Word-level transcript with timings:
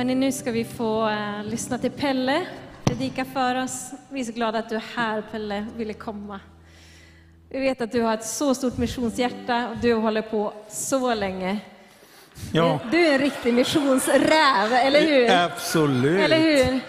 Hörrni, 0.00 0.14
nu 0.14 0.32
ska 0.32 0.52
vi 0.52 0.64
få 0.64 1.08
eh, 1.08 1.44
lyssna 1.44 1.78
till 1.78 1.90
Pelle 1.90 2.46
predika 2.84 3.24
för 3.24 3.62
oss. 3.62 3.90
Vi 4.08 4.20
är 4.20 4.24
så 4.24 4.32
glada 4.32 4.58
att 4.58 4.68
du 4.68 4.76
är 4.76 4.84
här, 4.96 5.22
Pelle, 5.32 5.66
ville 5.76 5.92
komma. 5.92 6.40
Vi 7.48 7.60
vet 7.60 7.80
att 7.80 7.92
du 7.92 8.02
har 8.02 8.14
ett 8.14 8.26
så 8.26 8.54
stort 8.54 8.76
missionshjärta 8.76 9.68
och 9.68 9.76
du 9.76 9.94
håller 9.94 10.22
på 10.22 10.52
så 10.68 11.14
länge. 11.14 11.58
Ja, 12.52 12.78
Du 12.90 13.06
är 13.06 13.12
en 13.12 13.18
riktig 13.18 13.54
missionsräv, 13.54 14.72
eller 14.72 15.00
hur? 15.00 15.30
absolut. 15.30 16.20
Eller 16.20 16.38
hur? 16.38 16.80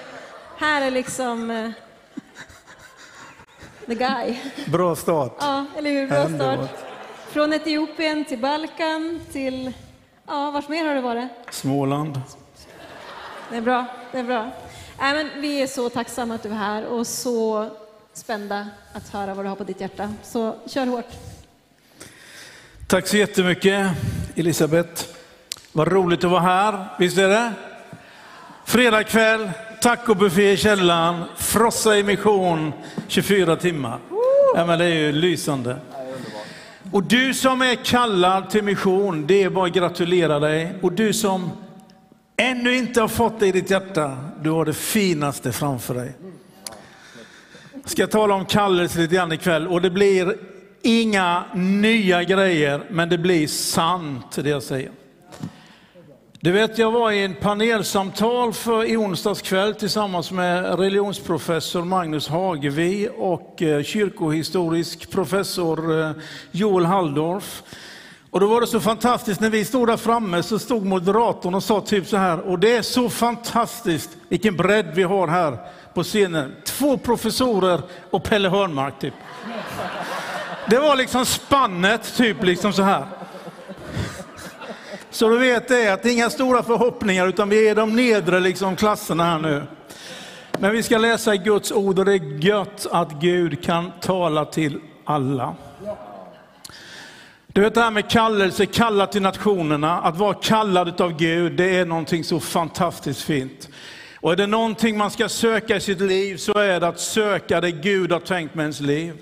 Här 0.58 0.82
är 0.82 0.92
liksom 0.92 1.52
eh, 1.52 1.70
the 3.88 3.96
guy. 3.96 4.36
Bra 4.68 4.96
start. 4.96 5.36
Ja, 5.40 5.66
eller 5.78 5.90
hur? 5.92 6.08
Bra 6.08 6.24
Underbart. 6.24 6.70
start. 6.70 6.80
Från 7.30 7.54
Etiopien 7.54 8.26
till 8.26 8.40
Balkan 8.40 9.20
till, 9.32 9.74
ja, 10.28 10.52
vars 10.52 10.70
mer 10.70 10.86
har 10.86 10.96
du 10.96 11.02
varit? 11.02 11.30
Småland. 11.50 12.22
Det 13.52 13.58
är 13.58 13.62
bra, 13.62 13.86
det 14.12 14.20
är 14.20 14.24
bra. 14.24 14.52
Nej, 15.00 15.14
men 15.14 15.42
vi 15.42 15.62
är 15.62 15.68
så 15.68 15.90
tacksamma 15.90 16.36
att 16.36 16.44
du 16.44 16.50
är 16.50 16.54
här 16.54 16.86
och 16.86 17.08
så 17.08 17.70
spända 18.14 18.68
att 18.94 19.10
höra 19.10 19.34
vad 19.34 19.46
du 19.46 19.50
har 19.50 19.56
på 19.56 19.64
ditt 19.64 19.82
hjärta. 19.82 20.14
Så 20.24 20.56
kör 20.66 20.86
hårt. 20.86 21.10
Tack 22.88 23.08
så 23.08 23.18
jättemycket 23.18 23.88
Elisabeth. 24.36 25.04
Vad 25.72 25.88
roligt 25.88 26.24
att 26.24 26.32
vara 26.32 26.42
här, 26.42 26.86
visst 27.00 27.18
är 27.18 27.30
det? 27.30 27.54
Fredag 28.66 29.04
kväll, 29.04 29.52
tacobuffé 29.82 30.52
i 30.52 30.58
källaren, 30.58 31.24
frossa 31.38 31.98
i 31.98 32.04
mission 32.04 32.74
24 33.08 33.56
timmar. 33.56 34.00
Ja, 34.56 34.66
men 34.66 34.80
det 34.80 34.86
är 34.86 34.96
ju 34.96 35.12
lysande. 35.12 35.78
Och 36.92 37.04
du 37.04 37.34
som 37.34 37.62
är 37.62 37.76
kallad 37.76 38.50
till 38.50 38.64
mission, 38.64 39.28
det 39.28 39.44
är 39.44 39.50
bara 39.50 39.68
att 39.68 39.74
gratulera 39.74 40.40
dig. 40.40 40.74
Och 40.82 40.92
du 40.92 41.14
som 41.14 41.52
ännu 42.42 42.78
inte 42.78 43.02
har 43.02 43.08
fått 43.08 43.40
det 43.40 43.48
i 43.48 43.52
ditt 43.52 43.70
hjärta, 43.70 44.18
du 44.42 44.50
har 44.50 44.66
det 44.66 44.74
finaste 44.74 45.52
framför 45.52 45.94
dig. 45.94 46.12
Jag 47.74 47.90
ska 47.90 48.08
tala 48.08 48.34
om 48.34 48.46
kallelse 48.46 49.00
lite 49.00 49.16
grann 49.16 49.32
ikväll 49.32 49.68
och 49.68 49.82
det 49.82 49.90
blir 49.90 50.36
inga 50.82 51.44
nya 51.56 52.24
grejer, 52.24 52.84
men 52.90 53.10
det 53.10 53.18
blir 53.18 53.48
sant 53.48 54.36
det 54.36 54.50
jag 54.50 54.64
säger. 54.64 54.92
Du 56.40 56.52
vet, 56.52 56.78
jag 56.78 56.92
var 56.92 57.12
i 57.12 57.24
en 57.24 57.36
panelsamtal 57.36 58.54
för 58.54 58.86
i 58.86 58.98
onsdags 58.98 59.42
kväll 59.42 59.76
tillsammans 59.76 60.32
med 60.32 60.80
religionsprofessor 60.80 61.86
Magnus 61.86 62.28
Hagevi 62.28 63.10
och 63.18 63.62
eh, 63.62 63.84
kyrkohistorisk 63.84 65.12
professor 65.12 66.00
eh, 66.00 66.12
Joel 66.52 66.86
Halldorf. 66.86 67.64
Och 68.32 68.40
då 68.40 68.48
var 68.48 68.62
det 68.62 68.68
så 68.68 68.80
fantastiskt, 68.80 69.42
när 69.42 69.50
vi 69.50 69.66
stod 69.66 69.88
där 69.88 69.98
framme 69.98 70.44
så 70.44 70.60
stod 70.60 70.86
moderatorn 70.86 71.56
och 71.56 71.64
sa 71.64 71.82
typ 71.82 72.08
så 72.08 72.18
här, 72.18 72.40
och 72.40 72.60
det 72.60 72.76
är 72.76 72.82
så 72.82 73.10
fantastiskt 73.10 74.10
vilken 74.30 74.58
bredd 74.58 74.92
vi 74.94 75.04
har 75.04 75.28
här 75.28 75.58
på 75.94 76.04
scenen. 76.04 76.56
Två 76.66 76.98
professorer 76.98 77.82
och 78.10 78.24
Pelle 78.24 78.50
Hörnmark 78.50 79.00
typ. 79.00 79.14
Det 80.70 80.80
var 80.80 80.96
liksom 80.96 81.26
spannet, 81.26 82.14
typ 82.18 82.44
liksom 82.44 82.74
så 82.74 82.84
här. 82.84 83.06
Så 85.10 85.30
du 85.30 85.38
vet 85.38 85.68
det, 85.68 85.94
att 85.94 86.04
det 86.04 86.10
är 86.10 86.14
inga 86.14 86.30
stora 86.30 86.64
förhoppningar 86.64 87.28
utan 87.28 87.50
vi 87.50 87.70
är 87.70 87.76
de 87.76 87.96
nedre 87.96 88.40
liksom 88.40 88.76
klasserna 88.76 89.24
här 89.24 89.40
nu. 89.40 89.64
Men 90.60 90.72
vi 90.72 90.84
ska 90.84 90.98
läsa 90.98 91.36
Guds 91.36 91.72
ord 91.72 92.00
och 92.00 92.06
det 92.06 92.14
är 92.14 92.46
gött 92.46 92.88
att 92.92 93.12
Gud 93.12 93.64
kan 93.64 93.92
tala 94.02 94.46
till 94.46 94.80
alla. 95.06 95.56
Du 97.54 97.62
vet 97.62 97.74
det 97.74 97.82
här 97.82 97.92
med 97.92 98.10
kallelse, 98.10 98.66
kalla 98.66 99.08
till 99.08 99.22
nationerna, 99.22 100.02
att 100.02 100.18
vara 100.18 100.34
kallad 100.34 101.02
av 101.02 101.18
Gud, 101.18 101.52
det 101.52 101.78
är 101.78 101.86
någonting 101.86 102.24
så 102.24 102.40
fantastiskt 102.40 103.22
fint. 103.22 103.70
Och 104.20 104.32
är 104.32 104.36
det 104.36 104.48
någonting 104.48 104.98
man 104.98 105.12
ska 105.12 105.30
söka 105.30 105.76
i 105.76 105.80
sitt 105.80 106.02
liv 106.02 106.38
så 106.38 106.58
är 106.58 106.80
det 106.80 106.88
att 106.88 107.00
söka 107.00 107.62
det 107.62 107.72
Gud 107.72 108.12
har 108.12 108.20
tänkt 108.20 108.56
med 108.56 108.64
ens 108.64 108.80
liv. 108.80 109.14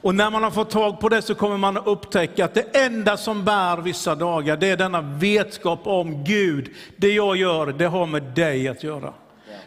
Och 0.00 0.14
när 0.14 0.30
man 0.30 0.42
har 0.42 0.50
fått 0.50 0.70
tag 0.70 1.00
på 1.00 1.08
det 1.08 1.22
så 1.22 1.34
kommer 1.34 1.56
man 1.56 1.76
att 1.76 1.86
upptäcka 1.86 2.44
att 2.44 2.54
det 2.54 2.76
enda 2.76 3.16
som 3.16 3.44
bär 3.44 3.76
vissa 3.76 4.14
dagar, 4.14 4.56
det 4.56 4.66
är 4.66 4.76
denna 4.76 5.00
vetskap 5.00 5.80
om 5.84 6.24
Gud. 6.24 6.70
Det 6.96 7.12
jag 7.12 7.36
gör, 7.36 7.66
det 7.66 7.86
har 7.86 8.06
med 8.06 8.22
dig 8.22 8.68
att 8.68 8.82
göra. 8.82 9.12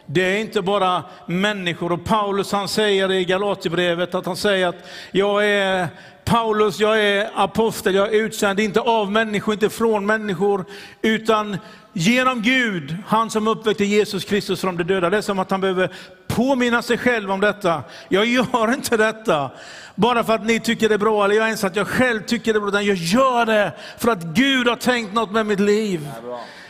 Det 0.06 0.22
är 0.22 0.38
inte 0.40 0.62
bara 0.62 1.04
människor. 1.26 1.92
Och 1.92 2.04
Paulus 2.04 2.52
han 2.52 2.68
säger 2.68 3.12
i 3.12 3.24
Galaterbrevet 3.24 4.14
att 4.14 4.26
han 4.26 4.36
säger 4.36 4.66
att 4.66 4.88
jag 5.10 5.46
är 5.46 5.88
Paulus, 6.28 6.80
jag 6.80 7.00
är 7.00 7.30
apostel, 7.34 7.94
jag 7.94 8.08
är 8.08 8.12
utsänd, 8.12 8.60
inte 8.60 8.80
av 8.80 9.12
människor, 9.12 9.54
inte 9.54 9.70
från 9.70 10.06
människor, 10.06 10.64
utan 11.02 11.56
genom 11.92 12.42
Gud, 12.42 12.96
han 13.06 13.30
som 13.30 13.48
uppväckte 13.48 13.84
Jesus 13.84 14.24
Kristus 14.24 14.60
från 14.60 14.76
de 14.76 14.84
döda. 14.84 15.10
Det 15.10 15.16
är 15.16 15.20
som 15.20 15.38
att 15.38 15.50
han 15.50 15.60
behöver 15.60 15.92
påminna 16.26 16.82
sig 16.82 16.98
själv 16.98 17.30
om 17.30 17.40
detta. 17.40 17.82
Jag 18.08 18.26
gör 18.26 18.72
inte 18.74 18.96
detta 18.96 19.50
bara 19.94 20.24
för 20.24 20.34
att 20.34 20.46
ni 20.46 20.60
tycker 20.60 20.88
det 20.88 20.94
är 20.94 20.98
bra, 20.98 21.24
eller 21.24 21.34
jag 21.34 21.46
ens 21.46 21.64
att 21.64 21.76
jag 21.76 21.88
själv 21.88 22.20
tycker 22.22 22.52
det 22.52 22.56
är 22.56 22.60
bra, 22.60 22.68
utan 22.68 22.86
jag 22.86 22.96
gör 22.96 23.46
det 23.46 23.72
för 23.98 24.10
att 24.10 24.22
Gud 24.22 24.68
har 24.68 24.76
tänkt 24.76 25.14
något 25.14 25.30
med 25.30 25.46
mitt 25.46 25.60
liv. 25.60 26.08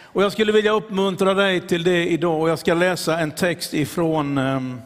Och 0.03 0.23
jag 0.23 0.33
skulle 0.33 0.53
vilja 0.53 0.73
uppmuntra 0.73 1.35
dig 1.35 1.61
till 1.61 1.83
det 1.83 2.09
idag 2.09 2.41
och 2.41 2.49
jag 2.49 2.59
ska 2.59 2.75
läsa 2.75 3.19
en 3.19 3.31
text 3.31 3.75
ifrån 3.75 4.39
ehm, 4.39 4.81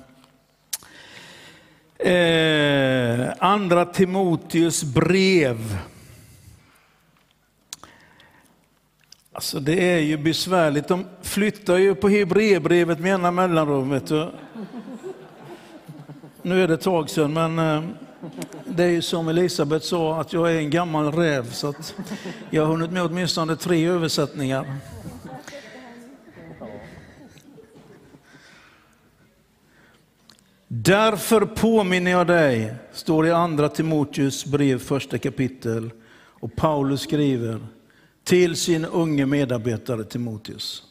eh, 2.04 3.32
Andra 3.38 3.84
Timoteus 3.84 4.84
brev. 4.84 5.78
Alltså 9.32 9.60
det 9.60 9.92
är 9.92 9.98
ju 9.98 10.16
besvärligt. 10.16 10.88
De 10.88 11.06
flyttar 11.22 11.76
ju 11.76 11.94
på 11.94 12.08
Hebreerbrevet 12.08 13.00
med 13.00 13.12
ena 13.12 13.30
mellanrum. 13.30 13.90
Vet 13.90 14.06
du. 14.06 14.30
Nu 16.42 16.62
är 16.62 16.68
det 16.68 16.74
ett 16.74 16.80
tag 16.80 17.10
sedan, 17.10 17.32
men 17.32 17.58
eh, 17.58 17.82
det 18.64 18.84
är 18.84 18.88
ju 18.88 19.02
som 19.02 19.28
Elisabeth 19.28 19.86
sa, 19.86 20.20
att 20.20 20.32
jag 20.32 20.52
är 20.52 20.58
en 20.58 20.70
gammal 20.70 21.12
räv, 21.12 21.50
så 21.50 21.68
att 21.68 21.94
jag 22.50 22.62
har 22.62 22.72
hunnit 22.72 22.90
med 22.90 23.02
åtminstone 23.02 23.56
tre 23.56 23.86
översättningar. 23.86 24.76
Därför 30.74 31.40
påminner 31.40 32.10
jag 32.10 32.26
dig, 32.26 32.74
står 32.92 33.26
i 33.26 33.30
andra 33.30 33.68
Timoteus 33.68 34.44
brev 34.44 34.78
första 34.78 35.18
kapitel, 35.18 35.90
och 36.14 36.56
Paulus 36.56 37.00
skriver 37.00 37.60
till 38.24 38.56
sin 38.56 38.84
unge 38.84 39.26
medarbetare 39.26 40.04
Timoteus. 40.04 40.82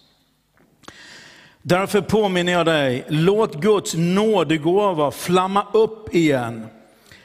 Därför 1.62 2.02
påminner 2.02 2.52
jag 2.52 2.66
dig, 2.66 3.06
låt 3.08 3.62
Guds 3.62 3.94
nådegåva 3.96 5.12
flamma 5.12 5.68
upp 5.74 6.16
igen. 6.16 6.66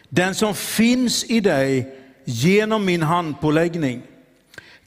Den 0.09 0.35
som 0.35 0.55
finns 0.55 1.25
i 1.25 1.41
dig 1.41 1.99
genom 2.25 2.85
min 2.85 3.03
handpåläggning. 3.03 4.03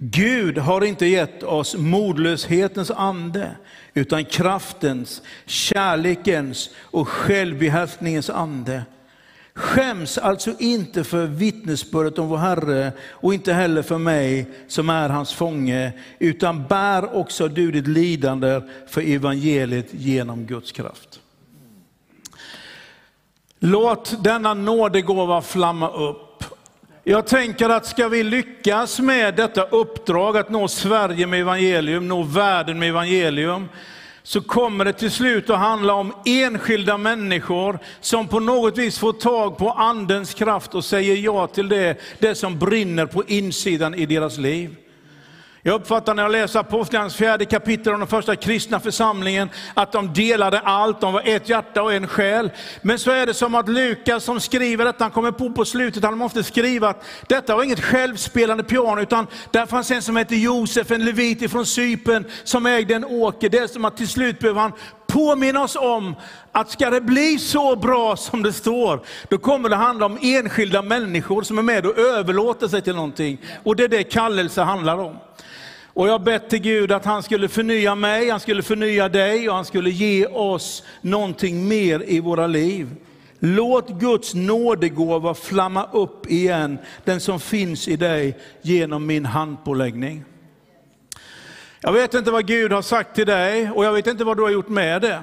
Gud 0.01 0.57
har 0.57 0.83
inte 0.83 1.05
gett 1.05 1.43
oss 1.43 1.75
modlöshetens 1.75 2.91
ande, 2.91 3.51
utan 3.93 4.25
kraftens, 4.25 5.21
kärlekens 5.45 6.69
och 6.77 7.07
självbehärskningens 7.07 8.29
ande. 8.29 8.83
Skäms 9.53 10.17
alltså 10.17 10.53
inte 10.59 11.03
för 11.03 11.25
vittnesbördet 11.25 12.19
om 12.19 12.27
vår 12.27 12.37
Herre 12.37 12.91
och 13.09 13.33
inte 13.33 13.53
heller 13.53 13.81
för 13.81 13.97
mig 13.97 14.45
som 14.67 14.89
är 14.89 15.09
hans 15.09 15.33
fånge, 15.33 15.91
utan 16.19 16.67
bär 16.67 17.15
också 17.15 17.47
du 17.47 17.71
ditt 17.71 17.87
lidande 17.87 18.61
för 18.87 19.01
evangeliet 19.01 19.87
genom 19.91 20.45
Guds 20.45 20.71
kraft. 20.71 21.19
Låt 23.59 24.23
denna 24.23 24.53
nådegåva 24.53 25.41
flamma 25.41 25.89
upp. 25.89 26.28
Jag 27.09 27.27
tänker 27.27 27.69
att 27.69 27.85
ska 27.85 28.07
vi 28.07 28.23
lyckas 28.23 28.99
med 28.99 29.35
detta 29.35 29.63
uppdrag 29.63 30.37
att 30.37 30.49
nå 30.49 30.67
Sverige 30.67 31.27
med 31.27 31.41
evangelium, 31.41 32.07
nå 32.07 32.23
världen 32.23 32.79
med 32.79 32.89
evangelium, 32.89 33.69
så 34.23 34.41
kommer 34.41 34.85
det 34.85 34.93
till 34.93 35.11
slut 35.11 35.49
att 35.49 35.59
handla 35.59 35.93
om 35.93 36.13
enskilda 36.25 36.97
människor 36.97 37.79
som 38.01 38.27
på 38.27 38.39
något 38.39 38.77
vis 38.77 38.99
får 38.99 39.13
tag 39.13 39.57
på 39.57 39.71
andens 39.71 40.33
kraft 40.33 40.75
och 40.75 40.85
säger 40.85 41.15
ja 41.15 41.47
till 41.47 41.69
det, 41.69 41.97
det 42.19 42.35
som 42.35 42.59
brinner 42.59 43.05
på 43.05 43.23
insidan 43.27 43.95
i 43.95 44.05
deras 44.05 44.37
liv. 44.37 44.75
Jag 45.69 45.81
uppfattar 45.81 46.13
när 46.13 46.23
jag 46.23 46.31
läser 46.31 46.59
Apostlagärningarnas 46.59 47.15
fjärde 47.15 47.45
kapitel 47.45 47.93
om 47.93 47.99
den 47.99 48.07
första 48.07 48.35
kristna 48.35 48.79
församlingen, 48.79 49.49
att 49.73 49.91
de 49.91 50.13
delade 50.13 50.59
allt, 50.59 51.01
de 51.01 51.13
var 51.13 51.21
ett 51.25 51.49
hjärta 51.49 51.83
och 51.83 51.93
en 51.93 52.07
själ. 52.07 52.51
Men 52.81 52.99
så 52.99 53.11
är 53.11 53.25
det 53.25 53.33
som 53.33 53.55
att 53.55 53.69
Lukas 53.69 54.23
som 54.23 54.39
skriver 54.39 54.85
detta, 54.85 55.03
han 55.03 55.11
kommer 55.11 55.31
på 55.31 55.51
på 55.51 55.65
slutet, 55.65 56.03
han 56.03 56.17
måste 56.17 56.43
skriva 56.43 56.89
att 56.89 57.03
detta 57.27 57.55
var 57.55 57.63
inget 57.63 57.83
självspelande 57.83 58.63
piano, 58.63 59.01
utan 59.01 59.27
där 59.51 59.65
fanns 59.65 59.91
en 59.91 60.01
som 60.01 60.15
hette 60.15 60.35
Josef, 60.35 60.91
en 60.91 61.05
levit 61.05 61.51
från 61.51 61.65
Cypern, 61.65 62.25
som 62.43 62.65
ägde 62.65 62.95
en 62.95 63.05
åker. 63.05 63.49
Det 63.49 63.57
är 63.57 63.67
som 63.67 63.85
att 63.85 63.97
till 63.97 64.07
slut 64.07 64.39
behöver 64.39 64.61
han 64.61 64.71
påminna 65.07 65.63
oss 65.63 65.75
om 65.75 66.15
att 66.51 66.71
ska 66.71 66.89
det 66.89 67.01
bli 67.01 67.39
så 67.39 67.75
bra 67.75 68.15
som 68.15 68.43
det 68.43 68.53
står, 68.53 69.01
då 69.29 69.37
kommer 69.37 69.69
det 69.69 69.75
handla 69.75 70.05
om 70.05 70.17
enskilda 70.21 70.81
människor 70.81 71.41
som 71.41 71.57
är 71.57 71.63
med 71.63 71.85
och 71.85 71.97
överlåter 71.97 72.67
sig 72.67 72.81
till 72.81 72.95
någonting. 72.95 73.37
Och 73.63 73.75
det 73.75 73.83
är 73.83 73.87
det 73.87 74.03
kallelse 74.03 74.61
handlar 74.61 74.97
om. 74.97 75.15
Och 75.99 76.07
jag 76.07 76.11
har 76.11 76.19
bett 76.19 76.49
till 76.49 76.59
Gud 76.59 76.91
att 76.91 77.05
han 77.05 77.23
skulle 77.23 77.47
förnya 77.47 77.95
mig, 77.95 78.29
han 78.29 78.39
skulle 78.39 78.63
förnya 78.63 79.09
dig 79.09 79.49
och 79.49 79.55
han 79.55 79.65
skulle 79.65 79.89
ge 79.89 80.25
oss 80.25 80.83
någonting 81.01 81.67
mer 81.67 82.03
i 82.07 82.19
våra 82.19 82.47
liv. 82.47 82.95
Låt 83.39 83.89
Guds 83.89 84.33
nådegåva 84.33 85.33
flamma 85.33 85.89
upp 85.91 86.31
igen, 86.31 86.77
den 87.03 87.19
som 87.19 87.39
finns 87.39 87.87
i 87.87 87.95
dig 87.95 88.37
genom 88.61 89.05
min 89.05 89.25
handpåläggning. 89.25 90.23
Jag 91.81 91.91
vet 91.91 92.13
inte 92.13 92.31
vad 92.31 92.47
Gud 92.47 92.71
har 92.71 92.81
sagt 92.81 93.15
till 93.15 93.27
dig 93.27 93.71
och 93.71 93.85
jag 93.85 93.93
vet 93.93 94.07
inte 94.07 94.23
vad 94.23 94.37
du 94.37 94.43
har 94.43 94.49
gjort 94.49 94.69
med 94.69 95.01
det. 95.01 95.21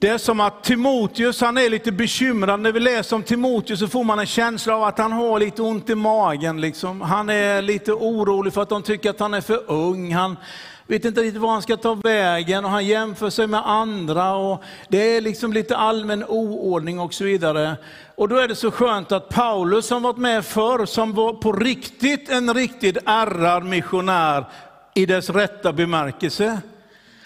Det 0.00 0.08
är 0.08 0.18
som 0.18 0.40
att 0.40 0.64
Timoteus, 0.64 1.40
han 1.40 1.58
är 1.58 1.70
lite 1.70 1.92
bekymrad. 1.92 2.60
När 2.60 2.72
vi 2.72 2.80
läser 2.80 3.16
om 3.16 3.22
Timoteus 3.22 3.80
så 3.80 3.88
får 3.88 4.04
man 4.04 4.18
en 4.18 4.26
känsla 4.26 4.76
av 4.76 4.82
att 4.82 4.98
han 4.98 5.12
har 5.12 5.40
lite 5.40 5.62
ont 5.62 5.90
i 5.90 5.94
magen. 5.94 6.60
Liksom. 6.60 7.00
Han 7.00 7.30
är 7.30 7.62
lite 7.62 7.92
orolig 7.92 8.52
för 8.52 8.62
att 8.62 8.68
de 8.68 8.82
tycker 8.82 9.10
att 9.10 9.20
han 9.20 9.34
är 9.34 9.40
för 9.40 9.70
ung. 9.70 10.14
Han 10.14 10.36
vet 10.86 11.04
inte 11.04 11.20
riktigt 11.20 11.40
var 11.40 11.50
han 11.50 11.62
ska 11.62 11.76
ta 11.76 11.94
vägen 11.94 12.64
och 12.64 12.70
han 12.70 12.86
jämför 12.86 13.30
sig 13.30 13.46
med 13.46 13.70
andra. 13.70 14.34
Och 14.34 14.62
det 14.88 15.16
är 15.16 15.20
liksom 15.20 15.52
lite 15.52 15.76
allmän 15.76 16.24
oordning 16.24 17.00
och 17.00 17.14
så 17.14 17.24
vidare. 17.24 17.76
Och 18.14 18.28
då 18.28 18.36
är 18.36 18.48
det 18.48 18.56
så 18.56 18.70
skönt 18.70 19.12
att 19.12 19.28
Paulus 19.28 19.86
som 19.86 20.02
varit 20.02 20.18
med 20.18 20.44
förr, 20.44 20.86
som 20.86 21.12
var 21.12 21.32
på 21.32 21.52
riktigt 21.52 22.28
en 22.28 22.54
riktigt 22.54 22.96
ärrad 23.06 23.64
missionär 23.64 24.44
i 24.94 25.06
dess 25.06 25.30
rätta 25.30 25.72
bemärkelse. 25.72 26.60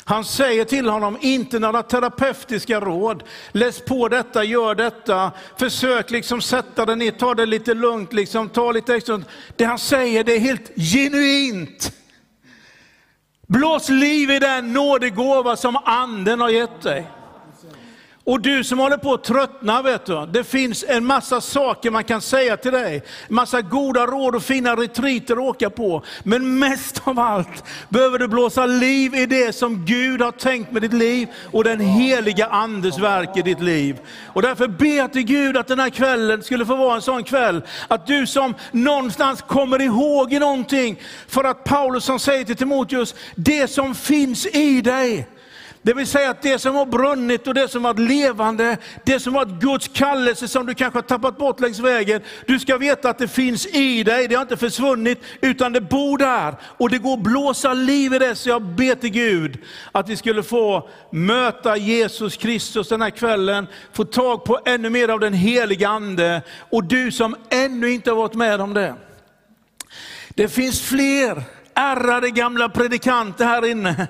Han 0.04 0.24
säger 0.24 0.64
till 0.64 0.88
honom, 0.88 1.18
inte 1.20 1.58
några 1.58 1.82
terapeutiska 1.82 2.80
råd. 2.80 3.22
Läs 3.52 3.80
på 3.84 4.08
detta, 4.08 4.44
gör 4.44 4.74
detta, 4.74 5.32
försök 5.56 6.10
liksom 6.10 6.40
sätta 6.42 6.86
dig 6.86 6.96
ner, 6.96 7.10
ta 7.10 7.34
det 7.34 7.46
lite 7.46 7.74
lugnt, 7.74 8.12
liksom, 8.12 8.48
ta 8.48 8.72
lite 8.72 8.94
extra. 8.94 9.22
Det 9.56 9.64
han 9.64 9.78
säger 9.78 10.24
det 10.24 10.36
är 10.36 10.40
helt 10.40 10.70
genuint. 10.76 11.92
Blås 13.48 13.88
liv 13.88 14.30
i 14.30 14.38
den 14.38 14.72
nådegåva 14.72 15.56
som 15.56 15.76
anden 15.76 16.40
har 16.40 16.50
gett 16.50 16.82
dig. 16.82 17.06
Och 18.24 18.40
du 18.40 18.64
som 18.64 18.78
håller 18.78 18.96
på 18.96 19.14
att 19.14 19.24
tröttna, 19.24 19.82
vet 19.82 20.06
du, 20.06 20.26
det 20.32 20.44
finns 20.44 20.84
en 20.88 21.04
massa 21.04 21.40
saker 21.40 21.90
man 21.90 22.04
kan 22.04 22.20
säga 22.20 22.56
till 22.56 22.72
dig. 22.72 23.02
En 23.28 23.34
massa 23.34 23.62
goda 23.62 24.06
råd 24.06 24.34
och 24.34 24.42
fina 24.42 24.76
retriter 24.76 25.34
att 25.34 25.40
åka 25.40 25.70
på. 25.70 26.02
Men 26.22 26.58
mest 26.58 27.02
av 27.04 27.18
allt 27.18 27.64
behöver 27.88 28.18
du 28.18 28.28
blåsa 28.28 28.66
liv 28.66 29.14
i 29.14 29.26
det 29.26 29.52
som 29.52 29.84
Gud 29.84 30.22
har 30.22 30.32
tänkt 30.32 30.72
med 30.72 30.82
ditt 30.82 30.92
liv 30.92 31.28
och 31.52 31.64
den 31.64 31.80
heliga 31.80 32.46
andes 32.46 32.98
verk 32.98 33.36
i 33.36 33.42
ditt 33.42 33.60
liv. 33.60 34.00
Och 34.26 34.42
därför 34.42 34.68
ber 34.68 34.96
jag 34.96 35.12
till 35.12 35.22
Gud 35.22 35.56
att 35.56 35.68
den 35.68 35.78
här 35.78 35.90
kvällen 35.90 36.42
skulle 36.42 36.66
få 36.66 36.76
vara 36.76 36.94
en 36.94 37.02
sån 37.02 37.24
kväll, 37.24 37.62
att 37.88 38.06
du 38.06 38.26
som 38.26 38.54
någonstans 38.72 39.42
kommer 39.42 39.82
ihåg 39.82 40.32
i 40.32 40.38
någonting, 40.38 41.00
för 41.28 41.44
att 41.44 41.64
Paulus 41.64 42.04
som 42.04 42.18
säger 42.18 42.44
till 42.44 42.56
Timoteus, 42.56 43.14
det 43.34 43.70
som 43.70 43.94
finns 43.94 44.46
i 44.46 44.80
dig, 44.80 45.26
det 45.84 45.94
vill 45.94 46.06
säga 46.06 46.30
att 46.30 46.42
det 46.42 46.58
som 46.58 46.74
har 46.74 46.86
brunnit 46.86 47.46
och 47.46 47.54
det 47.54 47.68
som 47.68 47.82
varit 47.82 47.98
levande, 47.98 48.76
det 49.04 49.20
som 49.20 49.32
varit 49.32 49.60
Guds 49.60 49.88
kallelse 49.88 50.48
som 50.48 50.66
du 50.66 50.74
kanske 50.74 50.96
har 50.96 51.02
tappat 51.02 51.38
bort 51.38 51.60
längs 51.60 51.78
vägen. 51.78 52.20
Du 52.46 52.58
ska 52.58 52.78
veta 52.78 53.10
att 53.10 53.18
det 53.18 53.28
finns 53.28 53.66
i 53.66 54.02
dig, 54.02 54.28
det 54.28 54.34
har 54.34 54.42
inte 54.42 54.56
försvunnit, 54.56 55.22
utan 55.40 55.72
det 55.72 55.80
bor 55.80 56.18
där. 56.18 56.54
Och 56.62 56.90
det 56.90 56.98
går 56.98 57.14
att 57.14 57.22
blåsa 57.22 57.74
liv 57.74 58.14
i 58.14 58.18
det. 58.18 58.34
Så 58.34 58.48
jag 58.48 58.62
ber 58.62 58.94
till 58.94 59.10
Gud 59.10 59.58
att 59.92 60.08
vi 60.08 60.16
skulle 60.16 60.42
få 60.42 60.88
möta 61.10 61.76
Jesus 61.76 62.36
Kristus 62.36 62.88
den 62.88 63.02
här 63.02 63.10
kvällen, 63.10 63.66
få 63.92 64.04
tag 64.04 64.44
på 64.44 64.60
ännu 64.64 64.90
mer 64.90 65.08
av 65.08 65.20
den 65.20 65.34
heliga 65.34 65.88
Ande. 65.88 66.42
Och 66.70 66.84
du 66.84 67.12
som 67.12 67.36
ännu 67.50 67.90
inte 67.90 68.10
har 68.10 68.16
varit 68.16 68.34
med 68.34 68.60
om 68.60 68.74
det. 68.74 68.94
Det 70.28 70.48
finns 70.48 70.82
fler 70.82 71.42
ärrade 71.74 72.30
gamla 72.30 72.68
predikanter 72.68 73.44
här 73.44 73.66
inne 73.66 74.08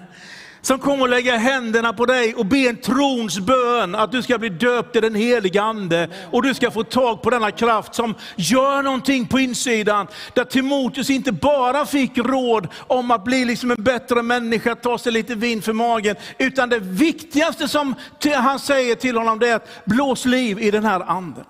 som 0.63 0.79
kommer 0.79 1.05
att 1.05 1.11
lägga 1.11 1.37
händerna 1.37 1.93
på 1.93 2.07
dig 2.07 2.35
och 2.35 2.47
be 2.47 2.59
en 2.59 2.77
trons 2.77 3.39
bön 3.39 3.95
att 3.95 4.13
du 4.13 4.23
ska 4.23 4.39
bli 4.39 4.49
döpt 4.49 4.97
i 4.97 5.01
den 5.01 5.15
heliga 5.15 5.63
Ande 5.63 6.09
och 6.31 6.43
du 6.43 6.55
ska 6.55 6.71
få 6.71 6.85
tag 6.85 7.23
på 7.23 7.31
denna 7.31 7.51
kraft 7.51 7.95
som 7.95 8.15
gör 8.37 8.83
någonting 8.83 9.27
på 9.27 9.39
insidan. 9.39 10.07
Där 10.35 10.45
Timoteus 10.45 11.11
inte 11.11 11.33
bara 11.33 11.87
fick 11.87 12.19
råd 12.19 12.69
om 12.87 13.11
att 13.11 13.25
bli 13.25 13.45
liksom 13.45 13.71
en 13.71 13.83
bättre 13.85 14.23
människa, 14.23 14.75
ta 14.75 14.99
sig 14.99 15.13
lite 15.13 15.35
vin 15.35 15.63
för 15.63 15.73
magen, 15.73 16.17
utan 16.39 16.69
det 16.69 16.79
viktigaste 16.79 17.69
som 17.69 17.95
han 18.35 18.59
säger 18.59 18.95
till 18.95 19.17
honom 19.17 19.39
det 19.39 19.49
är 19.49 19.57
att 19.57 19.85
blås 19.85 20.25
liv 20.25 20.59
i 20.59 20.71
den 20.71 20.85
här 20.85 21.01
anden. 21.01 21.45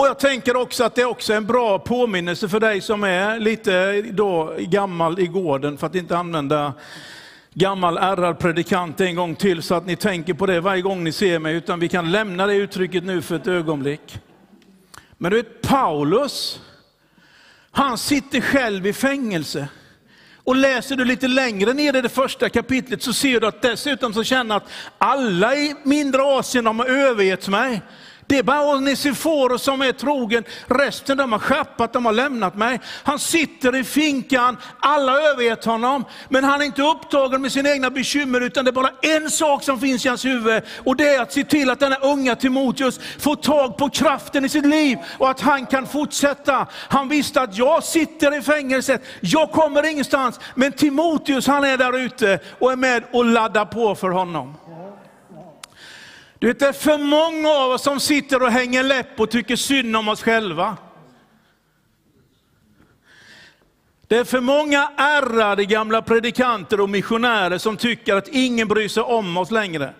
Och 0.00 0.06
jag 0.06 0.18
tänker 0.18 0.56
också 0.56 0.84
att 0.84 0.94
det 0.94 1.02
är 1.02 1.06
också 1.06 1.32
en 1.32 1.46
bra 1.46 1.78
påminnelse 1.78 2.48
för 2.48 2.60
dig 2.60 2.80
som 2.80 3.04
är 3.04 3.38
lite 3.38 4.02
då 4.02 4.54
gammal 4.58 5.20
i 5.20 5.26
gården, 5.26 5.78
för 5.78 5.86
att 5.86 5.94
inte 5.94 6.16
använda 6.16 6.72
gammal 7.54 7.98
ärrad 7.98 8.38
predikant 8.38 9.00
en 9.00 9.14
gång 9.14 9.34
till, 9.34 9.62
så 9.62 9.74
att 9.74 9.86
ni 9.86 9.96
tänker 9.96 10.34
på 10.34 10.46
det 10.46 10.60
varje 10.60 10.82
gång 10.82 11.04
ni 11.04 11.12
ser 11.12 11.38
mig, 11.38 11.54
utan 11.54 11.80
vi 11.80 11.88
kan 11.88 12.10
lämna 12.10 12.46
det 12.46 12.54
uttrycket 12.54 13.04
nu 13.04 13.22
för 13.22 13.36
ett 13.36 13.46
ögonblick. 13.46 14.18
Men 15.18 15.30
du 15.30 15.36
vet, 15.36 15.62
Paulus, 15.62 16.60
han 17.70 17.98
sitter 17.98 18.40
själv 18.40 18.86
i 18.86 18.92
fängelse. 18.92 19.68
Och 20.44 20.56
läser 20.56 20.96
du 20.96 21.04
lite 21.04 21.28
längre 21.28 21.72
ner 21.72 21.96
i 21.96 22.00
det 22.00 22.08
första 22.08 22.48
kapitlet 22.48 23.02
så 23.02 23.12
ser 23.12 23.40
du 23.40 23.46
att 23.46 23.62
dessutom 23.62 24.14
så 24.14 24.24
känner 24.24 24.56
att 24.56 24.70
alla 24.98 25.54
i 25.54 25.74
mindre 25.82 26.22
Asien 26.22 26.66
har 26.66 26.86
övergett 26.86 27.48
mig. 27.48 27.82
Det 28.30 28.38
är 28.38 28.42
bara 28.42 28.74
Onesiforos 28.74 29.62
som 29.62 29.82
är 29.82 29.92
trogen. 29.92 30.44
Resten 30.66 31.16
de 31.16 31.32
har 31.32 31.38
skärpat, 31.38 31.92
de 31.92 32.06
har 32.06 32.12
lämnat 32.12 32.56
mig. 32.56 32.80
Han 32.84 33.18
sitter 33.18 33.76
i 33.76 33.84
finkan, 33.84 34.56
alla 34.78 35.12
har 35.12 35.18
övergett 35.18 35.64
honom. 35.64 36.04
Men 36.28 36.44
han 36.44 36.60
är 36.60 36.64
inte 36.64 36.82
upptagen 36.82 37.42
med 37.42 37.52
sina 37.52 37.70
egna 37.70 37.90
bekymmer, 37.90 38.40
utan 38.40 38.64
det 38.64 38.70
är 38.70 38.72
bara 38.72 38.90
en 39.02 39.30
sak 39.30 39.62
som 39.62 39.80
finns 39.80 40.06
i 40.06 40.08
hans 40.08 40.24
huvud. 40.24 40.62
Och 40.84 40.96
det 40.96 41.08
är 41.08 41.22
att 41.22 41.32
se 41.32 41.44
till 41.44 41.70
att 41.70 41.80
denna 41.80 41.96
unga 41.96 42.36
Timoteus 42.36 43.00
får 43.18 43.36
tag 43.36 43.76
på 43.76 43.90
kraften 43.90 44.44
i 44.44 44.48
sitt 44.48 44.66
liv 44.66 44.98
och 45.18 45.30
att 45.30 45.40
han 45.40 45.66
kan 45.66 45.86
fortsätta. 45.86 46.66
Han 46.72 47.08
visste 47.08 47.40
att 47.40 47.56
jag 47.56 47.84
sitter 47.84 48.38
i 48.38 48.42
fängelset, 48.42 49.02
jag 49.20 49.50
kommer 49.50 49.90
ingenstans. 49.90 50.40
Men 50.54 50.72
Timoteus 50.72 51.46
han 51.46 51.64
är 51.64 51.76
där 51.76 51.98
ute 51.98 52.38
och 52.58 52.72
är 52.72 52.76
med 52.76 53.04
och 53.12 53.24
laddar 53.24 53.64
på 53.64 53.94
för 53.94 54.08
honom. 54.08 54.59
Du 56.40 56.46
vet, 56.46 56.58
det 56.58 56.66
är 56.66 56.72
för 56.72 56.98
många 56.98 57.48
av 57.50 57.70
oss 57.70 57.82
som 57.82 58.00
sitter 58.00 58.42
och 58.42 58.50
hänger 58.50 58.82
läpp 58.82 59.20
och 59.20 59.30
tycker 59.30 59.56
synd 59.56 59.96
om 59.96 60.08
oss 60.08 60.22
själva. 60.22 60.76
Det 64.06 64.16
är 64.16 64.24
för 64.24 64.40
många 64.40 64.92
ärrade 64.96 65.64
gamla 65.64 66.02
predikanter 66.02 66.80
och 66.80 66.90
missionärer 66.90 67.58
som 67.58 67.76
tycker 67.76 68.14
att 68.14 68.28
ingen 68.28 68.68
bryr 68.68 68.88
sig 68.88 69.02
om 69.02 69.36
oss 69.36 69.50
längre. 69.50 69.94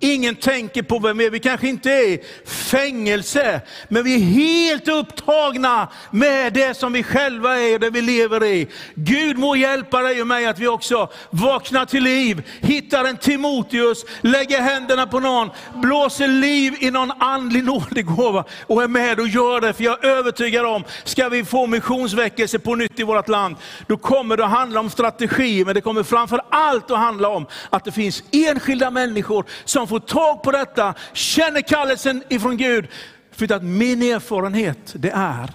Ingen 0.00 0.34
tänker 0.34 0.82
på 0.82 0.98
vem 0.98 1.18
vi 1.18 1.26
är. 1.26 1.30
Vi 1.30 1.40
kanske 1.40 1.68
inte 1.68 1.90
är 1.90 2.08
i 2.08 2.22
fängelse, 2.46 3.60
men 3.88 4.04
vi 4.04 4.14
är 4.14 4.18
helt 4.18 4.88
upptagna 4.88 5.88
med 6.10 6.52
det 6.52 6.76
som 6.76 6.92
vi 6.92 7.02
själva 7.02 7.60
är 7.60 7.74
och 7.74 7.80
det 7.80 7.90
vi 7.90 8.00
lever 8.00 8.44
i. 8.44 8.68
Gud 8.94 9.38
må 9.38 9.56
hjälpa 9.56 10.02
dig 10.02 10.20
och 10.20 10.26
mig 10.26 10.46
att 10.46 10.58
vi 10.58 10.68
också 10.68 11.10
vaknar 11.30 11.84
till 11.84 12.02
liv, 12.02 12.42
hittar 12.60 13.04
en 13.04 13.16
Timoteus, 13.16 14.04
lägger 14.20 14.60
händerna 14.60 15.06
på 15.06 15.20
någon, 15.20 15.50
blåser 15.74 16.28
liv 16.28 16.74
i 16.80 16.90
någon 16.90 17.12
andlig 17.18 17.64
nådegåva 17.74 18.44
och 18.66 18.82
är 18.82 18.88
med 18.88 19.20
och 19.20 19.28
gör 19.28 19.60
det. 19.60 19.72
För 19.72 19.84
jag 19.84 20.04
är 20.04 20.08
övertygad 20.08 20.66
om, 20.66 20.84
ska 21.04 21.28
vi 21.28 21.44
få 21.44 21.66
missionsväckelse 21.66 22.58
på 22.58 22.74
nytt 22.74 23.00
i 23.00 23.02
vårt 23.02 23.28
land, 23.28 23.56
då 23.86 23.96
kommer 23.96 24.36
det 24.36 24.44
att 24.44 24.50
handla 24.50 24.80
om 24.80 24.90
strategi, 24.90 25.64
men 25.64 25.74
det 25.74 25.80
kommer 25.80 26.02
framför 26.02 26.40
allt 26.50 26.90
att 26.90 26.98
handla 26.98 27.28
om 27.28 27.46
att 27.70 27.84
det 27.84 27.92
finns 27.92 28.22
enskilda 28.32 28.90
människor 28.90 29.44
som 29.64 29.83
som 29.86 30.00
får 30.00 30.06
tag 30.06 30.42
på 30.42 30.50
detta, 30.50 30.94
känner 31.12 31.60
kallelsen 31.60 32.22
ifrån 32.28 32.56
Gud. 32.56 32.88
För 33.30 33.52
att 33.52 33.62
min 33.62 34.02
erfarenhet 34.02 34.92
det 34.94 35.10
är 35.10 35.50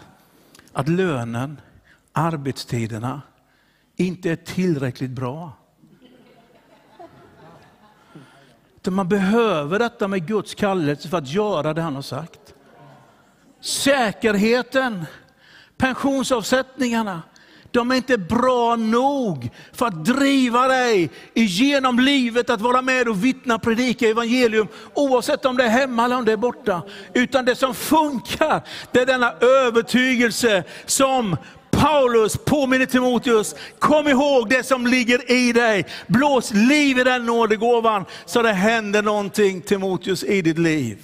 att 0.74 0.88
lönen, 0.88 1.62
arbetstiderna 2.12 3.22
inte 3.96 4.32
är 4.32 4.36
tillräckligt 4.36 5.12
bra. 5.12 5.52
man 8.90 9.10
behöver 9.10 9.80
detta 9.80 10.08
med 10.08 10.28
Guds 10.28 10.56
kallelse 10.56 11.10
för 11.10 11.18
att 11.18 11.28
göra 11.28 11.74
det 11.74 11.82
han 11.82 11.96
har 11.96 12.02
sagt. 12.02 12.54
Säkerheten, 13.62 15.06
pensionsavsättningarna, 15.78 17.22
de 17.72 17.92
är 17.92 17.96
inte 17.96 18.18
bra 18.18 18.76
nog 18.76 19.50
för 19.74 19.86
att 19.86 20.06
driva 20.06 20.68
dig 20.68 21.10
igenom 21.34 22.00
livet, 22.00 22.50
att 22.50 22.62
vara 22.62 22.82
med 22.82 23.08
och 23.08 23.24
vittna, 23.26 23.60
predika 23.60 24.10
evangelium, 24.10 24.68
oavsett 24.94 25.46
om 25.46 25.58
det 25.58 25.64
är 25.64 25.70
hemma 25.70 26.06
eller 26.06 26.18
om 26.18 26.26
det 26.26 26.32
är 26.32 26.38
borta. 26.38 26.82
Utan 27.14 27.46
det 27.46 27.56
som 27.56 27.76
funkar, 27.76 28.62
det 28.92 29.00
är 29.00 29.06
denna 29.06 29.34
övertygelse 29.42 30.64
som 30.86 31.38
Paulus 31.72 32.38
påminner 32.46 32.86
Timoteus, 32.86 33.56
kom 33.80 34.08
ihåg 34.08 34.50
det 34.50 34.64
som 34.64 34.88
ligger 34.88 35.32
i 35.32 35.54
dig. 35.54 35.86
Blås 36.08 36.54
liv 36.54 37.00
i 37.00 37.04
den 37.04 37.26
nådegåvan 37.26 38.06
så 38.26 38.42
det 38.42 38.54
händer 38.54 39.02
någonting 39.02 39.62
Timoteus 39.62 40.24
i 40.24 40.42
ditt 40.42 40.58
liv. 40.58 40.98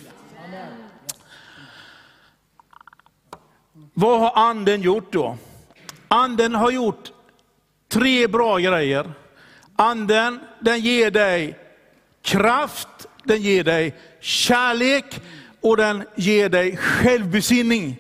Vad 3.93 4.19
har 4.19 4.49
anden 4.49 4.81
gjort 4.81 5.13
då? 5.13 5.37
Anden 6.07 6.55
har 6.55 6.71
gjort 6.71 7.11
tre 7.89 8.27
bra 8.27 8.57
grejer. 8.59 9.13
Anden, 9.75 10.39
den 10.59 10.79
ger 10.79 11.09
dig 11.11 11.57
kraft, 12.23 13.07
den 13.23 13.41
ger 13.41 13.63
dig 13.63 13.95
kärlek 14.21 15.21
och 15.61 15.77
den 15.77 16.03
ger 16.15 16.49
dig 16.49 16.77
självbesinning. 16.77 17.97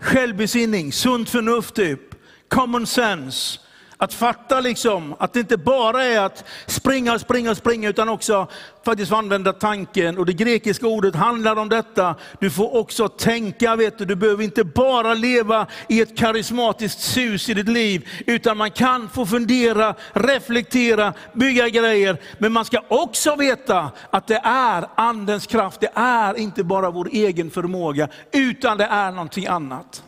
Självbesinning, 0.00 0.92
sunt 0.92 1.30
förnuft 1.30 1.74
typ, 1.74 2.14
common 2.48 2.86
sense. 2.86 3.60
Att 4.02 4.14
fatta 4.14 4.60
liksom 4.60 5.14
att 5.18 5.32
det 5.32 5.40
inte 5.40 5.56
bara 5.56 6.04
är 6.04 6.20
att 6.20 6.44
springa, 6.66 7.18
springa, 7.18 7.54
springa, 7.54 7.88
utan 7.88 8.08
också 8.08 8.46
faktiskt 8.84 9.12
använda 9.12 9.52
tanken. 9.52 10.18
Och 10.18 10.26
det 10.26 10.32
grekiska 10.32 10.86
ordet 10.86 11.14
handlar 11.14 11.56
om 11.56 11.68
detta. 11.68 12.14
Du 12.38 12.50
får 12.50 12.76
också 12.76 13.08
tänka, 13.08 13.76
vet 13.76 13.98
du. 13.98 14.04
Du 14.04 14.16
behöver 14.16 14.44
inte 14.44 14.64
bara 14.64 15.14
leva 15.14 15.66
i 15.88 16.00
ett 16.00 16.16
karismatiskt 16.16 17.00
sus 17.00 17.48
i 17.48 17.54
ditt 17.54 17.68
liv, 17.68 18.08
utan 18.26 18.56
man 18.56 18.70
kan 18.70 19.08
få 19.08 19.26
fundera, 19.26 19.94
reflektera, 20.12 21.12
bygga 21.32 21.68
grejer. 21.68 22.16
Men 22.38 22.52
man 22.52 22.64
ska 22.64 22.82
också 22.88 23.36
veta 23.36 23.90
att 24.10 24.26
det 24.26 24.40
är 24.44 24.86
andens 24.94 25.46
kraft. 25.46 25.80
Det 25.80 25.92
är 25.94 26.38
inte 26.38 26.64
bara 26.64 26.90
vår 26.90 27.08
egen 27.12 27.50
förmåga, 27.50 28.08
utan 28.32 28.78
det 28.78 28.84
är 28.84 29.10
någonting 29.10 29.46
annat. 29.46 30.02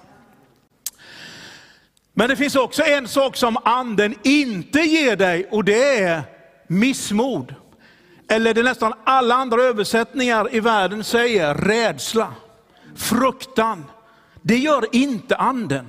Men 2.15 2.29
det 2.29 2.37
finns 2.37 2.57
också 2.57 2.83
en 2.83 3.09
sak 3.09 3.37
som 3.37 3.57
anden 3.65 4.15
inte 4.23 4.81
ger 4.81 5.17
dig 5.17 5.49
och 5.51 5.65
det 5.65 5.99
är 5.99 6.23
missmod. 6.67 7.55
Eller 8.29 8.55
det 8.55 8.63
nästan 8.63 8.93
alla 9.05 9.35
andra 9.35 9.63
översättningar 9.63 10.55
i 10.55 10.61
världen 10.61 11.05
säger 11.05 11.55
rädsla, 11.55 12.35
fruktan. 12.97 13.85
Det 14.43 14.57
gör 14.57 14.87
inte 14.93 15.37
anden. 15.37 15.89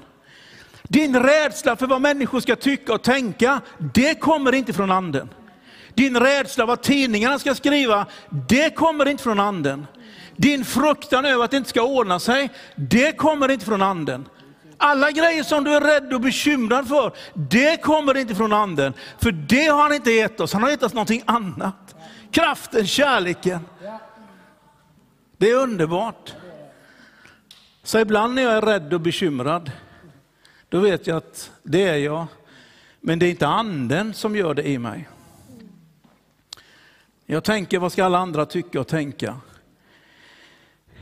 Din 0.83 1.19
rädsla 1.19 1.75
för 1.75 1.87
vad 1.87 2.01
människor 2.01 2.39
ska 2.39 2.55
tycka 2.55 2.93
och 2.93 3.03
tänka, 3.03 3.61
det 3.93 4.19
kommer 4.19 4.55
inte 4.55 4.73
från 4.73 4.91
anden. 4.91 5.29
Din 5.93 6.19
rädsla 6.19 6.65
vad 6.65 6.81
tidningarna 6.81 7.39
ska 7.39 7.55
skriva, 7.55 8.05
det 8.29 8.75
kommer 8.75 9.07
inte 9.07 9.23
från 9.23 9.39
anden. 9.39 9.87
Din 10.35 10.65
fruktan 10.65 11.25
över 11.25 11.43
att 11.43 11.51
det 11.51 11.57
inte 11.57 11.69
ska 11.69 11.81
ordna 11.81 12.19
sig, 12.19 12.49
det 12.75 13.17
kommer 13.17 13.51
inte 13.51 13.65
från 13.65 13.81
anden. 13.81 14.25
Alla 14.77 15.11
grejer 15.11 15.43
som 15.43 15.63
du 15.63 15.75
är 15.75 15.81
rädd 15.81 16.13
och 16.13 16.21
bekymrad 16.21 16.87
för, 16.87 17.13
det 17.33 17.81
kommer 17.81 18.17
inte 18.17 18.35
från 18.35 18.53
anden. 18.53 18.93
För 19.19 19.31
det 19.31 19.65
har 19.65 19.81
han 19.81 19.93
inte 19.93 20.11
gett 20.11 20.39
oss, 20.39 20.53
han 20.53 20.63
har 20.63 20.69
gett 20.69 20.83
oss 20.83 20.93
någonting 20.93 21.23
annat. 21.25 21.95
Kraften, 22.31 22.87
kärleken. 22.87 23.59
Det 25.37 25.49
är 25.49 25.55
underbart. 25.55 26.33
Så 27.83 27.99
ibland 27.99 28.35
när 28.35 28.41
jag 28.41 28.53
är 28.53 28.61
rädd 28.61 28.93
och 28.93 29.01
bekymrad, 29.01 29.71
då 30.69 30.79
vet 30.79 31.07
jag 31.07 31.17
att 31.17 31.51
det 31.63 31.87
är 31.87 31.97
jag. 31.97 32.25
Men 32.99 33.19
det 33.19 33.25
är 33.25 33.29
inte 33.29 33.47
anden 33.47 34.13
som 34.13 34.35
gör 34.35 34.53
det 34.53 34.67
i 34.67 34.77
mig. 34.77 35.09
Jag 37.25 37.43
tänker, 37.43 37.79
vad 37.79 37.91
ska 37.91 38.05
alla 38.05 38.17
andra 38.17 38.45
tycka 38.45 38.79
och 38.79 38.87
tänka? 38.87 39.37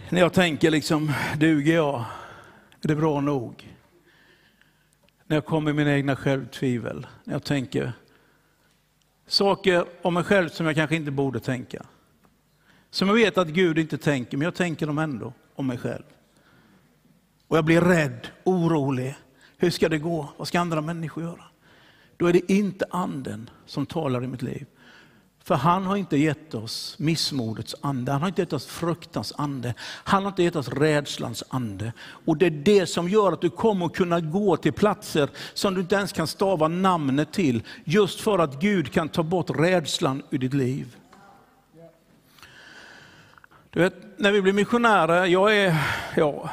När 0.10 0.20
jag 0.20 0.34
tänker 0.34 0.72
liksom, 0.72 1.14
duger 1.38 1.76
jag? 1.76 2.06
Är 2.84 2.88
det 2.88 2.96
bra 2.96 3.22
nog? 3.22 3.76
När 5.28 5.38
jag 5.38 5.46
kommer 5.46 5.72
i 5.72 5.74
mina 5.74 5.94
egna 5.94 6.16
självtvivel, 6.16 7.08
när 7.24 7.34
jag 7.34 7.44
tänker 7.44 7.94
saker 9.28 9.86
om 10.02 10.14
mig 10.14 10.24
själv 10.24 10.50
som 10.50 10.66
jag 10.66 10.76
kanske 10.76 10.96
inte 10.96 11.12
borde 11.12 11.40
tänka. 11.40 11.86
Som 12.90 13.08
jag 13.08 13.16
vet 13.16 13.38
att 13.38 13.48
Gud 13.48 13.78
inte 13.78 13.98
tänker, 13.98 14.38
men 14.38 14.46
jag 14.46 14.56
tänker 14.56 14.88
dem 14.88 14.98
ändå 14.98 15.34
om 15.56 15.68
mig 15.68 15.78
själv. 15.78 16.04
Och 17.48 17.58
jag 17.58 17.66
blir 17.66 17.82
rädd, 17.82 18.28
orolig. 18.44 19.16
Hur 19.58 19.70
ska 19.70 19.90
det 19.90 19.98
gå? 19.98 20.30
Vad 20.38 20.48
ska 20.48 20.60
andra 20.60 20.82
människor 20.82 21.24
göra? 21.24 21.44
Då 22.18 22.28
är 22.28 22.34
det 22.34 22.52
inte 22.52 22.86
anden 22.90 23.50
som 23.66 23.86
talar 23.86 24.24
i 24.24 24.28
mitt 24.28 24.42
liv. 24.42 24.66
För 25.44 25.56
han 25.56 25.86
har 25.86 25.96
inte 25.96 26.18
gett 26.18 26.54
oss 26.54 26.96
missmodets 27.00 27.76
ande, 27.82 28.12
han 28.12 28.22
har 28.22 28.28
inte 28.28 28.42
gett 28.42 28.54
oss 28.54 28.66
fruktans 28.66 29.34
ande, 29.38 29.74
han 29.80 30.24
har 30.24 30.32
inte 30.32 30.44
gett 30.44 30.56
oss 30.56 30.70
rädslans 30.70 31.44
ande. 31.50 31.94
Och 32.26 32.38
det 32.38 32.46
är 32.46 32.50
det 32.50 32.86
som 32.86 33.10
gör 33.10 33.32
att 33.32 33.42
du 33.42 33.50
kommer 33.50 33.86
att 33.86 33.96
kunna 33.96 34.20
gå 34.20 34.58
till 34.58 34.74
platser 34.74 35.30
som 35.54 35.74
du 35.74 35.82
inte 35.82 35.96
ens 35.96 36.12
kan 36.12 36.28
stava 36.28 36.68
namnet 36.68 37.34
till, 37.34 37.64
just 37.84 38.22
för 38.22 38.40
att 38.40 38.62
Gud 38.62 38.92
kan 38.92 39.10
ta 39.10 39.24
bort 39.24 39.50
rädslan 39.50 40.24
ur 40.30 40.38
ditt 40.38 40.54
liv. 40.54 40.96
Du 43.70 43.80
vet, 43.80 44.20
när 44.20 44.32
vi 44.32 44.42
blir 44.42 44.54
missionärer, 44.54 45.26
jag 45.26 45.58
är, 45.58 45.78
ja, 46.16 46.50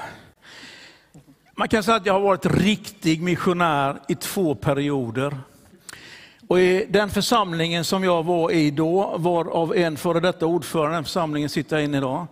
man 1.56 1.68
kan 1.68 1.82
säga 1.82 1.96
att 1.96 2.06
jag 2.06 2.12
har 2.12 2.20
varit 2.20 2.46
riktig 2.46 3.22
missionär 3.22 4.00
i 4.08 4.14
två 4.14 4.54
perioder. 4.54 5.38
Och 6.48 6.60
I 6.60 6.86
den 6.88 7.10
församlingen 7.10 7.84
som 7.84 8.04
jag 8.04 8.22
var 8.22 8.50
i 8.50 8.70
då, 8.70 9.14
var 9.18 9.44
av 9.48 9.76
en 9.76 9.96
före 9.96 10.20
detta 10.20 10.46
ordförande, 10.46 10.96
den 10.96 11.04
församlingen 11.04 11.48
sitter 11.48 11.76
jag 11.76 11.84
inne 11.84 11.98
idag, 11.98 12.26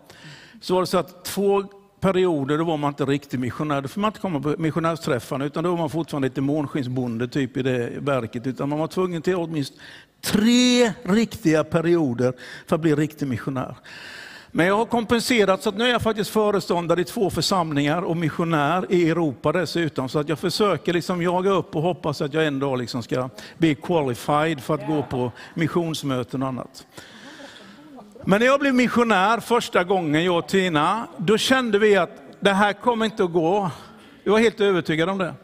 så 0.61 0.75
var 0.75 0.81
det 0.81 0.87
så 0.87 0.99
att 0.99 1.25
två 1.25 1.65
perioder 2.01 2.59
då 2.59 2.65
var 2.65 2.77
man 2.77 2.89
inte 2.89 3.05
riktig 3.05 3.41
missionär. 3.41 3.81
Då 3.81 3.89
får 3.89 4.01
man 4.01 4.09
inte 4.09 4.21
komma 4.21 4.41
på 4.41 4.55
missionärsträffarna, 4.59 5.45
utan 5.45 5.65
då 5.65 5.71
var 5.71 5.79
man 5.79 5.91
fortfarande 5.91 6.29
lite 6.29 6.41
månskensbonde 6.41 7.29
typ 7.29 7.57
i 7.57 7.63
det 7.63 7.93
verket. 7.99 8.47
Utan 8.47 8.69
man 8.69 8.79
var 8.79 8.87
tvungen 8.87 9.23
till 9.23 9.37
åtminstone 9.37 9.83
tre 10.21 10.93
riktiga 11.03 11.65
perioder 11.65 12.33
för 12.67 12.77
att 12.77 12.83
bli 12.83 12.95
riktig 12.95 13.29
missionär. 13.29 13.77
Men 14.57 14.67
jag 14.67 14.77
har 14.77 14.85
kompenserat 14.85 15.63
så 15.63 15.69
att 15.69 15.77
nu 15.77 15.85
är 15.85 15.89
jag 15.89 16.03
faktiskt 16.03 16.31
föreståndare 16.31 17.01
i 17.01 17.05
två 17.05 17.31
församlingar 17.31 18.03
och 18.03 18.17
missionär 18.17 18.87
i 18.89 19.11
Europa 19.11 19.53
dessutom. 19.53 20.09
Så 20.09 20.19
att 20.19 20.29
jag 20.29 20.39
försöker 20.39 20.93
liksom 20.93 21.23
jaga 21.23 21.51
upp 21.51 21.77
och 21.77 21.83
hoppas 21.83 22.21
att 22.21 22.35
jag 22.35 22.47
en 22.47 22.59
dag 22.59 22.79
liksom 22.79 23.03
ska 23.03 23.31
bli 23.59 23.75
qualified 23.75 24.61
för 24.61 24.75
att 24.75 24.87
gå 24.87 25.03
på 25.03 25.33
missionsmöten 25.55 26.43
och 26.43 26.49
annat. 26.49 26.87
Men 28.25 28.41
när 28.41 28.47
jag 28.47 28.61
blev 28.61 28.75
missionär 28.75 29.41
första 29.41 29.85
gången, 29.85 30.25
jag 30.25 30.39
och 30.39 30.49
Tina, 30.49 31.07
då 31.17 31.39
kände 31.39 31.79
vi 31.79 31.97
att 31.97 32.11
det 32.41 32.53
här 32.53 32.73
kommer 32.73 33.05
inte 33.05 33.25
att 33.25 33.33
gå. 33.33 33.71
Vi 34.25 34.31
var 34.31 34.39
helt 34.39 34.61
övertygade 34.61 35.13
om 35.13 35.19
det. 35.19 35.35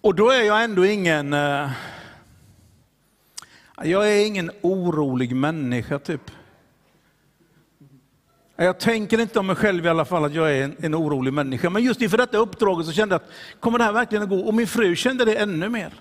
Och 0.00 0.14
då 0.14 0.30
är 0.30 0.42
jag 0.42 0.64
ändå 0.64 0.86
ingen, 0.86 1.32
eh, 1.32 1.70
jag 3.82 4.12
är 4.12 4.26
ingen 4.26 4.50
orolig 4.62 5.36
människa 5.36 5.98
typ. 5.98 6.30
Jag 8.60 8.78
tänker 8.78 9.20
inte 9.20 9.38
om 9.38 9.46
mig 9.46 9.56
själv 9.56 9.86
i 9.86 9.88
alla 9.88 10.04
fall 10.04 10.24
att 10.24 10.34
jag 10.34 10.56
är 10.56 10.64
en, 10.64 10.76
en 10.80 10.94
orolig 10.94 11.32
människa. 11.32 11.70
Men 11.70 11.82
just 11.82 12.02
inför 12.02 12.18
detta 12.18 12.38
uppdraget 12.38 12.86
så 12.86 12.92
kände 12.92 13.14
jag 13.14 13.22
att 13.22 13.30
kommer 13.60 13.78
det 13.78 13.84
här 13.84 13.92
verkligen 13.92 14.22
att 14.22 14.28
gå? 14.28 14.38
Och 14.38 14.54
min 14.54 14.66
fru 14.66 14.96
kände 14.96 15.24
det 15.24 15.34
ännu 15.34 15.68
mer. 15.68 15.92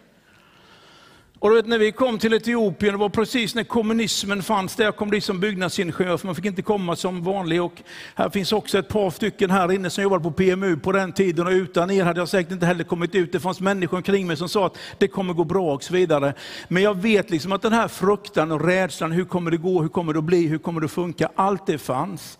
Och 1.40 1.56
vet, 1.56 1.68
när 1.68 1.78
vi 1.78 1.92
kom 1.92 2.20
till 2.20 2.34
Etiopien, 2.34 2.94
det 2.94 3.00
var 3.00 3.10
precis 3.10 3.56
när 3.56 3.64
kommunismen 3.64 4.44
fanns 4.44 4.76
där, 4.76 4.86
jag 4.86 4.96
kom 4.96 5.12
dit 5.12 5.24
som 5.24 5.40
byggnadsingenjör, 5.40 6.18
för 6.18 6.26
man 6.26 6.36
fick 6.36 6.46
inte 6.46 6.62
komma 6.62 6.96
som 6.96 7.24
vanlig. 7.24 7.62
Och 7.62 7.82
här 8.16 8.30
finns 8.30 8.52
också 8.52 8.78
ett 8.78 8.88
par 8.88 9.10
stycken 9.10 9.52
här 9.52 9.72
inne 9.72 9.90
som 9.90 10.04
jobbade 10.04 10.24
på 10.24 10.32
PMU 10.32 10.78
på 10.78 10.92
den 10.92 11.14
tiden, 11.14 11.48
och 11.48 11.52
utan 11.52 11.92
er 11.92 12.04
hade 12.04 12.20
jag 12.20 12.30
säkert 12.30 12.52
inte 12.52 12.66
heller 12.66 12.84
kommit 12.84 13.16
ut. 13.16 13.32
Det 13.32 13.40
fanns 13.40 13.60
människor 13.60 13.98
omkring 13.98 14.28
mig 14.28 14.38
som 14.38 14.50
sa 14.50 14.66
att 14.66 14.78
det 14.98 15.08
kommer 15.08 15.34
gå 15.34 15.44
bra 15.44 15.74
och 15.74 15.84
så 15.84 15.94
vidare. 15.94 16.34
Men 16.68 16.84
jag 16.84 17.02
vet 17.02 17.30
liksom 17.30 17.52
att 17.52 17.62
den 17.62 17.74
här 17.74 17.88
fruktan 17.88 18.52
och 18.52 18.66
rädslan, 18.66 19.12
hur 19.12 19.26
kommer 19.26 19.52
det 19.52 19.58
gå, 19.58 19.82
hur 19.82 19.90
kommer 19.90 20.14
det 20.14 20.20
att 20.20 20.26
bli, 20.26 20.48
hur 20.48 20.58
kommer 20.58 20.82
det 20.82 20.86
att 20.86 20.92
funka, 20.92 21.30
allt 21.36 21.66
det 21.66 21.78
fanns. 21.78 22.38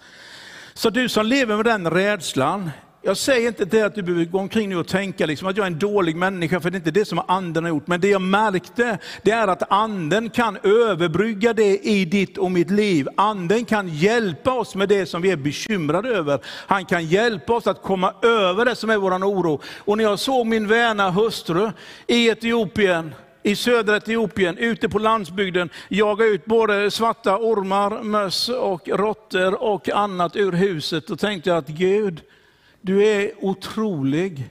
Så 0.74 0.90
du 0.90 1.10
som 1.10 1.26
lever 1.26 1.56
med 1.56 1.66
den 1.66 1.90
rädslan, 1.90 2.72
jag 3.08 3.18
säger 3.18 3.48
inte 3.48 3.66
det 3.66 3.82
att 3.82 3.96
du 3.96 4.02
behöver 4.02 4.26
gå 4.26 4.40
omkring 4.40 4.70
nu 4.70 4.78
och 4.78 4.88
tänka 4.88 5.26
liksom 5.26 5.48
att 5.48 5.58
jag 5.58 5.64
är 5.64 5.72
en 5.72 5.80
dålig 5.80 6.16
människa, 6.16 6.60
för 6.60 6.70
det 6.70 6.76
är 6.76 6.80
inte 6.80 6.92
det 6.92 7.06
som 7.06 7.22
anden 7.28 7.64
har 7.64 7.70
gjort. 7.70 7.88
Men 7.88 8.02
det 8.02 8.08
jag 8.08 8.22
märkte, 8.22 8.98
det 9.22 9.32
är 9.32 9.48
att 9.48 9.72
anden 9.72 10.30
kan 10.30 10.58
överbrygga 10.64 11.54
det 11.54 11.78
i 11.78 12.06
ditt 12.06 12.38
och 12.38 12.52
mitt 12.52 12.70
liv. 12.70 13.08
Anden 13.18 13.66
kan 13.66 13.88
hjälpa 13.88 14.52
oss 14.52 14.76
med 14.76 14.90
det 14.90 15.06
som 15.06 15.22
vi 15.22 15.32
är 15.32 15.36
bekymrade 15.36 16.10
över. 16.10 16.40
Han 16.46 16.86
kan 16.86 17.06
hjälpa 17.06 17.54
oss 17.54 17.68
att 17.68 17.82
komma 17.82 18.14
över 18.22 18.66
det 18.66 18.76
som 18.76 18.90
är 18.90 18.98
vår 18.98 19.12
oro. 19.12 19.62
Och 19.78 19.98
när 19.98 20.04
jag 20.04 20.20
såg 20.20 20.48
min 20.48 20.68
väna 20.68 21.12
hustru 21.12 21.72
i 22.08 22.30
Etiopien, 22.30 23.16
i 23.44 23.56
södra 23.56 23.98
Etiopien, 23.98 24.58
ute 24.58 24.90
på 24.90 25.00
landsbygden, 25.00 25.70
jaga 25.90 26.26
ut 26.26 26.46
både 26.46 26.92
svarta 26.92 27.38
ormar, 27.38 28.04
möss 28.04 28.50
och 28.50 28.88
råttor 28.88 29.64
och 29.64 29.90
annat 29.90 30.36
ur 30.36 30.52
huset. 30.52 31.08
Då 31.08 31.16
tänkte 31.16 31.50
jag 31.50 31.58
att 31.58 31.68
Gud, 31.68 32.22
du 32.88 33.06
är 33.06 33.32
otrolig. 33.46 34.50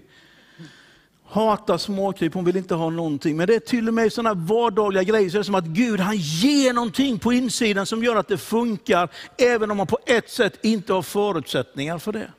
Hatar 1.28 1.78
småkryp, 1.78 2.34
hon 2.34 2.44
vill 2.44 2.56
inte 2.56 2.74
ha 2.74 2.90
någonting. 2.90 3.36
Men 3.36 3.46
det 3.46 3.54
är 3.54 3.60
till 3.60 3.88
och 3.88 3.94
med 3.94 4.12
sådana 4.12 4.34
vardagliga 4.34 5.02
grejer, 5.02 5.30
så 5.30 5.36
det 5.36 5.40
är 5.40 5.42
som 5.42 5.54
att 5.54 5.64
Gud 5.64 6.00
han 6.00 6.16
ger 6.16 6.72
någonting 6.72 7.18
på 7.18 7.32
insidan 7.32 7.86
som 7.86 8.04
gör 8.04 8.16
att 8.16 8.28
det 8.28 8.38
funkar, 8.38 9.08
även 9.38 9.70
om 9.70 9.76
man 9.76 9.86
på 9.86 9.98
ett 10.06 10.30
sätt 10.30 10.58
inte 10.62 10.92
har 10.92 11.02
förutsättningar 11.02 11.98
för 11.98 12.12
det. 12.12 12.30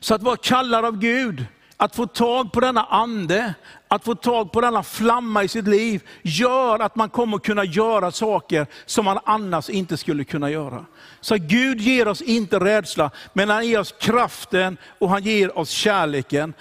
Så 0.00 0.14
att 0.14 0.22
vara 0.22 0.36
kallad 0.36 0.84
av 0.84 0.98
Gud, 0.98 1.44
att 1.76 1.96
få 1.96 2.06
tag 2.06 2.52
på 2.52 2.60
denna 2.60 2.84
ande, 2.84 3.54
att 3.88 4.04
få 4.04 4.14
tag 4.14 4.52
på 4.52 4.60
denna 4.60 4.82
flamma 4.82 5.44
i 5.44 5.48
sitt 5.48 5.68
liv, 5.68 6.02
gör 6.22 6.78
att 6.78 6.96
man 6.96 7.08
kommer 7.08 7.38
kunna 7.38 7.64
göra 7.64 8.10
saker 8.10 8.66
som 8.86 9.04
man 9.04 9.18
annars 9.24 9.70
inte 9.70 9.96
skulle 9.96 10.24
kunna 10.24 10.50
göra. 10.50 10.84
Så 11.20 11.36
Gud 11.36 11.80
ger 11.80 12.08
oss 12.08 12.22
inte 12.22 12.58
rädsla, 12.58 13.10
men 13.32 13.48
han 13.50 13.66
ger 13.66 13.80
oss 13.80 13.94
kraften 14.00 14.76
och 14.98 15.10
han 15.10 15.22
ger 15.22 15.58
oss 15.58 15.70
kärleken. 15.70 16.54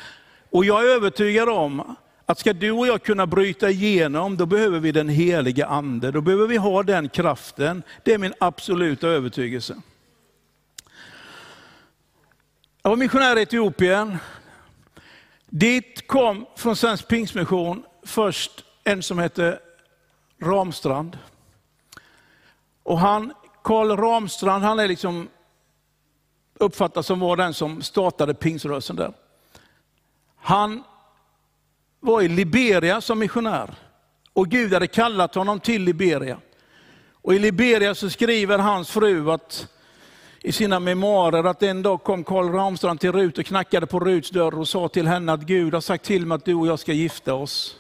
Och 0.50 0.66
jag 0.66 0.84
är 0.84 0.88
övertygad 0.88 1.50
om 1.50 1.96
att 2.26 2.40
ska 2.40 2.54
du 2.54 2.72
och 2.72 2.88
jag 2.88 3.04
kunna 3.04 3.28
bryta 3.28 3.70
igenom, 3.70 4.38
då 4.38 4.46
behöver 4.46 4.80
vi 4.80 4.92
den 4.92 5.10
heliga 5.10 5.66
ande. 5.66 6.12
Då 6.12 6.22
behöver 6.22 6.48
vi 6.48 6.58
ha 6.58 6.84
den 6.84 7.10
kraften. 7.10 7.84
Det 8.04 8.14
är 8.14 8.18
min 8.18 8.34
absoluta 8.40 9.08
övertygelse. 9.08 9.76
Jag 12.82 12.90
var 12.90 12.98
missionär 12.98 13.38
i 13.38 13.42
Etiopien. 13.42 14.18
Dit 15.58 16.08
kom 16.08 16.46
från 16.56 16.76
Svensk 16.76 17.08
Pingstmission 17.08 17.84
först 18.04 18.64
en 18.84 19.04
som 19.04 19.20
hette 19.20 19.60
Ramstrand. 20.42 21.18
Och 22.84 23.00
han, 23.00 23.34
Karl 23.64 23.98
Ramstrand, 23.98 24.64
han 24.64 24.80
är 24.80 24.88
liksom 24.88 25.28
uppfattas 26.54 27.06
som 27.06 27.20
var 27.20 27.38
den 27.38 27.54
som 27.54 27.82
startade 27.82 28.34
pingströrelsen 28.34 28.96
där. 28.96 29.14
Han 30.36 30.84
var 32.00 32.22
i 32.22 32.28
Liberia 32.28 33.02
som 33.02 33.20
missionär 33.20 33.76
och 34.34 34.48
Gud 34.48 34.74
hade 34.74 34.88
kallat 34.88 35.36
honom 35.36 35.60
till 35.60 35.84
Liberia. 35.84 36.40
Och 37.12 37.34
I 37.34 37.40
Liberia 37.40 37.96
så 37.96 38.10
skriver 38.10 38.58
hans 38.58 38.90
fru 38.92 39.32
att, 39.32 39.68
i 40.46 40.52
sina 40.52 40.80
memoarer 40.80 41.44
att 41.44 41.64
en 41.64 41.82
dag 41.82 42.04
kom 42.04 42.24
Karl 42.24 42.52
Ramstrand 42.52 43.00
till 43.00 43.12
Rut 43.12 43.38
och 43.38 43.46
knackade 43.46 43.86
på 43.86 44.00
Ruts 44.00 44.30
dörr 44.30 44.60
och 44.60 44.68
sa 44.68 44.88
till 44.88 45.08
henne 45.08 45.34
att 45.34 45.42
Gud 45.42 45.74
har 45.74 45.82
sagt 45.82 46.06
till 46.06 46.26
mig 46.26 46.36
att 46.36 46.46
du 46.46 46.54
och 46.54 46.68
jag 46.68 46.80
ska 46.80 46.94
gifta 46.94 47.34
oss. 47.34 47.78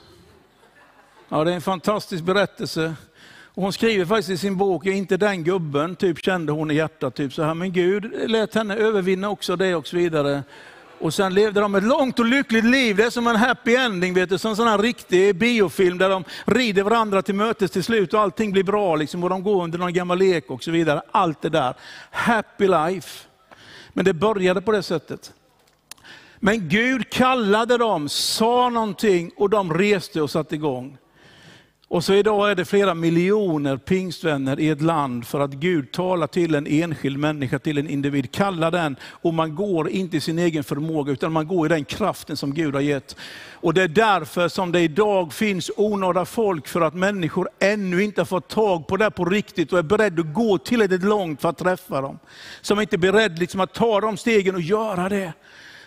Ja, 1.29 1.43
det 1.43 1.51
är 1.51 1.55
en 1.55 1.61
fantastisk 1.61 2.23
berättelse. 2.23 2.93
Och 3.53 3.63
hon 3.63 3.73
skriver 3.73 4.05
faktiskt 4.05 4.29
i 4.29 4.37
sin 4.37 4.57
bok, 4.57 4.85
inte 4.85 5.17
den 5.17 5.43
gubben, 5.43 5.95
typ 5.95 6.19
kände 6.19 6.51
hon 6.51 6.71
i 6.71 6.73
hjärtat, 6.73 7.15
typ 7.15 7.33
så 7.33 7.43
här, 7.43 7.53
men 7.53 7.71
Gud 7.71 8.29
lät 8.29 8.55
henne 8.55 8.75
övervinna 8.75 9.29
också 9.29 9.55
det 9.55 9.75
och 9.75 9.87
så 9.87 9.97
vidare. 9.97 10.43
Och 10.99 11.13
sen 11.13 11.33
levde 11.33 11.59
de 11.59 11.75
ett 11.75 11.83
långt 11.83 12.19
och 12.19 12.25
lyckligt 12.25 12.65
liv. 12.65 12.95
Det 12.95 13.03
är 13.03 13.09
som 13.09 13.27
en 13.27 13.35
happy 13.35 13.75
ending, 13.75 14.13
vet 14.13 14.29
du, 14.29 14.37
som 14.37 14.49
en 14.49 14.55
sån 14.55 14.67
här 14.67 14.77
riktig 14.77 15.35
biofilm 15.35 15.97
där 15.97 16.09
de 16.09 16.23
rider 16.45 16.83
varandra 16.83 17.21
till 17.21 17.35
mötes 17.35 17.71
till 17.71 17.83
slut 17.83 18.13
och 18.13 18.19
allting 18.19 18.51
blir 18.51 18.63
bra 18.63 18.95
liksom, 18.95 19.23
och 19.23 19.29
de 19.29 19.43
går 19.43 19.63
under 19.63 19.77
någon 19.77 19.93
gammal 19.93 20.17
lek 20.17 20.51
och 20.51 20.63
så 20.63 20.71
vidare. 20.71 21.01
Allt 21.11 21.41
det 21.41 21.49
där. 21.49 21.73
Happy 22.11 22.67
life. 22.67 23.27
Men 23.93 24.05
det 24.05 24.13
började 24.13 24.61
på 24.61 24.71
det 24.71 24.83
sättet. 24.83 25.33
Men 26.39 26.69
Gud 26.69 27.09
kallade 27.09 27.77
dem, 27.77 28.09
sa 28.09 28.69
någonting 28.69 29.31
och 29.37 29.49
de 29.49 29.73
reste 29.73 30.21
och 30.21 30.31
satte 30.31 30.55
igång. 30.55 30.97
Och 31.87 32.03
så 32.03 32.13
idag 32.13 32.51
är 32.51 32.55
det 32.55 32.65
flera 32.65 32.93
miljoner 32.93 33.77
pingstvänner 33.77 34.59
i 34.59 34.69
ett 34.69 34.81
land 34.81 35.27
för 35.27 35.39
att 35.39 35.51
Gud 35.51 35.91
talar 35.91 36.27
till 36.27 36.55
en 36.55 36.67
enskild 36.67 37.19
människa, 37.19 37.59
till 37.59 37.77
en 37.77 37.89
individ, 37.89 38.31
kallar 38.31 38.71
den 38.71 38.95
och 39.03 39.33
man 39.33 39.55
går 39.55 39.89
inte 39.89 40.17
i 40.17 40.19
sin 40.19 40.39
egen 40.39 40.63
förmåga 40.63 41.11
utan 41.11 41.31
man 41.31 41.47
går 41.47 41.65
i 41.65 41.69
den 41.69 41.85
kraften 41.85 42.37
som 42.37 42.53
Gud 42.53 42.73
har 42.73 42.81
gett. 42.81 43.15
Och 43.51 43.73
det 43.73 43.81
är 43.81 43.87
därför 43.87 44.47
som 44.47 44.71
det 44.71 44.79
idag 44.79 45.33
finns 45.33 45.71
onådda 45.77 46.25
folk, 46.25 46.67
för 46.67 46.81
att 46.81 46.93
människor 46.93 47.49
ännu 47.59 48.03
inte 48.03 48.21
har 48.21 48.25
fått 48.25 48.47
tag 48.47 48.87
på 48.87 48.97
det 48.97 49.11
på 49.11 49.25
riktigt 49.25 49.73
och 49.73 49.79
är 49.79 49.83
beredda 49.83 50.21
att 50.21 50.33
gå 50.33 50.57
tillräckligt 50.57 51.03
långt 51.03 51.41
för 51.41 51.49
att 51.49 51.57
träffa 51.57 52.01
dem. 52.01 52.19
Som 52.61 52.81
inte 52.81 52.95
är 52.95 52.97
beredda 52.97 53.35
liksom 53.35 53.59
att 53.59 53.73
ta 53.73 54.01
de 54.01 54.17
stegen 54.17 54.55
och 54.55 54.61
göra 54.61 55.09
det. 55.09 55.33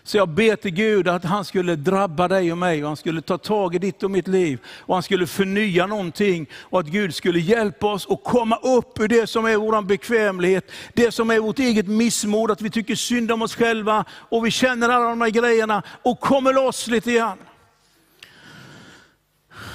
Så 0.09 0.17
jag 0.17 0.29
ber 0.29 0.57
till 0.57 0.71
Gud 0.71 1.09
att 1.09 1.25
han 1.25 1.45
skulle 1.45 1.77
drabba 1.77 2.29
dig 2.29 2.53
och 2.53 2.59
mig 2.59 2.83
och 2.83 2.88
han 2.88 2.97
skulle 2.97 3.23
ta 3.23 3.38
tag 3.38 3.75
i 3.75 3.79
ditt 3.79 4.03
och 4.03 4.11
mitt 4.11 4.29
liv. 4.29 4.59
Och 4.67 4.95
han 4.95 5.03
skulle 5.03 5.27
förnya 5.27 5.87
någonting 5.87 6.47
och 6.61 6.81
att 6.81 6.87
Gud 6.87 7.15
skulle 7.15 7.41
hjälpa 7.41 7.93
oss 7.93 8.07
att 8.11 8.25
komma 8.25 8.57
upp 8.57 9.00
ur 9.00 9.09
det 9.09 9.27
som 9.27 9.47
är 9.47 9.57
vår 9.57 9.83
bekvämlighet, 9.83 10.71
det 10.93 11.12
som 11.12 11.31
är 11.31 11.38
vårt 11.38 11.59
eget 11.59 11.88
missmod, 11.88 12.50
att 12.50 12.61
vi 12.61 12.71
tycker 12.71 12.95
synd 12.95 13.33
om 13.33 13.43
oss 13.43 13.55
själva 13.55 14.05
och 14.11 14.47
vi 14.47 14.50
känner 14.50 14.88
alla 14.88 15.09
de 15.09 15.21
här 15.21 15.31
grejerna 15.31 15.83
och 16.03 16.21
kommer 16.21 16.53
loss 16.53 16.87
lite 16.87 17.12
grann. 17.12 17.38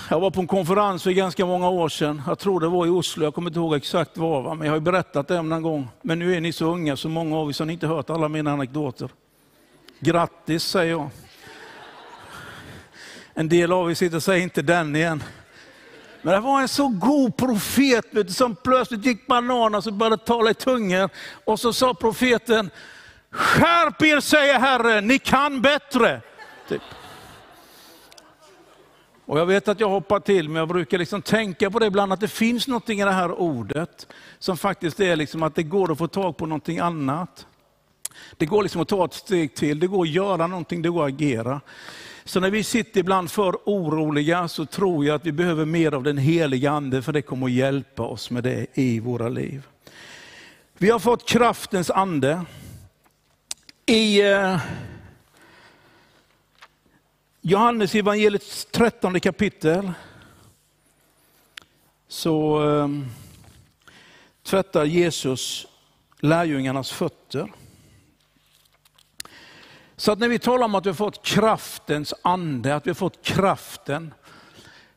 Jag 0.10 0.20
var 0.20 0.32
på 0.32 0.42
en 0.42 0.48
konferens 0.48 1.04
för 1.04 1.12
ganska 1.12 1.46
många 1.46 1.70
år 1.70 1.90
sedan, 1.90 2.22
jag 2.28 2.40
tror 2.40 2.60
det 2.60 2.68
var 2.68 2.86
i 2.86 2.90
Oslo, 2.90 3.24
jag 3.24 3.34
kommer 3.34 3.50
inte 3.50 3.60
ihåg 3.60 3.76
exakt 3.76 4.18
var, 4.18 4.56
men 4.56 4.68
jag 4.68 4.74
har 4.74 4.80
berättat 4.80 5.28
det 5.28 5.42
någon 5.42 5.62
gång. 5.62 5.88
Men 6.02 6.20
nu 6.20 6.36
är 6.36 6.42
ni 6.42 6.54
så 6.54 6.66
unga, 6.66 6.96
så 6.98 7.10
många 7.10 7.38
av 7.38 7.50
er 7.50 7.54
så 7.54 7.64
har 7.64 7.72
inte 7.72 7.88
hört 7.88 8.10
alla 8.10 8.28
mina 8.28 8.52
anekdoter. 8.52 9.10
Grattis 10.04 10.64
säger 10.64 10.92
jag. 10.92 11.10
En 13.34 13.50
del 13.50 13.72
av 13.72 13.92
er 13.92 13.96
sitter 13.96 14.16
och 14.16 14.24
säger 14.24 14.44
inte 14.44 14.62
den 14.62 14.96
igen. 14.96 15.24
Men 16.22 16.34
det 16.34 16.40
var 16.40 16.62
en 16.62 16.68
så 16.68 16.88
god 16.88 17.38
profet 17.38 18.06
vet 18.12 18.28
du, 18.28 18.34
som 18.34 18.56
plötsligt 18.56 19.06
gick 19.06 19.28
bananas 19.28 19.88
och 19.88 19.94
började 19.94 20.18
tala 20.18 20.50
i 20.50 20.54
tungor. 20.54 21.10
Och 21.46 21.60
så 21.60 21.74
sa 21.74 21.94
profeten, 21.94 22.70
skärp 23.32 24.02
er 24.02 24.20
säger 24.20 24.60
Herren, 24.60 25.08
ni 25.08 25.20
kan 25.20 25.62
bättre. 25.62 26.22
Typ. 26.68 26.82
Och 29.26 29.40
Jag 29.40 29.46
vet 29.46 29.68
att 29.68 29.80
jag 29.80 29.90
hoppar 29.90 30.20
till, 30.20 30.50
men 30.50 30.56
jag 30.56 30.68
brukar 30.68 30.98
liksom 30.98 31.22
tänka 31.22 31.72
på 31.72 31.80
det 31.80 31.86
ibland, 31.86 32.14
att 32.14 32.20
det 32.20 32.28
finns 32.28 32.68
något 32.68 32.90
i 32.90 32.96
det 32.96 33.12
här 33.12 33.32
ordet 33.32 34.08
som 34.40 34.58
faktiskt 34.58 35.00
är 35.00 35.16
liksom 35.16 35.44
att 35.44 35.56
det 35.56 35.64
går 35.64 35.92
att 35.92 35.98
få 35.98 36.08
tag 36.08 36.38
på 36.38 36.46
någonting 36.46 36.80
annat. 36.80 37.48
Det 38.38 38.46
går 38.46 38.64
liksom 38.64 38.82
att 38.82 38.88
ta 38.88 39.06
ett 39.06 39.14
steg 39.14 39.56
till, 39.56 39.80
det 39.80 39.88
går 39.88 40.04
att 40.04 40.10
göra 40.10 40.48
någonting, 40.48 40.82
det 40.82 40.90
går 40.90 41.04
att 41.04 41.14
agera. 41.14 41.62
Så 42.26 42.40
när 42.40 42.50
vi 42.50 42.64
sitter 42.64 43.00
ibland 43.00 43.32
för 43.32 43.58
oroliga 43.66 44.48
så 44.48 44.66
tror 44.66 45.06
jag 45.06 45.16
att 45.16 45.26
vi 45.26 45.32
behöver 45.32 45.66
mer 45.66 45.92
av 45.92 46.04
den 46.04 46.18
heliga 46.18 46.72
Ande, 46.72 47.02
för 47.02 47.14
det 47.14 47.22
kommer 47.22 47.46
att 47.46 47.52
hjälpa 47.52 48.04
oss 48.04 48.32
med 48.32 48.44
det 48.44 48.66
i 48.74 49.00
våra 49.00 49.30
liv. 49.30 49.68
Vi 50.78 50.90
har 50.90 51.00
fått 51.00 51.28
kraftens 51.28 51.90
ande. 51.90 52.46
I 53.86 54.22
eh, 54.22 54.58
Johannes 57.42 57.96
evangeliets 57.96 58.68
13 58.72 59.20
kapitel 59.20 59.92
så 62.08 62.64
eh, 62.70 62.88
tvättar 64.44 64.86
Jesus 64.86 65.68
lärjungarnas 66.20 66.92
fötter. 66.92 67.48
Så 70.04 70.12
att 70.12 70.20
när 70.20 70.30
vi 70.30 70.40
talar 70.40 70.66
om 70.66 70.76
att 70.76 70.86
vi 70.86 70.90
har 70.90 70.96
fått 70.96 71.26
kraftens 71.26 72.14
ande, 72.22 72.76
att 72.76 72.86
vi 72.86 72.90
har 72.90 72.96
fått 72.96 73.26
kraften, 73.26 74.14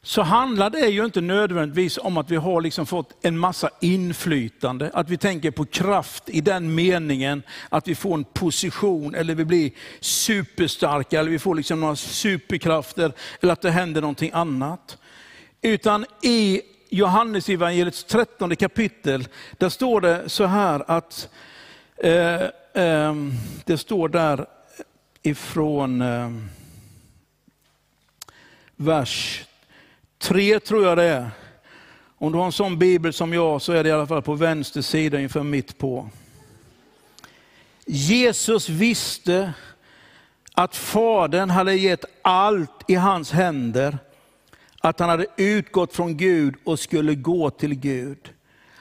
så 0.03 0.23
handlar 0.23 0.71
det 0.71 0.88
ju 0.88 1.05
inte 1.05 1.21
nödvändigtvis 1.21 1.99
om 1.99 2.16
att 2.16 2.31
vi 2.31 2.37
har 2.37 2.61
liksom 2.61 2.87
fått 2.87 3.12
en 3.23 3.38
massa 3.38 3.71
inflytande, 3.81 4.90
att 4.95 5.11
vi 5.11 5.19
tänker 5.19 5.51
på 5.51 5.64
kraft 5.64 6.29
i 6.29 6.40
den 6.40 6.75
meningen 6.75 7.42
att 7.69 7.88
vi 7.88 7.95
får 7.95 8.14
en 8.14 8.25
position, 8.25 9.14
eller 9.14 9.35
vi 9.35 9.45
blir 9.45 9.71
superstarka, 10.01 11.21
eller 11.21 11.31
vi 11.31 11.38
får 11.38 11.55
liksom 11.55 11.81
några 11.81 11.97
superkrafter, 11.97 13.12
eller 13.40 13.53
att 13.53 13.62
det 13.62 13.71
händer 13.71 14.01
någonting 14.01 14.31
annat. 14.35 14.99
Utan 15.62 16.07
i 16.23 16.62
Johannes 16.90 17.49
evangeliets 17.49 18.05
13 18.05 18.57
kapitel, 18.57 19.29
där 19.59 19.69
står 19.69 20.01
det 20.01 20.29
så 20.29 20.45
här 20.45 20.85
att, 20.90 21.29
eh, 21.97 22.42
eh, 22.85 23.14
det 23.64 23.79
står 23.79 24.09
där 24.09 24.47
ifrån 25.27 26.03
eh, 26.03 26.31
vers 28.77 29.45
3 30.19 30.61
tror 30.61 30.85
jag 30.85 30.99
det 30.99 31.05
är. 31.05 31.31
Om 32.19 32.33
du 32.33 32.39
har 32.39 32.47
en 32.47 32.53
sån 32.53 32.79
bibel 32.79 33.12
som 33.12 33.33
jag 33.33 33.62
så 33.62 33.73
är 33.73 33.83
det 33.83 33.89
i 33.89 33.93
alla 33.93 34.07
fall 34.07 34.23
på 34.23 34.35
vänster 34.35 34.83
sida 34.83 35.21
inför 35.21 35.43
mitt 35.43 35.79
på. 35.79 36.09
Jesus 37.87 38.69
visste 38.69 39.53
att 40.55 40.77
Fadern 40.77 41.51
hade 41.51 41.75
gett 41.75 42.05
allt 42.23 42.85
i 42.89 42.95
hans 42.95 43.33
händer, 43.33 43.99
att 44.81 45.01
han 45.01 45.09
hade 45.09 45.27
utgått 45.37 45.93
från 45.93 46.17
Gud 46.17 46.55
och 46.65 46.79
skulle 46.79 47.15
gå 47.15 47.51
till 47.51 47.75
Gud. 47.75 48.33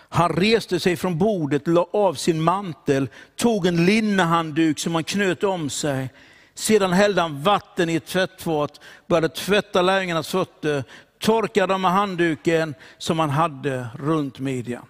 Han 0.10 0.30
reste 0.30 0.80
sig 0.80 0.96
från 0.96 1.18
bordet, 1.18 1.68
la 1.68 1.88
av 1.92 2.14
sin 2.14 2.42
mantel, 2.42 3.10
tog 3.36 3.66
en 3.66 3.86
linnehandduk 3.86 4.80
som 4.80 4.96
han 4.96 5.04
knöt 5.04 5.44
om 5.44 5.70
sig, 5.70 6.10
sedan 6.56 6.94
hällde 6.94 7.22
han 7.22 7.42
vatten 7.42 7.90
i 7.90 7.96
ett 7.96 8.06
tvättfat, 8.06 8.80
började 9.08 9.30
tvätta 9.30 9.82
lärjungarnas 9.82 10.28
fötter, 10.28 10.84
torkade 11.20 11.74
dem 11.74 11.82
med 11.82 11.92
handduken 11.92 12.76
som 12.98 13.20
han 13.20 13.30
hade 13.30 13.88
runt 13.96 14.40
midjan. 14.40 14.86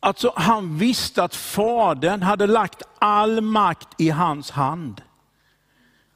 Alltså 0.00 0.32
han 0.36 0.78
visste 0.78 1.22
att 1.22 1.34
Fadern 1.34 2.22
hade 2.22 2.46
lagt 2.46 2.82
all 2.98 3.40
makt 3.40 3.88
i 3.98 4.10
hans 4.10 4.50
hand. 4.50 5.02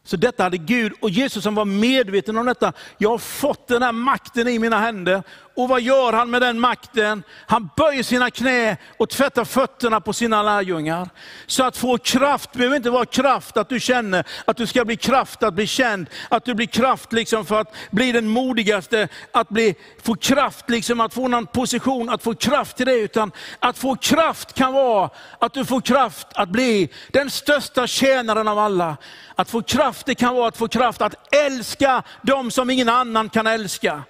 Så 0.05 0.17
detta 0.17 0.43
hade 0.43 0.59
Gud, 0.59 0.93
och 1.01 1.11
Jesus 1.11 1.45
som 1.45 1.55
var 1.55 1.65
medveten 1.65 2.39
om 2.39 2.47
detta, 2.47 2.73
jag 2.99 3.11
har 3.11 3.19
fått 3.19 3.69
den 3.69 3.83
här 3.83 3.93
makten 3.93 4.49
i 4.49 4.59
mina 4.59 4.79
händer 4.79 5.23
och 5.55 5.69
vad 5.69 5.81
gör 5.81 6.13
han 6.13 6.31
med 6.31 6.43
den 6.43 6.61
makten? 6.61 7.23
Han 7.47 7.71
böjer 7.77 8.03
sina 8.03 8.31
knä 8.31 8.77
och 8.97 9.09
tvättar 9.09 9.45
fötterna 9.45 10.01
på 10.01 10.13
sina 10.13 10.43
lärjungar. 10.43 11.09
Så 11.47 11.65
att 11.65 11.77
få 11.77 11.99
kraft 11.99 12.53
behöver 12.53 12.77
inte 12.77 12.91
vara 12.91 13.07
kraft 13.07 13.57
att 13.57 13.69
du 13.69 13.81
känner 13.81 14.25
att 14.45 14.57
du 14.57 14.67
ska 14.67 14.85
bli 14.85 14.97
kraft 14.97 15.43
att 15.43 15.55
bli 15.55 15.67
känd, 15.67 16.07
att 16.29 16.45
du 16.45 16.55
blir 16.55 16.67
kraft 16.67 17.13
liksom 17.13 17.47
för 17.47 17.61
att 17.61 17.75
bli 17.91 18.13
den 18.13 18.29
modigaste, 18.29 19.09
att 19.33 19.49
bli, 19.49 19.75
få 20.03 20.15
kraft 20.15 20.71
liksom 20.71 21.01
att 21.01 21.15
få 21.15 21.29
någon 21.29 21.47
position, 21.47 22.11
att 22.11 22.23
få 22.23 22.35
kraft 22.35 22.77
till 22.77 22.87
det. 22.87 22.95
Utan 22.95 23.33
att 23.59 23.79
få 23.79 23.97
kraft 23.97 24.53
kan 24.55 24.73
vara 24.73 25.11
att 25.39 25.55
du 25.55 25.65
får 25.65 25.81
kraft 25.81 26.27
att 26.35 26.49
bli 26.49 26.89
den 27.13 27.31
största 27.31 27.87
tjänaren 27.87 28.49
av 28.49 28.59
alla. 28.59 28.97
Att 29.35 29.51
få 29.51 29.63
kraft, 29.63 30.07
det 30.07 30.15
kan 30.15 30.35
vara 30.35 30.49
att 30.49 30.57
få 30.57 30.69
kraft 30.69 31.03
att 31.03 31.35
älska 31.35 32.03
de 32.23 32.51
som 32.51 32.71
ingen 32.71 32.89
annan 32.89 33.29
kan 33.29 33.47
älska. 33.47 34.03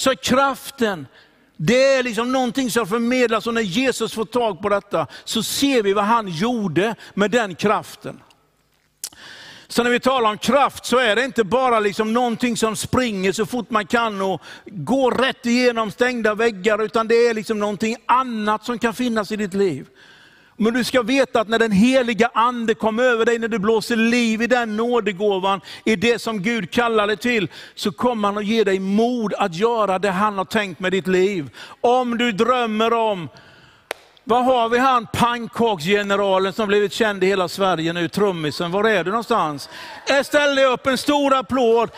Så 0.00 0.16
kraften, 0.16 1.06
det 1.56 1.94
är 1.94 2.02
liksom 2.02 2.32
någonting 2.32 2.70
som 2.70 2.86
förmedlas 2.86 3.46
och 3.46 3.54
när 3.54 3.60
Jesus 3.60 4.14
får 4.14 4.24
tag 4.24 4.62
på 4.62 4.68
detta 4.68 5.06
så 5.24 5.42
ser 5.42 5.82
vi 5.82 5.92
vad 5.92 6.04
han 6.04 6.28
gjorde 6.28 6.94
med 7.14 7.30
den 7.30 7.54
kraften. 7.54 8.20
Så 9.68 9.82
när 9.82 9.90
vi 9.90 10.00
talar 10.00 10.30
om 10.30 10.38
kraft 10.38 10.86
så 10.86 10.98
är 10.98 11.16
det 11.16 11.24
inte 11.24 11.44
bara 11.44 11.80
liksom 11.80 12.12
någonting 12.12 12.56
som 12.56 12.76
springer 12.76 13.32
så 13.32 13.46
fort 13.46 13.70
man 13.70 13.86
kan 13.86 14.22
och 14.22 14.42
går 14.66 15.10
rätt 15.10 15.46
igenom 15.46 15.90
stängda 15.90 16.34
väggar, 16.34 16.82
utan 16.82 17.08
det 17.08 17.14
är 17.14 17.34
liksom 17.34 17.58
någonting 17.58 17.96
annat 18.06 18.64
som 18.64 18.78
kan 18.78 18.94
finnas 18.94 19.32
i 19.32 19.36
ditt 19.36 19.54
liv. 19.54 19.86
Men 20.62 20.74
du 20.74 20.84
ska 20.84 21.02
veta 21.02 21.40
att 21.40 21.48
när 21.48 21.58
den 21.58 21.72
heliga 21.72 22.30
ande 22.34 22.74
kommer 22.74 23.02
över 23.02 23.24
dig, 23.24 23.38
när 23.38 23.48
du 23.48 23.58
blåser 23.58 23.96
liv 23.96 24.42
i 24.42 24.46
den 24.46 24.76
nådegåvan, 24.76 25.60
i 25.84 25.96
det 25.96 26.18
som 26.18 26.42
Gud 26.42 26.70
kallar 26.70 27.06
dig 27.06 27.16
till, 27.16 27.48
så 27.74 27.92
kommer 27.92 28.28
han 28.28 28.38
att 28.38 28.46
ge 28.46 28.64
dig 28.64 28.78
mod 28.78 29.34
att 29.34 29.54
göra 29.54 29.98
det 29.98 30.10
han 30.10 30.38
har 30.38 30.44
tänkt 30.44 30.80
med 30.80 30.92
ditt 30.92 31.06
liv. 31.06 31.50
Om 31.80 32.18
du 32.18 32.32
drömmer 32.32 32.92
om, 32.92 33.28
vad 34.24 34.44
har 34.44 34.68
vi 34.68 34.78
han 34.78 35.06
pannkaksgeneralen 35.12 36.52
som 36.52 36.68
blivit 36.68 36.92
känd 36.92 37.24
i 37.24 37.26
hela 37.26 37.48
Sverige 37.48 37.92
nu, 37.92 38.08
trummisen, 38.08 38.70
var 38.70 38.84
är 38.84 39.04
du 39.04 39.10
någonstans? 39.10 39.68
Ställ 40.24 40.54
dig 40.54 40.64
upp, 40.64 40.86
en 40.86 40.98
stor 40.98 41.34
applåd. 41.34 41.90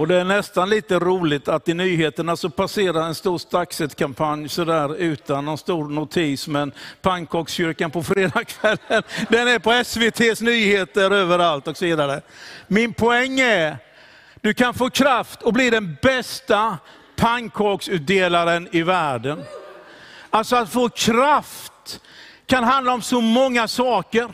Och 0.00 0.08
det 0.08 0.16
är 0.16 0.24
nästan 0.24 0.70
lite 0.70 0.98
roligt 0.98 1.48
att 1.48 1.68
i 1.68 1.74
nyheterna 1.74 2.36
så 2.36 2.50
passerar 2.50 3.06
en 3.06 3.14
stor 3.14 3.38
Staxet-kampanj 3.38 4.48
sådär 4.48 4.96
utan 4.96 5.44
någon 5.44 5.58
stor 5.58 5.88
notis, 5.88 6.48
men 6.48 6.72
pannkakskyrkan 7.02 7.90
på 7.90 8.02
fredagskvällen, 8.02 9.02
den 9.28 9.48
är 9.48 9.58
på 9.58 9.72
SVTs 9.72 10.40
nyheter 10.40 11.10
överallt 11.10 11.68
och 11.68 11.76
så 11.76 11.84
vidare. 11.84 12.20
Min 12.66 12.92
poäng 12.94 13.40
är, 13.40 13.76
du 14.40 14.54
kan 14.54 14.74
få 14.74 14.90
kraft 14.90 15.42
och 15.42 15.52
bli 15.52 15.70
den 15.70 15.96
bästa 16.02 16.78
pannkaksutdelaren 17.16 18.68
i 18.72 18.82
världen. 18.82 19.42
Alltså 20.30 20.56
att 20.56 20.72
få 20.72 20.88
kraft 20.88 22.00
kan 22.46 22.64
handla 22.64 22.92
om 22.92 23.02
så 23.02 23.20
många 23.20 23.68
saker 23.68 24.28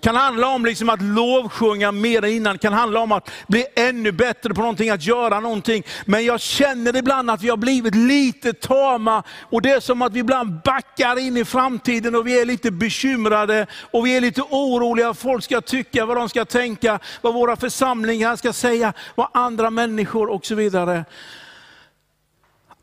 kan 0.00 0.16
handla 0.16 0.48
om 0.48 0.64
liksom 0.64 0.88
att 0.88 1.02
lovsjunga 1.02 1.92
mer 1.92 2.24
än 2.24 2.30
innan, 2.30 2.58
kan 2.58 2.72
handla 2.72 3.00
om 3.00 3.12
att 3.12 3.30
bli 3.46 3.66
ännu 3.76 4.12
bättre 4.12 4.54
på 4.54 4.60
någonting, 4.60 4.90
att 4.90 5.06
göra 5.06 5.40
någonting. 5.40 5.82
Men 6.06 6.24
jag 6.24 6.40
känner 6.40 6.96
ibland 6.96 7.30
att 7.30 7.42
vi 7.42 7.48
har 7.48 7.56
blivit 7.56 7.94
lite 7.94 8.52
tama 8.52 9.22
och 9.40 9.62
det 9.62 9.70
är 9.70 9.80
som 9.80 10.02
att 10.02 10.12
vi 10.12 10.20
ibland 10.20 10.62
backar 10.64 11.18
in 11.18 11.36
i 11.36 11.44
framtiden 11.44 12.14
och 12.14 12.26
vi 12.26 12.40
är 12.40 12.44
lite 12.44 12.70
bekymrade 12.70 13.66
och 13.90 14.06
vi 14.06 14.16
är 14.16 14.20
lite 14.20 14.42
oroliga 14.42 15.06
vad 15.06 15.18
folk 15.18 15.44
ska 15.44 15.60
tycka, 15.60 16.06
vad 16.06 16.16
de 16.16 16.28
ska 16.28 16.44
tänka, 16.44 16.98
vad 17.20 17.34
våra 17.34 17.56
församlingar 17.56 18.36
ska 18.36 18.52
säga, 18.52 18.92
vad 19.14 19.28
andra 19.34 19.70
människor 19.70 20.30
och 20.30 20.46
så 20.46 20.54
vidare. 20.54 21.04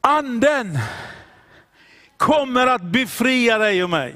Anden 0.02 0.80
kommer 2.18 2.68
att 2.68 2.82
befria 2.82 3.58
dig 3.58 3.84
och 3.84 3.90
mig 3.90 4.16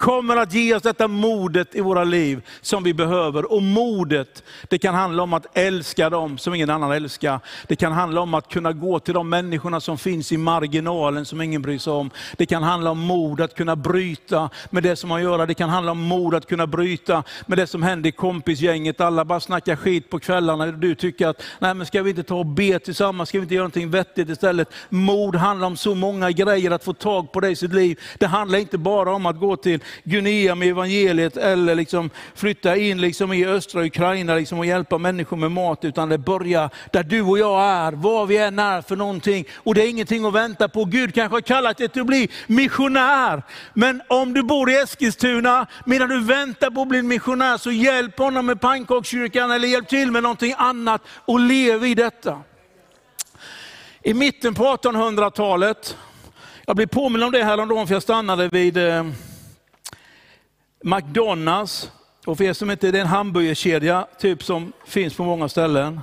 kommer 0.00 0.36
att 0.36 0.54
ge 0.54 0.74
oss 0.74 0.82
detta 0.82 1.08
modet 1.08 1.74
i 1.74 1.80
våra 1.80 2.04
liv 2.04 2.46
som 2.60 2.82
vi 2.82 2.94
behöver. 2.94 3.52
Och 3.52 3.62
modet, 3.62 4.42
det 4.68 4.78
kan 4.78 4.94
handla 4.94 5.22
om 5.22 5.32
att 5.32 5.58
älska 5.58 6.10
dem 6.10 6.38
som 6.38 6.54
ingen 6.54 6.70
annan 6.70 6.92
älskar. 6.92 7.40
Det 7.66 7.76
kan 7.76 7.92
handla 7.92 8.20
om 8.20 8.34
att 8.34 8.48
kunna 8.48 8.72
gå 8.72 8.98
till 8.98 9.14
de 9.14 9.28
människorna 9.28 9.80
som 9.80 9.98
finns 9.98 10.32
i 10.32 10.36
marginalen 10.36 11.24
som 11.24 11.40
ingen 11.40 11.62
bryr 11.62 11.78
sig 11.78 11.92
om. 11.92 12.10
Det 12.36 12.46
kan 12.46 12.62
handla 12.62 12.90
om 12.90 12.98
mod 12.98 13.40
att 13.40 13.54
kunna 13.54 13.76
bryta 13.76 14.50
med 14.70 14.82
det 14.82 14.96
som 14.96 15.08
man 15.08 15.22
gör. 15.22 15.46
Det 15.46 15.54
kan 15.54 15.68
handla 15.68 15.92
om 15.92 16.00
mod 16.00 16.34
att 16.34 16.46
kunna 16.46 16.66
bryta 16.66 17.22
med 17.46 17.58
det 17.58 17.66
som 17.66 17.82
händer 17.82 18.08
i 18.08 18.12
kompisgänget. 18.12 19.00
Alla 19.00 19.24
bara 19.24 19.40
snackar 19.40 19.76
skit 19.76 20.10
på 20.10 20.18
kvällarna. 20.18 20.66
Du 20.66 20.94
tycker 20.94 21.28
att, 21.28 21.42
nej 21.58 21.74
men 21.74 21.86
ska 21.86 22.02
vi 22.02 22.10
inte 22.10 22.22
ta 22.22 22.36
och 22.36 22.46
be 22.46 22.78
tillsammans? 22.78 23.28
Ska 23.28 23.38
vi 23.38 23.42
inte 23.42 23.54
göra 23.54 23.62
någonting 23.62 23.90
vettigt 23.90 24.28
istället? 24.28 24.68
Mod 24.88 25.36
handlar 25.36 25.66
om 25.66 25.76
så 25.76 25.94
många 25.94 26.30
grejer 26.30 26.70
att 26.70 26.84
få 26.84 26.92
tag 26.92 27.32
på 27.32 27.40
det 27.40 27.50
i 27.50 27.56
sitt 27.56 27.72
liv. 27.72 28.00
Det 28.18 28.26
handlar 28.26 28.58
inte 28.58 28.78
bara 28.78 29.14
om 29.14 29.26
att 29.26 29.40
gå 29.40 29.56
till 29.56 29.80
Guinea 30.04 30.54
med 30.54 30.68
evangeliet 30.68 31.36
eller 31.36 31.74
liksom 31.74 32.10
flytta 32.34 32.76
in 32.76 33.00
liksom 33.00 33.32
i 33.32 33.46
östra 33.46 33.84
Ukraina 33.84 34.34
liksom 34.34 34.58
och 34.58 34.66
hjälpa 34.66 34.98
människor 34.98 35.36
med 35.36 35.50
mat, 35.50 35.84
utan 35.84 36.08
det 36.08 36.18
börjar 36.18 36.70
där 36.92 37.02
du 37.02 37.22
och 37.22 37.38
jag 37.38 37.62
är, 37.62 37.92
var 37.92 38.26
vi 38.26 38.36
än 38.36 38.58
är 38.58 38.82
för 38.82 38.96
någonting. 38.96 39.44
Och 39.56 39.74
det 39.74 39.82
är 39.82 39.88
ingenting 39.88 40.24
att 40.24 40.32
vänta 40.32 40.68
på. 40.68 40.84
Gud 40.84 41.14
kanske 41.14 41.36
har 41.36 41.40
kallat 41.40 41.76
dig 41.76 41.88
till 41.88 42.00
att 42.00 42.06
bli 42.06 42.28
missionär. 42.46 43.42
Men 43.74 44.02
om 44.08 44.34
du 44.34 44.42
bor 44.42 44.70
i 44.70 44.76
Eskilstuna, 44.76 45.66
medan 45.86 46.08
du 46.08 46.20
väntar 46.20 46.70
på 46.70 46.82
att 46.82 46.88
bli 46.88 47.02
missionär, 47.02 47.56
så 47.56 47.70
hjälp 47.70 48.18
honom 48.18 48.46
med 48.46 48.60
pannkakskyrkan 48.60 49.50
eller 49.50 49.68
hjälp 49.68 49.88
till 49.88 50.10
med 50.10 50.22
någonting 50.22 50.54
annat 50.56 51.02
och 51.06 51.40
lev 51.40 51.84
i 51.84 51.94
detta. 51.94 52.42
I 54.02 54.14
mitten 54.14 54.54
på 54.54 54.64
1800-talet, 54.64 55.96
jag 56.66 56.76
blev 56.76 56.86
påminn 56.86 57.22
om 57.22 57.32
det 57.32 57.44
häromdagen 57.44 57.86
för 57.86 57.94
jag 57.94 58.02
stannade 58.02 58.48
vid 58.48 58.76
eh, 58.76 59.04
McDonalds, 60.84 61.90
och 62.26 62.36
för 62.36 62.44
er 62.44 62.52
som 62.52 62.70
inte, 62.70 62.90
det 62.90 62.98
är 62.98 63.02
en 63.02 63.08
hamburgerkedja 63.08 64.06
typ 64.18 64.42
som 64.42 64.72
finns 64.86 65.14
på 65.14 65.24
många 65.24 65.48
ställen. 65.48 66.00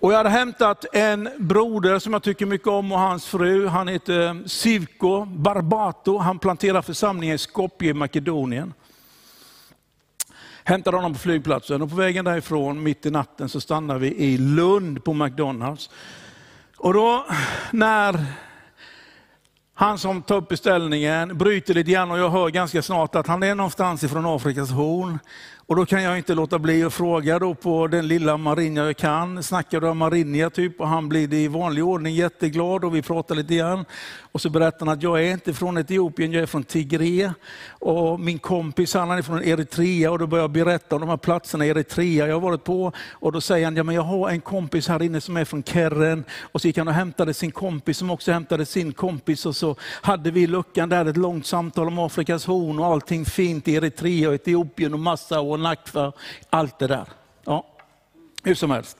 Och 0.00 0.12
jag 0.12 0.16
hade 0.16 0.30
hämtat 0.30 0.84
en 0.92 1.28
broder 1.38 1.98
som 1.98 2.12
jag 2.12 2.22
tycker 2.22 2.46
mycket 2.46 2.68
om 2.68 2.92
och 2.92 2.98
hans 2.98 3.26
fru. 3.26 3.66
Han 3.66 3.88
heter 3.88 4.26
eh, 4.26 4.34
Sivko 4.46 5.24
Barbato. 5.24 6.18
Han 6.18 6.38
planterar 6.38 6.82
församlingen 6.82 7.34
i 7.34 7.38
Skopje 7.38 7.90
i 7.90 7.94
Makedonien. 7.94 8.74
Hämtade 10.64 10.96
honom 10.96 11.12
på 11.12 11.18
flygplatsen 11.18 11.82
och 11.82 11.90
på 11.90 11.96
vägen 11.96 12.24
därifrån, 12.24 12.82
mitt 12.82 13.06
i 13.06 13.10
natten, 13.10 13.48
så 13.48 13.60
stannar 13.60 13.98
vi 13.98 14.14
i 14.14 14.38
Lund 14.38 15.04
på 15.04 15.14
McDonalds. 15.14 15.90
Och 16.76 16.94
då 16.94 17.26
när 17.70 18.26
han 19.82 19.98
som 19.98 20.22
tar 20.22 20.36
upp 20.36 20.48
beställningen 20.48 21.38
bryter 21.38 21.74
lite 21.74 21.90
grann 21.90 22.10
och 22.10 22.18
jag 22.18 22.30
hör 22.30 22.48
ganska 22.48 22.82
snart 22.82 23.14
att 23.14 23.26
han 23.26 23.42
är 23.42 23.54
någonstans 23.54 24.04
ifrån 24.04 24.26
Afrikas 24.26 24.70
horn. 24.70 25.18
Och 25.66 25.76
då 25.76 25.86
kan 25.86 26.02
jag 26.02 26.18
inte 26.18 26.34
låta 26.34 26.58
bli 26.58 26.84
att 26.84 26.94
fråga 26.94 27.38
då 27.38 27.54
på 27.54 27.86
den 27.86 28.08
lilla 28.08 28.36
Marinja 28.36 28.84
jag 28.84 28.96
kan, 28.96 29.42
snackar 29.42 29.80
du 29.80 29.88
om 29.88 29.98
Marinja 29.98 30.50
typ? 30.50 30.80
Och 30.80 30.88
han 30.88 31.08
blir 31.08 31.34
i 31.34 31.48
vanlig 31.48 31.84
ordning 31.84 32.14
jätteglad 32.14 32.84
och 32.84 32.94
vi 32.94 33.02
pratar 33.02 33.34
lite 33.34 33.54
grann. 33.54 33.84
Och 34.32 34.40
så 34.40 34.50
berättar 34.50 34.86
han 34.86 34.96
att 34.96 35.02
jag 35.02 35.24
är 35.24 35.32
inte 35.32 35.54
från 35.54 35.78
Etiopien, 35.78 36.32
jag 36.32 36.42
är 36.42 36.46
från 36.46 36.64
Tigre. 36.64 37.34
Och 37.68 38.20
min 38.20 38.38
kompis 38.38 38.94
han 38.94 39.10
är 39.10 39.22
från 39.22 39.42
Eritrea 39.42 40.10
och 40.10 40.18
då 40.18 40.26
börjar 40.26 40.42
jag 40.42 40.50
berätta 40.50 40.96
om 40.96 41.00
de 41.00 41.08
här 41.10 41.16
platserna 41.16 41.66
i 41.66 41.68
Eritrea 41.68 42.26
jag 42.26 42.34
har 42.34 42.40
varit 42.40 42.64
på. 42.64 42.92
Och 43.10 43.32
då 43.32 43.40
säger 43.40 43.64
han, 43.64 43.76
ja 43.76 43.82
men 43.82 43.94
jag 43.94 44.02
har 44.02 44.30
en 44.30 44.40
kompis 44.40 44.88
här 44.88 45.02
inne 45.02 45.20
som 45.20 45.36
är 45.36 45.44
från 45.44 45.62
Kerren. 45.62 46.24
Och 46.40 46.60
så 46.60 46.66
gick 46.66 46.78
han 46.78 46.88
och 46.88 46.94
hämtade 46.94 47.34
sin 47.34 47.52
kompis 47.52 47.98
som 47.98 48.10
också 48.10 48.32
hämtade 48.32 48.66
sin 48.66 48.92
kompis. 48.92 49.46
Och 49.46 49.56
så 49.56 49.76
hade 49.80 50.30
vi 50.30 50.42
i 50.42 50.46
luckan 50.46 50.88
där 50.88 51.06
ett 51.06 51.16
långt 51.16 51.46
samtal 51.46 51.86
om 51.86 51.98
Afrikas 51.98 52.46
horn 52.46 52.78
och 52.78 52.86
allting 52.86 53.24
fint 53.24 53.68
i 53.68 53.74
Eritrea 53.74 54.28
och 54.28 54.34
Etiopien 54.34 54.94
och 54.94 55.00
massa 55.00 55.40
och 55.52 55.60
Nakfa, 55.60 56.12
allt 56.50 56.78
det 56.78 56.86
där. 56.86 57.06
Ja, 57.44 57.66
hur 58.42 58.54
som 58.54 58.70
helst. 58.70 58.96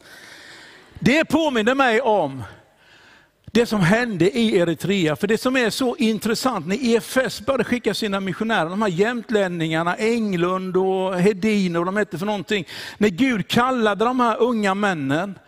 Det 0.98 1.24
påminner 1.24 1.74
mig 1.74 2.00
om 2.00 2.42
det 3.52 3.66
som 3.66 3.80
hände 3.80 4.38
i 4.38 4.56
Eritrea. 4.56 5.16
För 5.16 5.26
det 5.26 5.38
som 5.38 5.56
är 5.56 5.70
så 5.70 5.96
intressant, 5.96 6.66
när 6.66 6.84
EFS 6.84 7.40
började 7.46 7.64
skicka 7.64 7.94
sina 7.94 8.20
missionärer, 8.20 8.70
de 8.70 8.82
här 8.82 8.88
jämtlänningarna, 8.88 9.96
Englund 9.96 10.76
och 10.76 11.20
Hedin 11.20 11.76
och 11.76 11.84
de 11.84 11.96
hette 11.96 12.18
för 12.18 12.26
någonting. 12.26 12.66
När 12.98 13.08
Gud 13.08 13.48
kallade 13.48 14.04
de 14.04 14.20
här 14.20 14.42
unga 14.42 14.74
männen, 14.74 15.38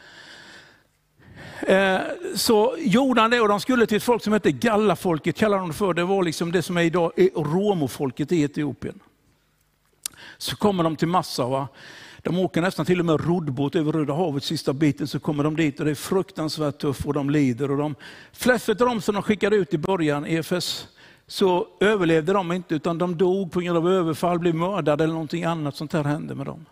eh, 1.61 1.99
så 2.35 2.77
gjorde 2.79 3.21
han 3.21 3.31
det 3.31 3.41
och 3.41 3.49
de 3.49 3.61
skulle 3.61 3.87
till 3.87 3.97
ett 3.97 4.03
folk 4.03 4.23
som 4.25 4.33
hette 4.33 4.53
Gallafolket, 4.53 5.37
kallar 5.37 5.59
de 5.59 5.69
det 5.69 5.75
för. 5.75 5.95
Det 5.95 6.05
var 6.05 6.23
liksom 6.23 6.53
det 6.53 6.63
som 6.63 6.77
är 6.77 6.83
idag 6.83 7.13
eh, 7.17 7.27
romofolket 7.35 8.33
i 8.33 8.43
Etiopien. 8.43 9.01
Så 10.39 10.57
kommer 10.57 10.85
de 10.85 10.97
till 10.97 11.09
Massawa. 11.09 11.69
De 12.23 12.39
åker 12.39 12.63
nästan 12.63 12.87
till 12.87 13.01
och 13.01 13.07
med 13.07 13.27
roddbåt 13.27 13.77
över 13.77 13.93
Röda 13.93 14.15
havet 14.15 14.45
sista 14.45 14.73
biten, 14.73 15.07
så 15.07 15.21
kommer 15.21 15.45
de 15.45 15.57
dit 15.57 15.79
och 15.79 15.85
det 15.85 15.91
är 15.91 15.95
fruktansvärt 15.95 16.79
tufft 16.79 17.07
och 17.07 17.15
de 17.15 17.31
lider. 17.31 17.71
Och 17.71 17.77
de 17.77 17.95
flesta 18.33 18.73
av 18.73 18.79
dem 18.79 19.01
som 19.01 19.15
de 19.15 19.23
skickade 19.23 19.57
ut 19.57 19.75
i 19.75 19.79
början, 19.79 20.27
EFS 20.27 20.89
så 21.27 21.69
överlevde 21.81 22.33
de 22.33 22.53
inte, 22.53 22.75
utan 22.75 22.99
de 22.99 23.17
dog 23.17 23.53
på 23.53 23.61
grund 23.61 23.79
av 23.79 23.89
överfall, 23.89 24.39
blev 24.39 24.55
mördade 24.55 25.05
eller 25.05 25.15
någonting 25.15 25.45
annat 25.45 25.77
sånt 25.77 25.93
här 25.93 26.05
hände 26.05 26.35
med 26.35 26.47
dem. 26.47 26.67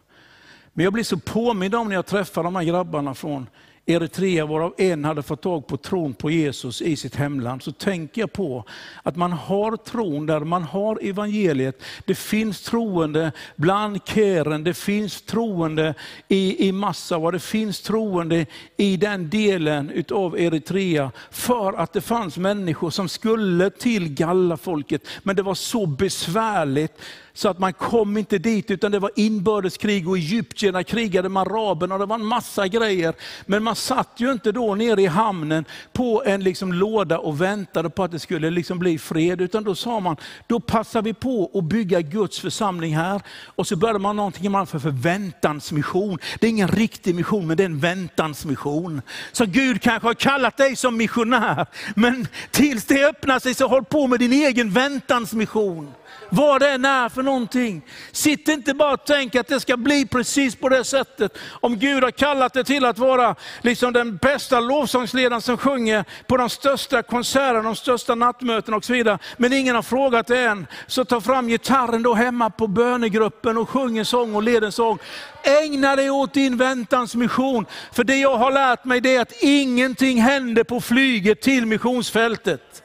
Men 0.73 0.85
jag 0.85 0.93
blir 0.93 1.05
så 1.05 1.19
påmind 1.19 1.75
om 1.75 1.89
när 1.89 1.95
jag 1.95 2.07
träffar 2.07 2.45
de 2.45 2.57
här 2.57 2.65
grabbarna 2.65 3.15
från 3.15 3.47
Eritrea, 3.87 4.47
varav 4.47 4.75
en 4.79 5.05
hade 5.05 5.23
fått 5.23 5.43
tag 5.43 5.67
på 5.67 5.77
tron 5.77 6.15
på 6.15 6.31
Jesus 6.31 6.83
i 6.83 6.97
sitt 6.97 7.15
hemland, 7.15 7.63
så 7.63 7.73
tänker 7.73 8.21
jag 8.21 8.33
på 8.33 8.65
att 9.03 9.17
man 9.17 9.33
har 9.33 9.77
tron 9.77 10.27
där, 10.27 10.41
man 10.41 10.63
har 10.63 10.99
evangeliet. 11.03 11.83
Det 12.05 12.15
finns 12.15 12.63
troende 12.63 13.33
bland 13.57 14.01
Keren, 14.05 14.65
det 14.65 14.75
finns 14.75 15.23
troende 15.23 15.95
i, 16.29 16.69
i 16.69 16.73
Massawa, 16.73 17.31
det 17.31 17.41
finns 17.41 17.81
troende 17.81 18.47
i 18.77 18.97
den 18.97 19.31
delen 19.31 19.91
utav 19.91 20.39
Eritrea, 20.41 21.11
för 21.31 21.73
att 21.73 21.93
det 21.93 22.01
fanns 22.01 22.37
människor 22.37 22.91
som 22.91 23.09
skulle 23.09 23.71
till 23.71 24.09
Gallafolket, 24.09 25.07
men 25.23 25.37
det 25.37 25.43
var 25.43 25.55
så 25.55 25.87
besvärligt 25.87 26.99
så 27.35 27.49
att 27.49 27.59
man 27.59 27.73
kom 27.73 28.17
inte 28.17 28.39
dit, 28.39 28.71
utan 28.71 28.93
det 28.93 28.99
var 28.99 29.11
inbördeskrig 29.17 30.09
och 30.09 30.17
egyptierna 30.17 30.85
krigade 30.85 31.29
med 31.29 31.41
araberna 31.41 31.95
och 31.95 32.01
det 32.01 32.07
var 32.07 32.15
en 32.15 32.27
massa 32.27 32.69
grejer. 32.69 33.15
Men 33.47 33.63
man 33.63 33.77
satt 33.77 34.09
ju 34.17 34.33
inte 34.33 34.53
då 34.53 34.75
nere 34.75 35.03
i 35.03 35.07
hamnen 35.07 35.65
på 35.93 36.23
en 36.27 36.45
liksom 36.45 36.73
låda 36.73 37.19
och 37.19 37.41
väntade 37.41 37.91
på 37.91 38.05
att 38.05 38.11
det 38.11 38.19
skulle 38.19 38.51
liksom 38.51 38.79
bli 38.79 38.99
fred, 38.99 39.41
utan 39.41 39.65
då 39.65 39.75
sa 39.75 40.01
man, 40.01 40.17
då 40.47 40.61
passar 40.61 41.03
vi 41.03 41.15
på 41.15 41.51
att 41.55 41.65
bygga 41.65 42.01
Guds 42.01 42.41
församling 42.41 42.97
här. 42.97 43.23
Och 43.47 43.67
så 43.67 43.77
började 43.77 43.99
man 43.99 44.17
någonting 44.17 44.51
man 44.51 44.67
för 44.67 44.79
förväntansmission. 44.79 46.19
Det 46.41 46.47
är 46.47 46.51
ingen 46.51 46.69
riktig 46.69 47.15
mission, 47.15 47.47
men 47.47 47.57
det 47.57 47.63
är 47.63 47.67
en 47.67 47.79
väntansmission. 47.79 49.03
Så 49.33 49.47
Gud 49.47 49.83
kanske 49.83 50.09
har 50.09 50.15
kallat 50.15 50.57
dig 50.57 50.77
som 50.77 50.97
missionär, 50.97 51.67
men 51.95 52.29
tills 52.51 52.85
det 52.85 53.05
öppnar 53.05 53.39
sig 53.39 53.55
så 53.55 53.69
håll 53.69 53.85
på 53.85 54.07
med 54.07 54.19
din 54.19 54.33
egen 54.33 54.71
väntansmission 54.71 55.93
vad 56.33 56.61
det 56.61 56.71
än 56.71 56.85
är 56.85 57.09
för 57.09 57.23
någonting. 57.23 57.83
Sitt 58.13 58.49
inte 58.49 58.75
bara 58.75 58.93
och 58.93 59.07
tänk 59.07 59.35
att 59.35 59.49
det 59.49 59.61
ska 59.61 59.77
bli 59.77 60.07
precis 60.07 60.57
på 60.57 60.69
det 60.69 60.85
sättet. 60.85 61.39
Om 61.61 61.79
Gud 61.79 62.05
har 62.05 62.11
kallat 62.11 62.53
dig 62.53 62.65
till 62.65 62.85
att 62.85 62.99
vara 62.99 63.35
liksom 63.61 63.93
den 63.93 64.17
bästa 64.17 64.61
lovsångsledaren 64.61 65.43
som 65.43 65.57
sjunger 65.57 66.05
på 66.27 66.37
de 66.37 66.49
största 66.49 67.03
konserterna, 67.03 67.63
de 67.63 67.77
största 67.77 68.15
nattmötena 68.15 68.77
och 68.77 68.85
så 68.85 68.93
vidare. 68.93 69.19
Men 69.37 69.53
ingen 69.53 69.75
har 69.75 69.83
frågat 69.83 70.27
dig 70.27 70.45
än. 70.45 70.67
Så 70.87 71.05
ta 71.05 71.21
fram 71.21 71.49
gitarren 71.49 72.03
då 72.03 72.15
hemma 72.15 72.51
på 72.51 72.67
bönegruppen 72.67 73.59
och 73.59 73.69
sjung 73.69 73.99
en 73.99 74.05
sång 74.05 74.35
och 74.35 74.43
led 74.43 74.65
en 74.65 74.73
sång. 74.73 74.99
Ägna 75.43 75.97
dig 75.97 76.11
åt 76.11 76.35
din 76.35 76.57
väntans 76.57 77.15
mission. 77.15 77.67
För 77.93 78.05
det 78.05 78.17
jag 78.17 78.37
har 78.37 78.53
lärt 78.53 78.85
mig 78.85 79.01
det 79.01 79.17
är 79.17 79.21
att 79.21 79.43
ingenting 79.43 80.21
händer 80.21 80.65
på 80.65 80.81
flyget 80.81 81.41
till 81.41 81.67
missionsfältet. 81.67 82.82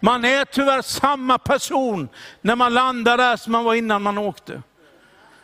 Man 0.00 0.24
är 0.24 0.44
tyvärr 0.44 0.82
samma 0.82 1.38
person 1.38 2.08
när 2.40 2.56
man 2.56 2.74
landar 2.74 3.16
där 3.16 3.36
som 3.36 3.52
man 3.52 3.64
var 3.64 3.74
innan 3.74 4.02
man 4.02 4.18
åkte. 4.18 4.62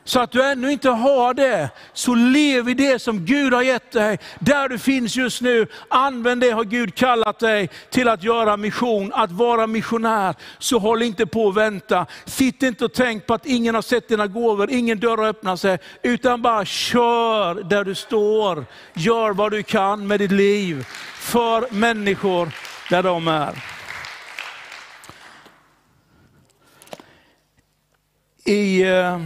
Så 0.05 0.21
att 0.21 0.31
du 0.31 0.43
ännu 0.43 0.73
inte 0.73 0.91
har 0.91 1.35
det, 1.35 1.71
så 1.93 2.15
lev 2.15 2.69
i 2.69 2.75
det 2.75 3.03
som 3.03 3.25
Gud 3.25 3.55
har 3.55 3.63
gett 3.63 3.93
dig. 3.93 4.19
Där 4.39 4.69
du 4.69 4.79
finns 4.79 5.17
just 5.17 5.41
nu, 5.41 5.67
använd 5.89 6.41
det 6.41 6.51
har 6.51 6.65
Gud 6.65 6.95
kallat 6.95 7.39
dig 7.39 7.71
till 7.91 8.09
att 8.09 8.23
göra 8.23 8.57
mission, 8.57 9.13
att 9.13 9.33
vara 9.33 9.67
missionär. 9.67 10.35
Så 10.59 10.79
håll 10.79 11.03
inte 11.03 11.27
på 11.27 11.45
och 11.45 11.57
vänta. 11.57 12.07
Sitt 12.25 12.63
inte 12.63 12.85
och 12.85 12.93
tänk 12.93 13.27
på 13.27 13.35
att 13.35 13.47
ingen 13.47 13.75
har 13.75 13.83
sett 13.83 14.09
dina 14.09 14.27
gåvor, 14.27 14.71
ingen 14.71 15.01
dörr 15.01 15.17
har 15.17 15.29
öppnat 15.29 15.61
sig. 15.61 15.79
Utan 16.03 16.43
bara 16.43 16.65
kör 16.65 17.55
där 17.55 17.85
du 17.85 17.95
står. 17.95 18.65
Gör 18.95 19.31
vad 19.31 19.53
du 19.53 19.63
kan 19.63 20.07
med 20.07 20.21
ditt 20.21 20.33
liv 20.33 20.87
för 21.19 21.75
människor 21.75 22.53
där 22.91 23.03
de 23.03 23.29
är. 23.29 23.82
I, 28.45 28.83
eh, 28.83 29.21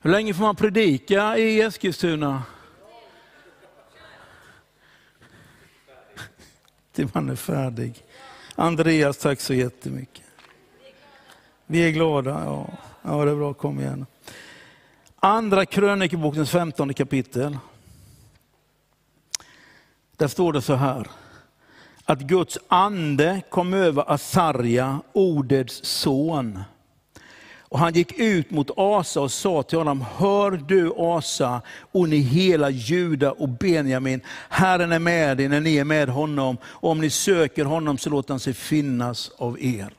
hur 0.00 0.10
länge 0.10 0.34
får 0.34 0.42
man 0.42 0.56
predika 0.56 1.38
i 1.38 1.60
Eskilstuna? 1.60 2.42
Till 6.92 7.08
man 7.12 7.30
är 7.30 7.36
färdig. 7.36 8.04
Andreas, 8.54 9.18
tack 9.18 9.40
så 9.40 9.54
jättemycket. 9.54 10.24
Vi 11.66 11.88
är 11.88 11.90
glada. 11.90 12.30
Ja, 12.30 12.70
ja 13.02 13.24
det 13.24 13.30
är 13.30 13.36
bra. 13.36 13.54
Kom 13.54 13.80
igen. 13.80 14.06
Andra 15.16 15.66
krönikebokens 15.66 16.50
femtonde 16.50 16.94
kapitel. 16.94 17.58
Där 20.16 20.28
står 20.28 20.52
det 20.52 20.62
så 20.62 20.74
här 20.74 21.06
att 22.08 22.20
Guds 22.20 22.58
ande 22.68 23.42
kom 23.50 23.74
över 23.74 24.12
Asarja, 24.12 25.00
Odeds 25.12 25.84
son. 25.84 26.58
Och 27.60 27.78
han 27.78 27.92
gick 27.92 28.18
ut 28.18 28.50
mot 28.50 28.70
Asa 28.76 29.20
och 29.20 29.32
sa 29.32 29.62
till 29.62 29.78
honom, 29.78 30.04
hör 30.16 30.50
du 30.50 30.92
Asa 30.96 31.62
och 31.92 32.08
ni 32.08 32.16
hela 32.16 32.70
Juda 32.70 33.32
och 33.32 33.48
Benjamin, 33.48 34.20
Herren 34.48 34.92
är 34.92 34.98
med 34.98 35.40
er 35.40 35.48
när 35.48 35.60
ni 35.60 35.76
är 35.76 35.84
med 35.84 36.08
honom, 36.08 36.56
och 36.64 36.90
om 36.90 37.00
ni 37.00 37.10
söker 37.10 37.64
honom 37.64 37.98
så 37.98 38.10
låter 38.10 38.34
han 38.34 38.40
sig 38.40 38.54
finnas 38.54 39.30
av 39.38 39.60
er. 39.60 39.90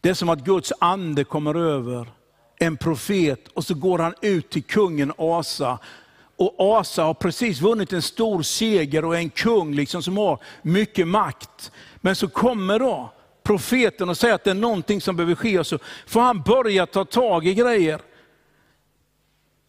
Det 0.00 0.08
är 0.08 0.14
som 0.14 0.28
att 0.28 0.44
Guds 0.44 0.72
ande 0.78 1.24
kommer 1.24 1.54
över 1.54 2.08
en 2.58 2.76
profet 2.76 3.48
och 3.48 3.64
så 3.64 3.74
går 3.74 3.98
han 3.98 4.14
ut 4.22 4.50
till 4.50 4.64
kungen 4.64 5.12
Asa 5.18 5.78
och 6.36 6.54
Asa 6.58 7.02
har 7.02 7.14
precis 7.14 7.60
vunnit 7.60 7.92
en 7.92 8.02
stor 8.02 8.42
seger 8.42 9.04
och 9.04 9.14
är 9.14 9.18
en 9.18 9.30
kung 9.30 9.74
liksom 9.74 10.02
som 10.02 10.16
har 10.16 10.38
mycket 10.62 11.08
makt. 11.08 11.72
Men 11.96 12.16
så 12.16 12.28
kommer 12.28 12.78
då 12.78 13.12
profeten 13.42 14.08
och 14.08 14.16
säger 14.16 14.34
att 14.34 14.44
det 14.44 14.50
är 14.50 14.54
någonting 14.54 15.00
som 15.00 15.16
behöver 15.16 15.34
ske, 15.34 15.58
och 15.58 15.66
så 15.66 15.78
får 16.06 16.20
han 16.20 16.42
börja 16.42 16.86
ta 16.86 17.04
tag 17.04 17.46
i 17.46 17.54
grejer. 17.54 18.00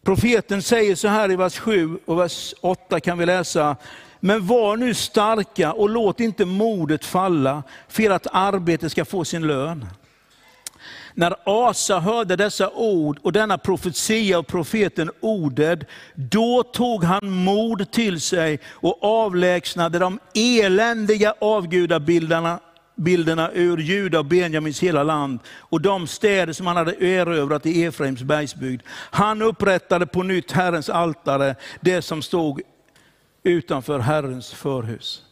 Profeten 0.04 0.62
säger 0.62 0.94
så 0.94 1.08
här 1.08 1.30
i 1.30 1.36
vers 1.36 1.58
7 1.58 1.98
och 2.04 2.18
vers 2.20 2.54
8 2.60 3.00
kan 3.00 3.18
vi 3.18 3.26
läsa, 3.26 3.76
men 4.20 4.46
var 4.46 4.76
nu 4.76 4.94
starka 4.94 5.72
och 5.72 5.90
låt 5.90 6.20
inte 6.20 6.44
modet 6.44 7.04
falla, 7.04 7.62
för 7.88 8.10
att 8.10 8.26
arbetet 8.32 8.92
ska 8.92 9.04
få 9.04 9.24
sin 9.24 9.46
lön. 9.46 9.86
När 11.18 11.34
Asa 11.44 12.00
hörde 12.00 12.36
dessa 12.36 12.70
ord 12.70 13.18
och 13.22 13.32
denna 13.32 13.58
profetia 13.58 14.38
av 14.38 14.42
profeten 14.42 15.10
Oded, 15.20 15.84
då 16.14 16.62
tog 16.62 17.04
han 17.04 17.30
mod 17.30 17.90
till 17.90 18.20
sig 18.20 18.60
och 18.66 19.04
avlägsnade 19.04 19.98
de 19.98 20.18
eländiga 20.34 21.34
avgudabilderna 21.40 22.60
bilderna 22.96 23.50
ur 23.52 23.78
Juda 23.78 24.18
och 24.18 24.24
Benjamins 24.24 24.82
hela 24.82 25.02
land 25.02 25.40
och 25.58 25.80
de 25.80 26.06
städer 26.06 26.52
som 26.52 26.66
han 26.66 26.76
hade 26.76 27.04
erövrat 27.04 27.66
i 27.66 27.84
Efraims 27.84 28.22
bergsbygd. 28.22 28.82
Han 28.88 29.42
upprättade 29.42 30.06
på 30.06 30.22
nytt 30.22 30.52
Herrens 30.52 30.90
altare, 30.90 31.54
det 31.80 32.02
som 32.02 32.22
stod 32.22 32.60
utanför 33.42 33.98
Herrens 33.98 34.52
förhus. 34.52 35.25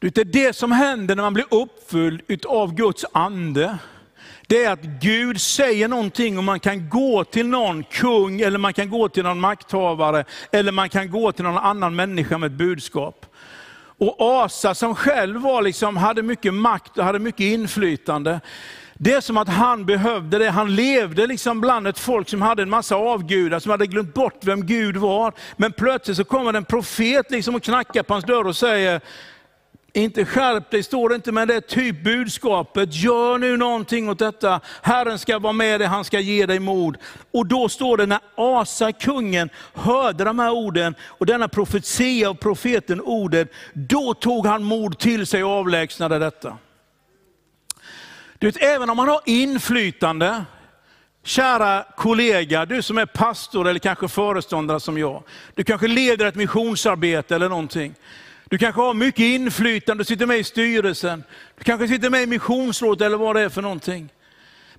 Det 0.00 0.18
är 0.18 0.24
det 0.24 0.56
som 0.56 0.72
händer 0.72 1.16
när 1.16 1.22
man 1.22 1.34
blir 1.34 1.46
uppfylld 1.50 2.46
av 2.46 2.74
Guds 2.74 3.04
ande. 3.12 3.78
Det 4.46 4.64
är 4.64 4.70
att 4.70 4.82
Gud 4.82 5.40
säger 5.40 5.88
någonting 5.88 6.38
och 6.38 6.44
man 6.44 6.60
kan 6.60 6.88
gå 6.88 7.24
till 7.24 7.46
någon 7.46 7.84
kung, 7.84 8.40
eller 8.40 8.58
man 8.58 8.72
kan 8.72 8.90
gå 8.90 9.08
till 9.08 9.22
någon 9.22 9.40
makthavare, 9.40 10.24
eller 10.52 10.72
man 10.72 10.88
kan 10.88 11.10
gå 11.10 11.32
till 11.32 11.44
någon 11.44 11.58
annan 11.58 11.96
människa 11.96 12.38
med 12.38 12.46
ett 12.46 12.58
budskap. 12.58 13.26
Och 13.98 14.16
Asa 14.18 14.74
som 14.74 14.94
själv 14.94 15.40
var 15.40 15.62
liksom, 15.62 15.96
hade 15.96 16.22
mycket 16.22 16.54
makt 16.54 16.98
och 16.98 17.04
hade 17.04 17.18
mycket 17.18 17.40
inflytande, 17.40 18.40
det 19.02 19.12
är 19.12 19.20
som 19.20 19.36
att 19.36 19.48
han 19.48 19.86
behövde 19.86 20.38
det. 20.38 20.50
Han 20.50 20.74
levde 20.74 21.26
liksom 21.26 21.60
bland 21.60 21.86
ett 21.88 21.98
folk 21.98 22.28
som 22.28 22.42
hade 22.42 22.62
en 22.62 22.70
massa 22.70 22.96
avgudar, 22.96 23.58
som 23.58 23.70
hade 23.70 23.86
glömt 23.86 24.14
bort 24.14 24.38
vem 24.44 24.66
Gud 24.66 24.96
var. 24.96 25.32
Men 25.56 25.72
plötsligt 25.72 26.16
så 26.16 26.24
kommer 26.24 26.54
en 26.54 26.64
profet 26.64 27.30
liksom 27.30 27.54
och 27.54 27.62
knackar 27.62 28.02
på 28.02 28.14
hans 28.14 28.24
dörr 28.24 28.46
och 28.46 28.56
säger, 28.56 29.00
inte 29.92 30.24
skärp 30.24 30.70
dig 30.70 30.82
står 30.82 31.08
det 31.08 31.14
inte, 31.14 31.32
men 31.32 31.48
det 31.48 31.54
är 31.54 31.60
typ 31.60 32.04
budskapet. 32.04 32.94
Gör 32.94 33.38
nu 33.38 33.56
någonting 33.56 34.08
åt 34.08 34.18
detta. 34.18 34.60
Herren 34.82 35.18
ska 35.18 35.38
vara 35.38 35.52
med 35.52 35.80
dig, 35.80 35.88
han 35.88 36.04
ska 36.04 36.20
ge 36.20 36.46
dig 36.46 36.58
mod. 36.58 36.96
Och 37.30 37.46
då 37.46 37.68
står 37.68 37.96
det 37.96 38.06
när 38.06 38.20
Asa, 38.34 38.92
kungen, 38.92 39.50
hörde 39.74 40.24
de 40.24 40.38
här 40.38 40.50
orden 40.50 40.94
och 41.02 41.26
denna 41.26 41.48
profetia 41.48 42.28
av 42.30 42.34
profeten 42.34 43.00
ordet, 43.00 43.52
då 43.72 44.14
tog 44.14 44.46
han 44.46 44.62
mod 44.62 44.98
till 44.98 45.26
sig 45.26 45.44
och 45.44 45.50
avlägsnade 45.50 46.18
detta. 46.18 46.58
Du 48.38 48.46
vet, 48.46 48.62
även 48.62 48.90
om 48.90 48.96
man 48.96 49.08
har 49.08 49.20
inflytande, 49.26 50.44
Kära 51.22 51.84
kollega, 51.96 52.66
du 52.66 52.82
som 52.82 52.98
är 52.98 53.06
pastor 53.06 53.68
eller 53.68 53.80
kanske 53.80 54.08
föreståndare 54.08 54.80
som 54.80 54.98
jag. 54.98 55.22
Du 55.54 55.64
kanske 55.64 55.86
leder 55.86 56.26
ett 56.26 56.34
missionsarbete 56.34 57.34
eller 57.34 57.48
någonting. 57.48 57.94
Du 58.50 58.58
kanske 58.58 58.80
har 58.80 58.94
mycket 58.94 59.24
inflytande, 59.24 60.00
du 60.00 60.04
sitter 60.04 60.26
med 60.26 60.38
i 60.38 60.44
styrelsen. 60.44 61.24
Du 61.58 61.64
kanske 61.64 61.88
sitter 61.88 62.10
med 62.10 62.22
i 62.22 62.26
missionsrådet 62.26 63.06
eller 63.06 63.16
vad 63.16 63.36
det 63.36 63.42
är 63.42 63.48
för 63.48 63.62
någonting. 63.62 64.08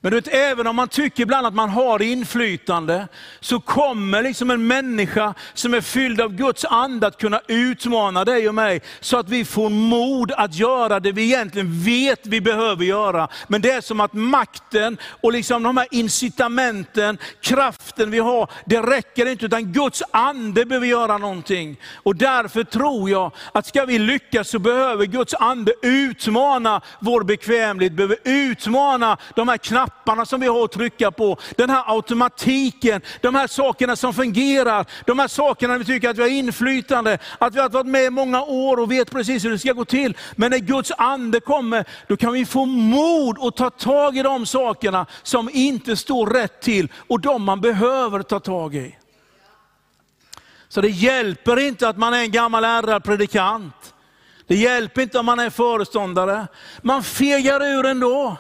Men 0.04 0.12
du 0.12 0.18
vet, 0.18 0.34
även 0.34 0.68
om 0.68 0.76
man 0.76 0.88
tycker 0.88 1.24
ibland 1.24 1.48
att 1.48 1.54
man 1.54 1.70
har 1.70 2.02
inflytande, 2.02 3.08
så 3.40 3.60
kommer 3.60 4.24
liksom 4.24 4.52
en 4.52 4.68
människa 4.68 5.34
som 5.54 5.74
är 5.74 5.82
fylld 5.82 6.22
av 6.22 6.36
Guds 6.36 6.66
ande 6.66 7.08
att 7.08 7.18
kunna 7.18 7.42
utmana 7.48 8.26
dig 8.26 8.48
och 8.48 8.56
mig, 8.56 8.82
så 9.00 9.18
att 9.18 9.30
vi 9.30 9.46
får 9.46 9.70
mod 9.70 10.32
att 10.32 10.56
göra 10.56 11.00
det 11.00 11.12
vi 11.12 11.24
egentligen 11.24 11.84
vet 11.84 12.20
vi 12.28 12.42
behöver 12.42 12.86
göra. 12.86 13.28
Men 13.48 13.62
det 13.62 13.72
är 13.72 13.82
som 13.82 14.00
att 14.00 14.14
makten 14.14 14.98
och 15.22 15.32
liksom 15.32 15.64
de 15.64 15.78
här 15.78 15.88
incitamenten, 15.92 17.18
kraften 17.42 18.12
vi 18.12 18.20
har, 18.20 18.50
det 18.66 18.82
räcker 18.82 19.26
inte, 19.26 19.46
utan 19.46 19.74
Guds 19.74 20.04
ande 20.12 20.66
behöver 20.66 20.88
göra 20.88 21.18
någonting. 21.18 21.78
Och 21.96 22.16
därför 22.16 22.64
tror 22.64 23.10
jag 23.10 23.32
att 23.52 23.68
ska 23.68 23.86
vi 23.86 24.00
lyckas 24.00 24.50
så 24.50 24.60
behöver 24.60 25.06
Guds 25.06 25.34
ande 25.34 25.74
utmana 25.82 26.82
vår 27.00 27.24
bekvämlighet, 27.24 27.94
behöver 27.94 28.18
utmana 28.24 29.18
de 29.36 29.48
här 29.48 29.58
knapparna 29.58 29.91
knapparna 30.04 30.26
som 30.26 30.40
vi 30.40 30.48
har 30.48 30.64
att 30.64 30.72
trycka 30.72 31.12
på, 31.12 31.38
den 31.58 31.70
här 31.70 31.84
automatiken, 31.88 33.02
de 33.22 33.36
här 33.36 33.48
sakerna 33.48 33.96
som 33.96 34.14
fungerar, 34.14 34.86
de 35.06 35.20
här 35.20 35.28
sakerna 35.28 35.78
vi 35.78 35.86
tycker 35.86 36.10
att 36.10 36.18
vi 36.18 36.22
har 36.22 36.30
inflytande, 36.30 37.18
att 37.40 37.56
vi 37.56 37.60
har 37.60 37.70
varit 37.70 37.88
med 37.88 38.04
i 38.04 38.10
många 38.10 38.42
år 38.44 38.80
och 38.80 38.92
vet 38.92 39.12
precis 39.12 39.46
hur 39.46 39.50
det 39.50 39.60
ska 39.60 39.74
gå 39.74 39.86
till. 39.86 40.18
Men 40.36 40.52
när 40.52 40.58
Guds 40.58 40.92
ande 40.98 41.40
kommer, 41.40 41.86
då 42.08 42.18
kan 42.18 42.34
vi 42.34 42.46
få 42.46 42.66
mod 42.66 43.38
att 43.40 43.56
ta 43.56 43.70
tag 43.70 44.18
i 44.18 44.24
de 44.24 44.46
sakerna 44.46 45.06
som 45.24 45.50
inte 45.54 45.96
står 45.96 46.28
rätt 46.28 46.62
till 46.62 46.92
och 47.10 47.20
de 47.20 47.44
man 47.44 47.62
behöver 47.62 48.24
ta 48.24 48.40
tag 48.40 48.76
i. 48.76 48.98
Så 50.70 50.82
det 50.82 50.90
hjälper 50.90 51.60
inte 51.60 51.90
att 51.90 51.98
man 51.98 52.14
är 52.14 52.20
en 52.20 52.32
gammal 52.32 52.64
ärrad 52.64 53.04
predikant. 53.04 53.94
Det 54.48 54.56
hjälper 54.56 55.02
inte 55.02 55.20
om 55.20 55.26
man 55.26 55.40
är 55.40 55.50
föreståndare. 55.50 56.48
Man 56.82 57.04
fegar 57.04 57.64
ur 57.64 57.86
ändå. 57.86 58.38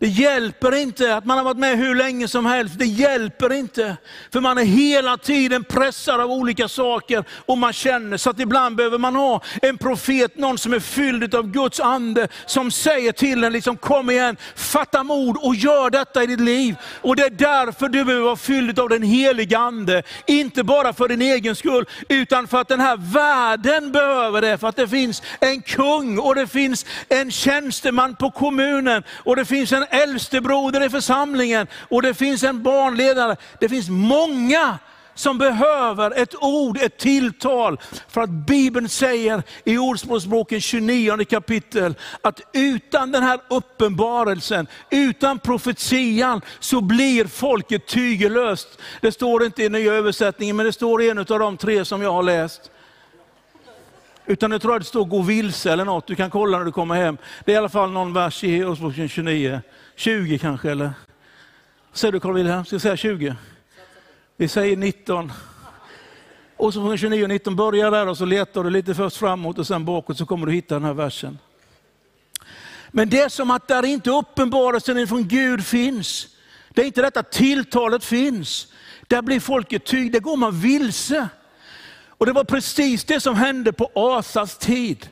Det 0.00 0.08
hjälper 0.08 0.74
inte 0.74 1.16
att 1.16 1.24
man 1.24 1.38
har 1.38 1.44
varit 1.44 1.58
med 1.58 1.78
hur 1.78 1.94
länge 1.94 2.28
som 2.28 2.46
helst. 2.46 2.74
Det 2.78 2.86
hjälper 2.86 3.52
inte. 3.52 3.96
För 4.32 4.40
man 4.40 4.58
är 4.58 4.64
hela 4.64 5.16
tiden 5.16 5.64
pressad 5.64 6.20
av 6.20 6.30
olika 6.32 6.68
saker 6.68 7.24
och 7.46 7.58
man 7.58 7.72
känner 7.72 8.16
så 8.16 8.30
att 8.30 8.40
ibland 8.40 8.76
behöver 8.76 8.98
man 8.98 9.16
ha 9.16 9.42
en 9.62 9.78
profet, 9.78 10.38
någon 10.38 10.58
som 10.58 10.72
är 10.72 10.80
fylld 10.80 11.34
av 11.34 11.50
Guds 11.50 11.80
ande, 11.80 12.28
som 12.46 12.70
säger 12.70 13.12
till 13.12 13.44
en, 13.44 13.52
liksom, 13.52 13.76
kom 13.76 14.10
igen, 14.10 14.36
fatta 14.54 15.02
mod 15.02 15.36
och 15.36 15.54
gör 15.54 15.90
detta 15.90 16.22
i 16.22 16.26
ditt 16.26 16.40
liv. 16.40 16.76
Och 17.00 17.16
det 17.16 17.22
är 17.22 17.30
därför 17.30 17.88
du 17.88 18.04
behöver 18.04 18.24
vara 18.24 18.36
fylld 18.36 18.78
av 18.78 18.88
den 18.88 19.02
heliga 19.02 19.58
ande. 19.58 20.02
Inte 20.26 20.64
bara 20.64 20.92
för 20.92 21.08
din 21.08 21.22
egen 21.22 21.56
skull, 21.56 21.84
utan 22.08 22.48
för 22.48 22.60
att 22.60 22.68
den 22.68 22.80
här 22.80 22.96
världen 22.96 23.92
behöver 23.92 24.40
det. 24.40 24.58
För 24.58 24.68
att 24.68 24.76
det 24.76 24.88
finns 24.88 25.22
en 25.40 25.62
kung 25.62 26.18
och 26.18 26.34
det 26.34 26.46
finns 26.46 26.86
en 27.08 27.30
tjänsteman 27.30 28.16
på 28.16 28.30
kommunen 28.30 29.02
och 29.10 29.36
det 29.36 29.44
finns 29.44 29.72
en 29.72 29.87
äldstebroder 29.90 30.86
i 30.86 30.90
församlingen 30.90 31.66
och 31.88 32.02
det 32.02 32.14
finns 32.14 32.42
en 32.42 32.62
barnledare. 32.62 33.36
Det 33.60 33.68
finns 33.68 33.88
många 33.88 34.78
som 35.18 35.38
behöver 35.38 36.10
ett 36.10 36.34
ord, 36.40 36.78
ett 36.78 36.98
tilltal. 36.98 37.80
För 38.08 38.20
att 38.20 38.30
Bibeln 38.30 38.88
säger 38.88 39.42
i 39.64 39.78
Ordspråksboken 39.78 40.60
29 40.60 41.24
kapitel, 41.24 41.94
att 42.22 42.40
utan 42.52 43.12
den 43.12 43.22
här 43.22 43.40
uppenbarelsen, 43.48 44.66
utan 44.90 45.38
profetian, 45.38 46.40
så 46.58 46.80
blir 46.80 47.24
folket 47.24 47.86
tygelöst. 47.86 48.68
Det 49.00 49.12
står 49.12 49.44
inte 49.44 49.62
i 49.62 49.68
nya 49.68 49.92
översättningen, 49.92 50.56
men 50.56 50.66
det 50.66 50.72
står 50.72 51.02
i 51.02 51.10
en 51.10 51.18
av 51.18 51.24
de 51.24 51.56
tre 51.56 51.84
som 51.84 52.02
jag 52.02 52.12
har 52.12 52.22
läst. 52.22 52.70
Utan 54.26 54.52
jag 54.52 54.62
tror 54.62 54.74
att 54.74 54.82
det 54.82 54.88
står 54.88 55.04
gå 55.04 55.22
vilse 55.22 55.72
eller 55.72 55.84
något, 55.84 56.06
du 56.06 56.14
kan 56.14 56.30
kolla 56.30 56.58
när 56.58 56.64
du 56.64 56.72
kommer 56.72 56.94
hem. 56.94 57.16
Det 57.44 57.52
är 57.52 57.54
i 57.54 57.58
alla 57.58 57.68
fall 57.68 57.90
någon 57.90 58.12
vers 58.12 58.44
i 58.44 58.64
Ordspråksboken 58.64 59.08
29. 59.08 59.60
20 59.98 60.38
kanske, 60.38 60.70
eller? 60.70 60.92
Säger 61.92 62.12
du 62.12 62.20
Carl 62.20 62.34
Wilhelm? 62.34 62.64
Ska 62.64 62.74
jag 62.74 62.82
säga 62.82 62.96
20? 62.96 63.36
Vi 64.36 64.48
säger 64.48 64.76
19. 64.76 65.32
Och 66.56 66.74
så 66.74 66.80
från 66.80 66.98
29 66.98 67.22
och 67.22 67.28
19, 67.28 67.56
börja 67.56 67.90
där 67.90 68.08
och 68.08 68.16
så 68.16 68.24
letar 68.24 68.64
du 68.64 68.70
lite 68.70 68.94
först 68.94 69.16
framåt 69.16 69.58
och 69.58 69.66
sen 69.66 69.84
bakåt 69.84 70.18
så 70.18 70.26
kommer 70.26 70.46
du 70.46 70.52
hitta 70.52 70.74
den 70.74 70.84
här 70.84 70.94
versen. 70.94 71.38
Men 72.90 73.08
det 73.08 73.20
är 73.20 73.28
som 73.28 73.50
att 73.50 73.68
där 73.68 73.84
inte 73.84 74.10
uppenbarelsen 74.10 75.08
från 75.08 75.28
Gud 75.28 75.66
finns. 75.66 76.28
Det 76.70 76.82
är 76.82 76.86
inte 76.86 77.02
detta 77.02 77.22
tilltalet 77.22 78.04
finns. 78.04 78.72
Där 79.06 79.22
blir 79.22 79.40
folket 79.40 79.84
tyg, 79.84 80.12
där 80.12 80.20
går 80.20 80.36
man 80.36 80.60
vilse. 80.60 81.28
Och 82.08 82.26
det 82.26 82.32
var 82.32 82.44
precis 82.44 83.04
det 83.04 83.20
som 83.20 83.34
hände 83.34 83.72
på 83.72 83.90
Asas 83.94 84.58
tid. 84.58 85.08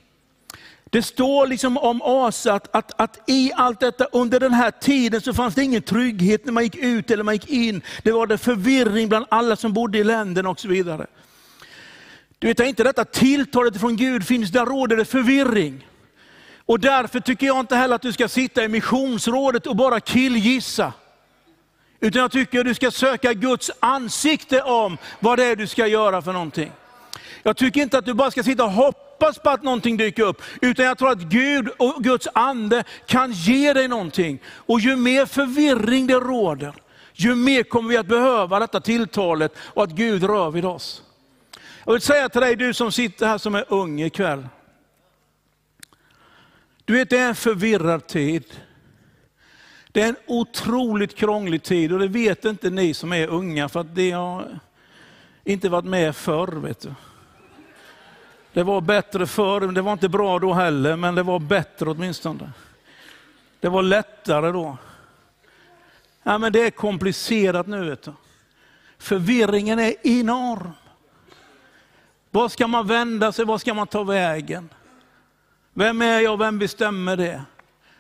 Det 0.96 1.02
står 1.02 1.46
liksom 1.46 1.78
om 1.78 2.02
Asa 2.02 2.54
att, 2.54 2.68
att, 2.76 3.00
att, 3.00 3.18
i 3.26 3.52
allt 3.56 3.80
detta, 3.80 4.04
under 4.12 4.40
den 4.40 4.52
här 4.52 4.70
tiden 4.70 5.20
så 5.20 5.34
fanns 5.34 5.54
det 5.54 5.64
ingen 5.64 5.82
trygghet 5.82 6.44
när 6.44 6.52
man 6.52 6.62
gick 6.62 6.76
ut 6.76 7.10
eller 7.10 7.24
man 7.24 7.34
gick 7.34 7.48
in. 7.48 7.82
Det 8.02 8.12
var 8.12 8.26
det 8.26 8.38
förvirring 8.38 9.08
bland 9.08 9.26
alla 9.28 9.56
som 9.56 9.72
bodde 9.72 9.98
i 9.98 10.04
länderna 10.04 10.48
och 10.48 10.60
så 10.60 10.68
vidare. 10.68 11.06
Du 12.38 12.46
vet 12.46 12.60
inte 12.60 12.82
detta 12.82 13.04
tilltalet 13.04 13.80
från 13.80 13.96
Gud 13.96 14.26
finns, 14.26 14.50
där 14.50 14.66
råder 14.66 14.96
det 14.96 15.04
förvirring. 15.04 15.86
Och 16.66 16.80
därför 16.80 17.20
tycker 17.20 17.46
jag 17.46 17.60
inte 17.60 17.76
heller 17.76 17.94
att 17.94 18.02
du 18.02 18.12
ska 18.12 18.28
sitta 18.28 18.64
i 18.64 18.68
missionsrådet 18.68 19.66
och 19.66 19.76
bara 19.76 20.00
killgissa. 20.00 20.92
Utan 22.00 22.22
jag 22.22 22.32
tycker 22.32 22.60
att 22.60 22.66
du 22.66 22.74
ska 22.74 22.90
söka 22.90 23.32
Guds 23.32 23.70
ansikte 23.80 24.62
om 24.62 24.98
vad 25.20 25.38
det 25.38 25.44
är 25.44 25.56
du 25.56 25.66
ska 25.66 25.86
göra 25.86 26.22
för 26.22 26.32
någonting. 26.32 26.72
Jag 27.42 27.56
tycker 27.56 27.80
inte 27.80 27.98
att 27.98 28.04
du 28.04 28.14
bara 28.14 28.30
ska 28.30 28.42
sitta 28.42 28.64
och 28.64 28.72
hoppas 29.16 29.38
på 29.38 29.50
att 29.50 29.62
någonting 29.62 29.96
dyker 29.96 30.22
upp, 30.22 30.42
utan 30.60 30.84
jag 30.84 30.98
tror 30.98 31.10
att 31.10 31.20
Gud 31.20 31.68
och 31.78 32.04
Guds 32.04 32.28
ande 32.32 32.84
kan 33.06 33.32
ge 33.32 33.72
dig 33.72 33.88
någonting. 33.88 34.38
Och 34.46 34.80
ju 34.80 34.96
mer 34.96 35.26
förvirring 35.26 36.06
det 36.06 36.14
råder, 36.14 36.74
ju 37.12 37.34
mer 37.34 37.62
kommer 37.62 37.88
vi 37.88 37.96
att 37.96 38.06
behöva 38.06 38.58
detta 38.58 38.80
tilltalet 38.80 39.52
och 39.58 39.82
att 39.82 39.90
Gud 39.90 40.24
rör 40.24 40.50
vid 40.50 40.64
oss. 40.64 41.02
Jag 41.84 41.92
vill 41.92 42.02
säga 42.02 42.28
till 42.28 42.40
dig, 42.40 42.56
du 42.56 42.74
som 42.74 42.92
sitter 42.92 43.26
här 43.26 43.38
som 43.38 43.54
är 43.54 43.64
ung 43.68 44.00
ikväll. 44.00 44.48
Du 46.84 46.92
vet, 46.92 47.10
det 47.10 47.18
är 47.18 47.28
en 47.28 47.34
förvirrad 47.34 48.06
tid. 48.06 48.44
Det 49.92 50.02
är 50.02 50.08
en 50.08 50.16
otroligt 50.26 51.16
krånglig 51.16 51.62
tid 51.62 51.92
och 51.92 51.98
det 51.98 52.08
vet 52.08 52.44
inte 52.44 52.70
ni 52.70 52.94
som 52.94 53.12
är 53.12 53.26
unga, 53.26 53.68
för 53.68 53.80
att 53.80 53.94
det 53.94 54.10
har 54.10 54.60
inte 55.44 55.68
varit 55.68 55.84
med 55.84 56.16
förr. 56.16 56.60
Vet 56.60 56.80
du. 56.80 56.94
Det 58.56 58.62
var 58.62 58.80
bättre 58.80 59.26
förr, 59.26 59.72
det 59.72 59.82
var 59.82 59.92
inte 59.92 60.08
bra 60.08 60.38
då 60.38 60.52
heller, 60.52 60.96
men 60.96 61.14
det 61.14 61.22
var 61.22 61.38
bättre 61.38 61.90
åtminstone. 61.90 62.52
Det 63.60 63.68
var 63.68 63.82
lättare 63.82 64.52
då. 64.52 64.76
Ja, 66.22 66.38
men 66.38 66.52
det 66.52 66.62
är 66.66 66.70
komplicerat 66.70 67.66
nu. 67.66 67.90
Vet 67.90 68.02
du. 68.02 68.12
Förvirringen 68.98 69.78
är 69.78 69.94
enorm. 70.02 70.70
Var 72.30 72.48
ska 72.48 72.66
man 72.66 72.86
vända 72.86 73.32
sig, 73.32 73.44
var 73.44 73.58
ska 73.58 73.74
man 73.74 73.86
ta 73.86 74.04
vägen? 74.04 74.68
Vem 75.72 76.02
är 76.02 76.20
jag, 76.20 76.38
vem 76.38 76.58
bestämmer 76.58 77.16
det? 77.16 77.42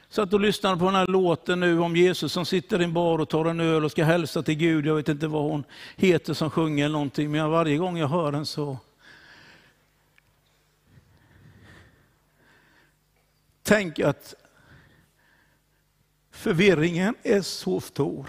Så 0.08 0.22
att 0.22 0.30
du 0.30 0.38
lyssnar 0.38 0.76
på 0.76 0.84
den 0.84 0.94
här 0.94 1.06
låten 1.06 1.60
nu 1.60 1.80
om 1.80 1.96
Jesus 1.96 2.32
som 2.32 2.46
sitter 2.46 2.80
i 2.80 2.84
en 2.84 2.92
bar 2.92 3.18
och 3.18 3.28
tar 3.28 3.44
en 3.44 3.60
öl 3.60 3.84
och 3.84 3.90
ska 3.90 4.04
hälsa 4.04 4.42
till 4.42 4.54
Gud. 4.54 4.86
Jag 4.86 4.94
vet 4.94 5.08
inte 5.08 5.26
vad 5.26 5.42
hon 5.42 5.64
heter 5.96 6.34
som 6.34 6.50
sjunger 6.50 6.84
eller 6.84 6.92
någonting, 6.92 7.30
men 7.30 7.50
varje 7.50 7.76
gång 7.76 7.98
jag 7.98 8.08
hör 8.08 8.32
den 8.32 8.46
så 8.46 8.78
Tänk 13.66 14.00
att 14.00 14.34
förvirringen 16.30 17.14
är 17.22 17.42
så 17.42 17.80
stor. 17.80 18.26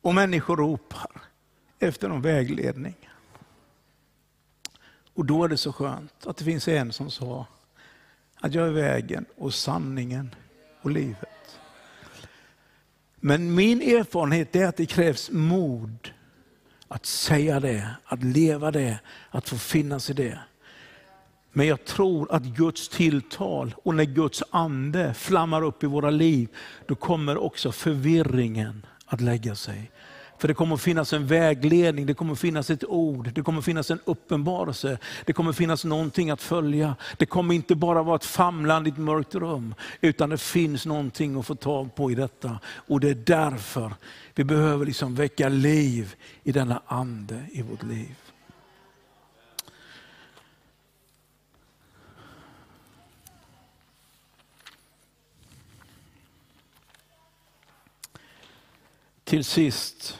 Och 0.00 0.14
människor 0.14 0.56
ropar 0.56 1.22
efter 1.78 2.08
någon 2.08 2.22
vägledning. 2.22 3.10
Och 5.14 5.24
då 5.24 5.44
är 5.44 5.48
det 5.48 5.56
så 5.56 5.72
skönt 5.72 6.26
att 6.26 6.36
det 6.36 6.44
finns 6.44 6.68
en 6.68 6.92
som 6.92 7.10
sa 7.10 7.46
att 8.34 8.54
jag 8.54 8.66
är 8.66 8.72
vägen 8.72 9.26
och 9.36 9.54
sanningen 9.54 10.34
och 10.80 10.90
livet. 10.90 11.58
Men 13.16 13.54
min 13.54 13.82
erfarenhet 13.82 14.56
är 14.56 14.66
att 14.66 14.76
det 14.76 14.86
krävs 14.86 15.30
mod 15.30 16.12
att 16.88 17.06
säga 17.06 17.60
det, 17.60 17.94
att 18.04 18.22
leva 18.22 18.70
det, 18.70 19.00
att 19.30 19.48
få 19.48 19.58
finnas 19.58 20.10
i 20.10 20.12
det. 20.12 20.40
Men 21.52 21.66
jag 21.66 21.84
tror 21.84 22.32
att 22.32 22.42
Guds 22.42 22.88
tilltal 22.88 23.74
och 23.82 23.94
när 23.94 24.04
Guds 24.04 24.42
ande 24.50 25.14
flammar 25.14 25.62
upp 25.62 25.84
i 25.84 25.86
våra 25.86 26.10
liv, 26.10 26.48
då 26.86 26.94
kommer 26.94 27.36
också 27.36 27.72
förvirringen 27.72 28.86
att 29.06 29.20
lägga 29.20 29.54
sig. 29.54 29.90
För 30.38 30.48
det 30.48 30.54
kommer 30.54 30.74
att 30.74 30.80
finnas 30.80 31.12
en 31.12 31.26
vägledning, 31.26 32.06
det 32.06 32.14
kommer 32.14 32.32
att 32.32 32.38
finnas 32.38 32.70
ett 32.70 32.84
ord, 32.84 33.30
det 33.34 33.42
kommer 33.42 33.58
att 33.58 33.64
finnas 33.64 33.90
en 33.90 34.00
uppenbarelse, 34.04 34.98
det 35.24 35.32
kommer 35.32 35.50
att 35.50 35.56
finnas 35.56 35.84
någonting 35.84 36.30
att 36.30 36.42
följa. 36.42 36.96
Det 37.16 37.26
kommer 37.26 37.54
inte 37.54 37.74
bara 37.74 38.02
vara 38.02 38.16
ett 38.16 38.24
famlande 38.24 38.90
i 38.90 38.92
ett 38.92 38.98
mörkt 38.98 39.34
rum, 39.34 39.74
utan 40.00 40.30
det 40.30 40.38
finns 40.38 40.86
någonting 40.86 41.38
att 41.38 41.46
få 41.46 41.54
tag 41.54 41.94
på 41.94 42.10
i 42.10 42.14
detta. 42.14 42.58
Och 42.64 43.00
det 43.00 43.10
är 43.10 43.14
därför 43.14 43.92
vi 44.34 44.44
behöver 44.44 44.86
liksom 44.86 45.14
väcka 45.14 45.48
liv 45.48 46.14
i 46.42 46.52
denna 46.52 46.82
ande 46.86 47.44
i 47.52 47.62
vårt 47.62 47.82
liv. 47.82 48.16
Till 59.30 59.44
sist. 59.44 60.18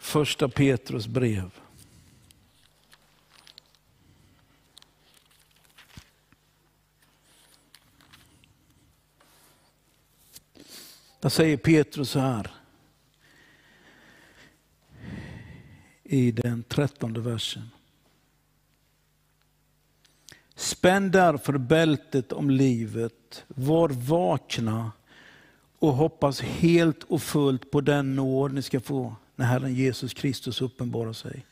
Första 0.00 0.48
Petrus 0.48 1.06
brev. 1.06 1.50
Där 11.20 11.28
säger 11.28 11.56
Petrus 11.56 12.10
så 12.10 12.18
här. 12.18 12.50
I 16.02 16.32
den 16.32 16.62
trettonde 16.62 17.20
versen. 17.20 17.70
Spänn 20.54 21.10
därför 21.10 21.58
bältet 21.58 22.32
om 22.32 22.50
livet, 22.50 23.19
var 23.48 23.88
vakna 23.88 24.92
och 25.78 25.92
hoppas 25.92 26.40
helt 26.40 27.02
och 27.02 27.22
fullt 27.22 27.70
på 27.70 27.80
den 27.80 28.16
nåd 28.16 28.52
ni 28.52 28.62
ska 28.62 28.80
få 28.80 29.14
när 29.36 29.46
Herren 29.46 29.74
Jesus 29.74 30.14
Kristus 30.14 30.60
uppenbarar 30.60 31.12
sig. 31.12 31.44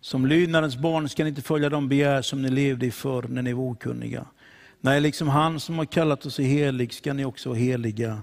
Som 0.00 0.26
lydnadens 0.26 0.76
barn 0.76 1.08
ska 1.08 1.24
ni 1.24 1.28
inte 1.28 1.42
följa 1.42 1.68
de 1.68 1.88
begär 1.88 2.22
som 2.22 2.42
ni 2.42 2.50
levde 2.50 2.86
i 2.86 2.90
förr 2.90 3.26
när 3.28 3.42
ni 3.42 3.52
var 3.52 3.64
okunniga. 3.64 4.26
Nej, 4.80 5.00
liksom 5.00 5.28
han 5.28 5.60
som 5.60 5.78
har 5.78 5.84
kallat 5.84 6.26
oss 6.26 6.38
helig 6.38 6.94
ska 6.94 7.12
ni 7.12 7.24
också 7.24 7.48
vara 7.48 7.58
heliga 7.58 8.22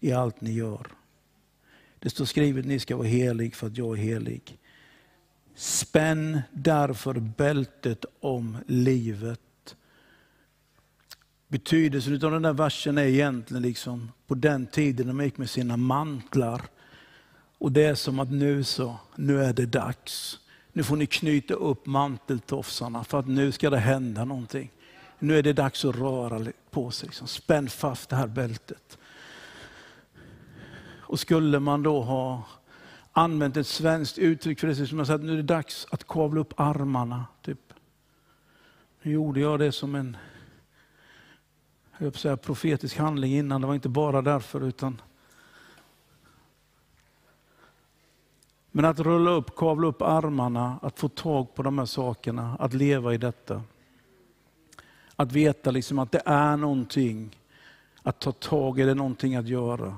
i 0.00 0.12
allt 0.12 0.40
ni 0.40 0.52
gör. 0.52 0.86
Det 1.98 2.10
står 2.10 2.24
skrivet 2.24 2.66
ni 2.66 2.78
ska 2.78 2.96
vara 2.96 3.06
helig 3.06 3.54
för 3.54 3.66
att 3.66 3.76
jag 3.76 3.98
är 3.98 4.02
helig. 4.02 4.58
Spänn 5.54 6.40
därför 6.52 7.14
bältet 7.14 8.04
om 8.20 8.56
livet. 8.66 9.40
Betydelsen 11.48 12.14
av 12.24 12.30
den 12.30 12.42
där 12.42 12.52
versen 12.52 12.98
är 12.98 13.02
egentligen 13.02 13.62
liksom 13.62 14.12
på 14.26 14.34
den 14.34 14.66
tiden 14.66 15.06
de 15.06 15.24
gick 15.24 15.38
med 15.38 15.50
sina 15.50 15.76
mantlar. 15.76 16.62
Och 17.58 17.72
det 17.72 17.84
är 17.84 17.94
som 17.94 18.20
att 18.20 18.30
nu 18.30 18.64
så, 18.64 18.96
nu 19.16 19.44
är 19.44 19.52
det 19.52 19.66
dags. 19.66 20.38
Nu 20.72 20.82
får 20.82 20.96
ni 20.96 21.06
knyta 21.06 21.54
upp 21.54 21.86
manteltofsarna 21.86 23.04
för 23.04 23.18
att 23.18 23.28
nu 23.28 23.52
ska 23.52 23.70
det 23.70 23.78
hända 23.78 24.24
någonting. 24.24 24.70
Nu 25.18 25.38
är 25.38 25.42
det 25.42 25.52
dags 25.52 25.84
att 25.84 25.96
röra 25.96 26.52
på 26.70 26.90
sig. 26.90 27.06
Liksom. 27.06 27.26
Spänn 27.26 27.68
fast 27.68 28.08
det 28.08 28.16
här 28.16 28.26
bältet. 28.26 28.98
Och 31.00 31.20
skulle 31.20 31.60
man 31.60 31.82
då 31.82 32.02
ha 32.02 32.42
använt 33.12 33.56
ett 33.56 33.66
svenskt 33.66 34.18
uttryck 34.18 34.60
för 34.60 34.66
det, 34.66 34.86
som 34.86 34.98
jag 34.98 35.10
att 35.10 35.22
nu 35.22 35.32
är 35.32 35.36
det 35.36 35.42
dags 35.42 35.86
att 35.90 36.06
kavla 36.06 36.40
upp 36.40 36.60
armarna. 36.60 37.24
Typ. 37.42 37.72
Nu 39.02 39.12
gjorde 39.12 39.40
jag 39.40 39.58
det 39.58 39.72
som 39.72 39.94
en 39.94 40.16
jag 41.98 42.14
säga, 42.14 42.36
profetisk 42.36 42.98
handling 42.98 43.32
innan, 43.32 43.60
det 43.60 43.66
var 43.66 43.74
inte 43.74 43.88
bara 43.88 44.22
därför. 44.22 44.60
utan 44.60 45.00
Men 48.70 48.84
att 48.84 49.00
rulla 49.00 49.30
upp, 49.30 49.56
kavla 49.56 49.86
upp 49.86 50.02
armarna, 50.02 50.78
att 50.82 50.98
få 50.98 51.08
tag 51.08 51.54
på 51.54 51.62
de 51.62 51.78
här 51.78 51.86
sakerna, 51.86 52.56
att 52.58 52.74
leva 52.74 53.14
i 53.14 53.18
detta. 53.18 53.62
Att 55.16 55.32
veta 55.32 55.70
liksom 55.70 55.98
att 55.98 56.12
det 56.12 56.22
är 56.24 56.56
någonting 56.56 57.36
att 58.02 58.20
ta 58.20 58.32
tag 58.32 58.80
i, 58.80 58.84
det 58.84 58.90
är 58.90 58.94
någonting 58.94 59.36
att 59.36 59.48
göra. 59.48 59.96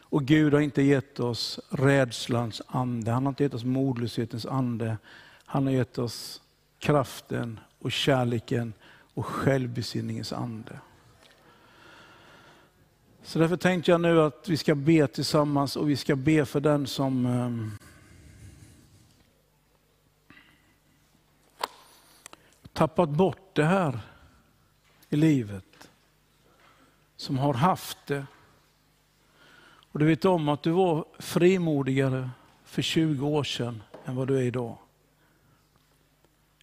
Och 0.00 0.24
Gud 0.24 0.54
har 0.54 0.60
inte 0.60 0.82
gett 0.82 1.20
oss 1.20 1.60
rädslans 1.70 2.62
ande, 2.66 3.10
han 3.10 3.26
har 3.26 3.30
inte 3.30 3.42
gett 3.42 3.54
oss 3.54 3.64
modlöshetens 3.64 4.46
ande. 4.46 4.96
Han 5.44 5.66
har 5.66 5.72
gett 5.72 5.98
oss 5.98 6.42
kraften 6.78 7.60
och 7.78 7.92
kärleken 7.92 8.72
och 9.14 9.26
självbesinningens 9.26 10.32
ande. 10.32 10.78
Så 13.24 13.38
därför 13.38 13.56
tänkte 13.56 13.90
jag 13.90 14.00
nu 14.00 14.20
att 14.20 14.48
vi 14.48 14.56
ska 14.56 14.74
be 14.74 15.06
tillsammans 15.06 15.76
och 15.76 15.90
vi 15.90 15.96
ska 15.96 16.16
be 16.16 16.44
för 16.44 16.60
den 16.60 16.86
som 16.86 17.26
ehm, 17.26 17.70
tappat 22.72 23.08
bort 23.08 23.54
det 23.54 23.64
här 23.64 24.00
i 25.08 25.16
livet. 25.16 25.90
Som 27.16 27.38
har 27.38 27.54
haft 27.54 27.98
det 28.06 28.26
och 29.92 29.98
du 29.98 30.06
vet 30.06 30.24
om 30.24 30.48
att 30.48 30.62
du 30.62 30.70
var 30.70 31.04
frimodigare 31.18 32.30
för 32.64 32.82
20 32.82 33.26
år 33.26 33.44
sedan 33.44 33.82
än 34.04 34.16
vad 34.16 34.28
du 34.28 34.38
är 34.38 34.42
idag. 34.42 34.78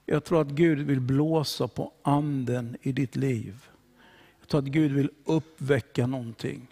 Jag 0.06 0.24
tror 0.24 0.42
att 0.42 0.48
Gud 0.48 0.80
vill 0.80 1.02
blåsa 1.02 1.68
på 1.68 1.94
anden 2.02 2.78
i 2.82 2.92
ditt 2.92 3.16
liv. 3.16 3.71
Jag 4.54 4.68
att 4.68 4.74
Gud 4.74 4.92
vill 4.92 5.10
uppväcka 5.26 6.08
någonting. 6.08 6.68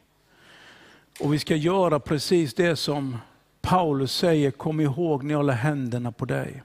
Och 1.20 1.34
vi 1.34 1.40
ska 1.40 1.56
göra 1.56 2.00
precis 2.00 2.54
det 2.54 2.76
som 2.76 3.18
Paulus 3.62 4.16
säger, 4.16 4.52
kom 4.52 4.80
ihåg 4.80 5.24
när 5.24 5.34
jag 5.34 5.46
la 5.46 5.54
händerna 5.54 6.12
på 6.12 6.26
dig. 6.26 6.64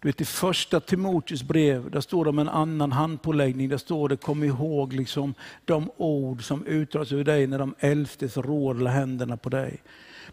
Du 0.00 0.08
vet, 0.08 0.20
I 0.20 0.24
första 0.24 0.80
Timoteus 0.80 1.42
brev, 1.42 1.90
där 1.90 2.00
står 2.00 2.24
det 2.24 2.30
om 2.30 2.38
en 2.38 2.48
annan 2.48 2.92
handpåläggning. 2.92 3.68
Där 3.68 3.76
står 3.76 4.08
det, 4.08 4.16
kom 4.16 4.44
ihåg 4.44 4.92
liksom 4.92 5.34
de 5.64 5.90
ord 5.96 6.44
som 6.44 6.66
uttalas 6.66 7.12
över 7.12 7.24
dig 7.24 7.46
när 7.46 7.58
de 7.58 7.74
elftes 7.78 8.36
råd 8.36 8.82
la 8.82 8.90
händerna 8.90 9.36
på 9.36 9.48
dig. 9.48 9.82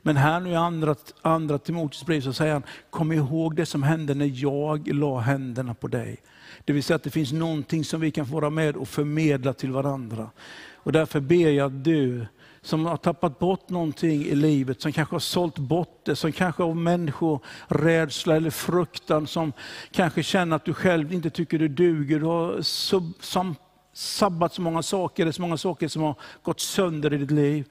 Men 0.02 0.18
här 0.18 0.40
nu 0.40 0.50
i 0.50 0.56
andra, 0.56 0.96
andra 1.22 1.58
Timoteus 1.58 2.06
brev 2.06 2.22
så 2.22 2.34
säger 2.34 2.54
han, 2.54 2.64
kom 2.90 3.12
ihåg 3.12 3.56
det 3.56 3.66
som 3.66 3.84
hände 3.84 4.14
när 4.14 4.32
jag 4.34 4.88
la 4.88 5.20
händerna 5.20 5.74
på 5.74 5.88
dig. 5.88 6.18
Det 6.66 6.74
vill 6.74 6.84
säga 6.84 6.96
att 6.96 7.04
det 7.04 7.10
finns 7.10 7.32
någonting 7.32 7.86
som 7.86 8.02
vi 8.02 8.12
kan 8.12 8.26
få 8.26 8.34
vara 8.34 8.50
med 8.50 8.76
och 8.76 8.88
förmedla 8.88 9.54
till 9.54 9.72
varandra. 9.72 10.30
Och 10.76 10.92
därför 10.92 11.20
ber 11.20 11.50
jag 11.50 11.66
att 11.66 11.84
du 11.84 12.26
som 12.62 12.86
har 12.86 12.98
tappat 12.98 13.40
bort 13.40 13.70
någonting 13.70 14.26
i 14.26 14.36
livet, 14.36 14.82
som 14.82 14.92
kanske 14.92 15.16
har 15.16 15.20
sålt 15.20 15.58
bort 15.58 16.02
det, 16.06 16.16
som 16.16 16.32
kanske 16.32 16.64
av 16.64 16.76
människorädsla 16.76 18.36
eller 18.36 18.50
fruktan, 18.50 19.28
som 19.28 19.54
kanske 19.92 20.24
känner 20.24 20.56
att 20.56 20.66
du 20.66 20.74
själv 20.74 21.14
inte 21.14 21.30
tycker 21.30 21.60
du 21.60 21.68
duger. 21.68 22.20
Du 22.20 22.26
har 22.26 22.62
sub, 22.62 23.14
som, 23.20 23.56
sabbat 23.94 24.54
så 24.54 24.62
många 24.62 24.84
saker, 24.84 25.26
det 25.26 25.30
är 25.30 25.32
så 25.32 25.42
många 25.42 25.58
saker 25.58 25.88
som 25.88 26.02
har 26.02 26.16
gått 26.42 26.60
sönder 26.60 27.14
i 27.14 27.18
ditt 27.18 27.32
liv. 27.32 27.66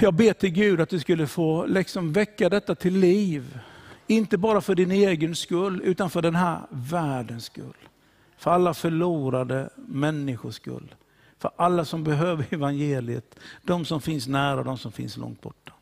Jag 0.00 0.14
ber 0.14 0.32
till 0.32 0.50
Gud 0.50 0.80
att 0.80 0.88
du 0.88 1.00
skulle 1.00 1.26
få 1.26 1.66
liksom 1.66 2.12
väcka 2.12 2.48
detta 2.48 2.74
till 2.74 2.98
liv. 2.98 3.58
Inte 4.06 4.38
bara 4.38 4.60
för 4.60 4.74
din 4.74 4.90
egen 4.90 5.36
skull, 5.36 5.80
utan 5.84 6.10
för 6.10 6.22
den 6.22 6.34
här 6.34 6.60
världens 6.70 7.44
skull. 7.44 7.88
För 8.36 8.50
alla 8.50 8.74
förlorade 8.74 9.70
människors 9.76 10.54
skull. 10.54 10.94
För 11.38 11.50
alla 11.56 11.84
som 11.84 12.04
behöver 12.04 12.44
evangeliet, 12.50 13.38
de 13.62 13.84
som 13.84 14.00
finns 14.00 14.26
nära 14.26 14.58
och 14.58 14.64
de 14.64 14.78
som 14.78 14.92
finns 14.92 15.16
långt 15.16 15.40
borta. 15.40 15.72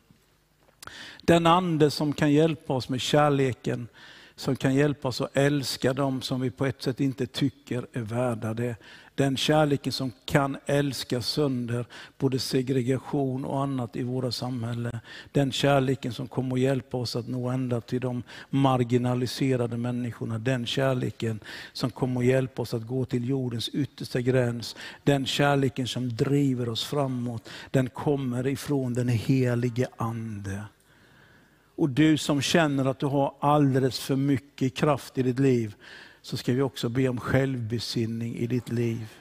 Den 1.21 1.47
ande 1.47 1.91
som 1.91 2.13
kan 2.13 2.31
hjälpa 2.31 2.73
oss 2.73 2.89
med 2.89 3.01
kärleken, 3.01 3.87
som 4.35 4.55
kan 4.55 4.75
hjälpa 4.75 5.07
oss 5.07 5.21
att 5.21 5.37
älska 5.37 5.93
dem 5.93 6.21
som 6.21 6.41
vi 6.41 6.51
på 6.51 6.65
ett 6.65 6.81
sätt 6.81 6.99
inte 6.99 7.27
tycker 7.27 7.87
är 7.93 8.01
värda 8.01 8.53
det. 8.53 8.75
Den 9.15 9.37
kärleken 9.37 9.91
som 9.91 10.11
kan 10.25 10.57
älska 10.65 11.21
sönder 11.21 11.85
både 12.17 12.39
segregation 12.39 13.45
och 13.45 13.63
annat 13.63 13.95
i 13.95 14.03
våra 14.03 14.31
samhällen. 14.31 14.99
Den 15.31 15.51
kärleken 15.51 16.13
som 16.13 16.27
kommer 16.27 16.55
att 16.55 16.61
hjälpa 16.61 16.97
oss 16.97 17.15
att 17.15 17.27
nå 17.27 17.49
ända 17.49 17.81
till 17.81 18.01
de 18.01 18.23
marginaliserade 18.49 19.77
människorna. 19.77 20.37
Den 20.37 20.65
kärleken 20.65 21.39
som 21.73 21.91
kommer 21.91 22.21
att 22.21 22.27
hjälpa 22.27 22.61
oss 22.61 22.73
att 22.73 22.87
gå 22.87 23.05
till 23.05 23.29
jordens 23.29 23.69
yttersta 23.69 24.21
gräns. 24.21 24.75
Den 25.03 25.25
kärleken 25.25 25.87
som 25.87 26.15
driver 26.15 26.69
oss 26.69 26.85
framåt. 26.85 27.49
Den 27.71 27.89
kommer 27.89 28.47
ifrån 28.47 28.93
den 28.93 29.07
helige 29.07 29.87
Ande. 29.97 30.63
Och 31.75 31.89
du 31.89 32.17
som 32.17 32.41
känner 32.41 32.85
att 32.85 32.99
du 32.99 33.05
har 33.05 33.33
alldeles 33.39 33.99
för 33.99 34.15
mycket 34.15 34.75
kraft 34.75 35.17
i 35.17 35.23
ditt 35.23 35.39
liv, 35.39 35.75
så 36.25 36.37
ska 36.37 36.53
vi 36.53 36.61
också 36.61 36.89
be 36.89 37.09
om 37.09 37.19
självbesinning 37.19 38.35
i 38.35 38.47
ditt 38.47 38.69
liv. 38.69 39.13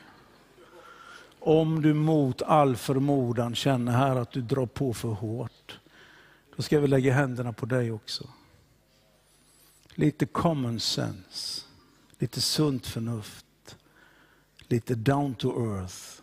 Om 1.38 1.82
du 1.82 1.94
mot 1.94 2.42
all 2.42 2.76
förmodan 2.76 3.54
känner 3.54 3.92
här 3.92 4.16
att 4.16 4.32
du 4.32 4.42
drar 4.42 4.66
på 4.66 4.94
för 4.94 5.08
hårt, 5.08 5.80
då 6.56 6.62
ska 6.62 6.80
vi 6.80 6.88
lägga 6.88 7.12
händerna 7.12 7.52
på 7.52 7.66
dig 7.66 7.92
också. 7.92 8.28
Lite 9.94 10.26
common 10.26 10.80
sense, 10.80 11.62
lite 12.18 12.40
sunt 12.40 12.86
förnuft, 12.86 13.76
lite 14.68 14.94
down 14.94 15.34
to 15.34 15.48
earth. 15.48 16.22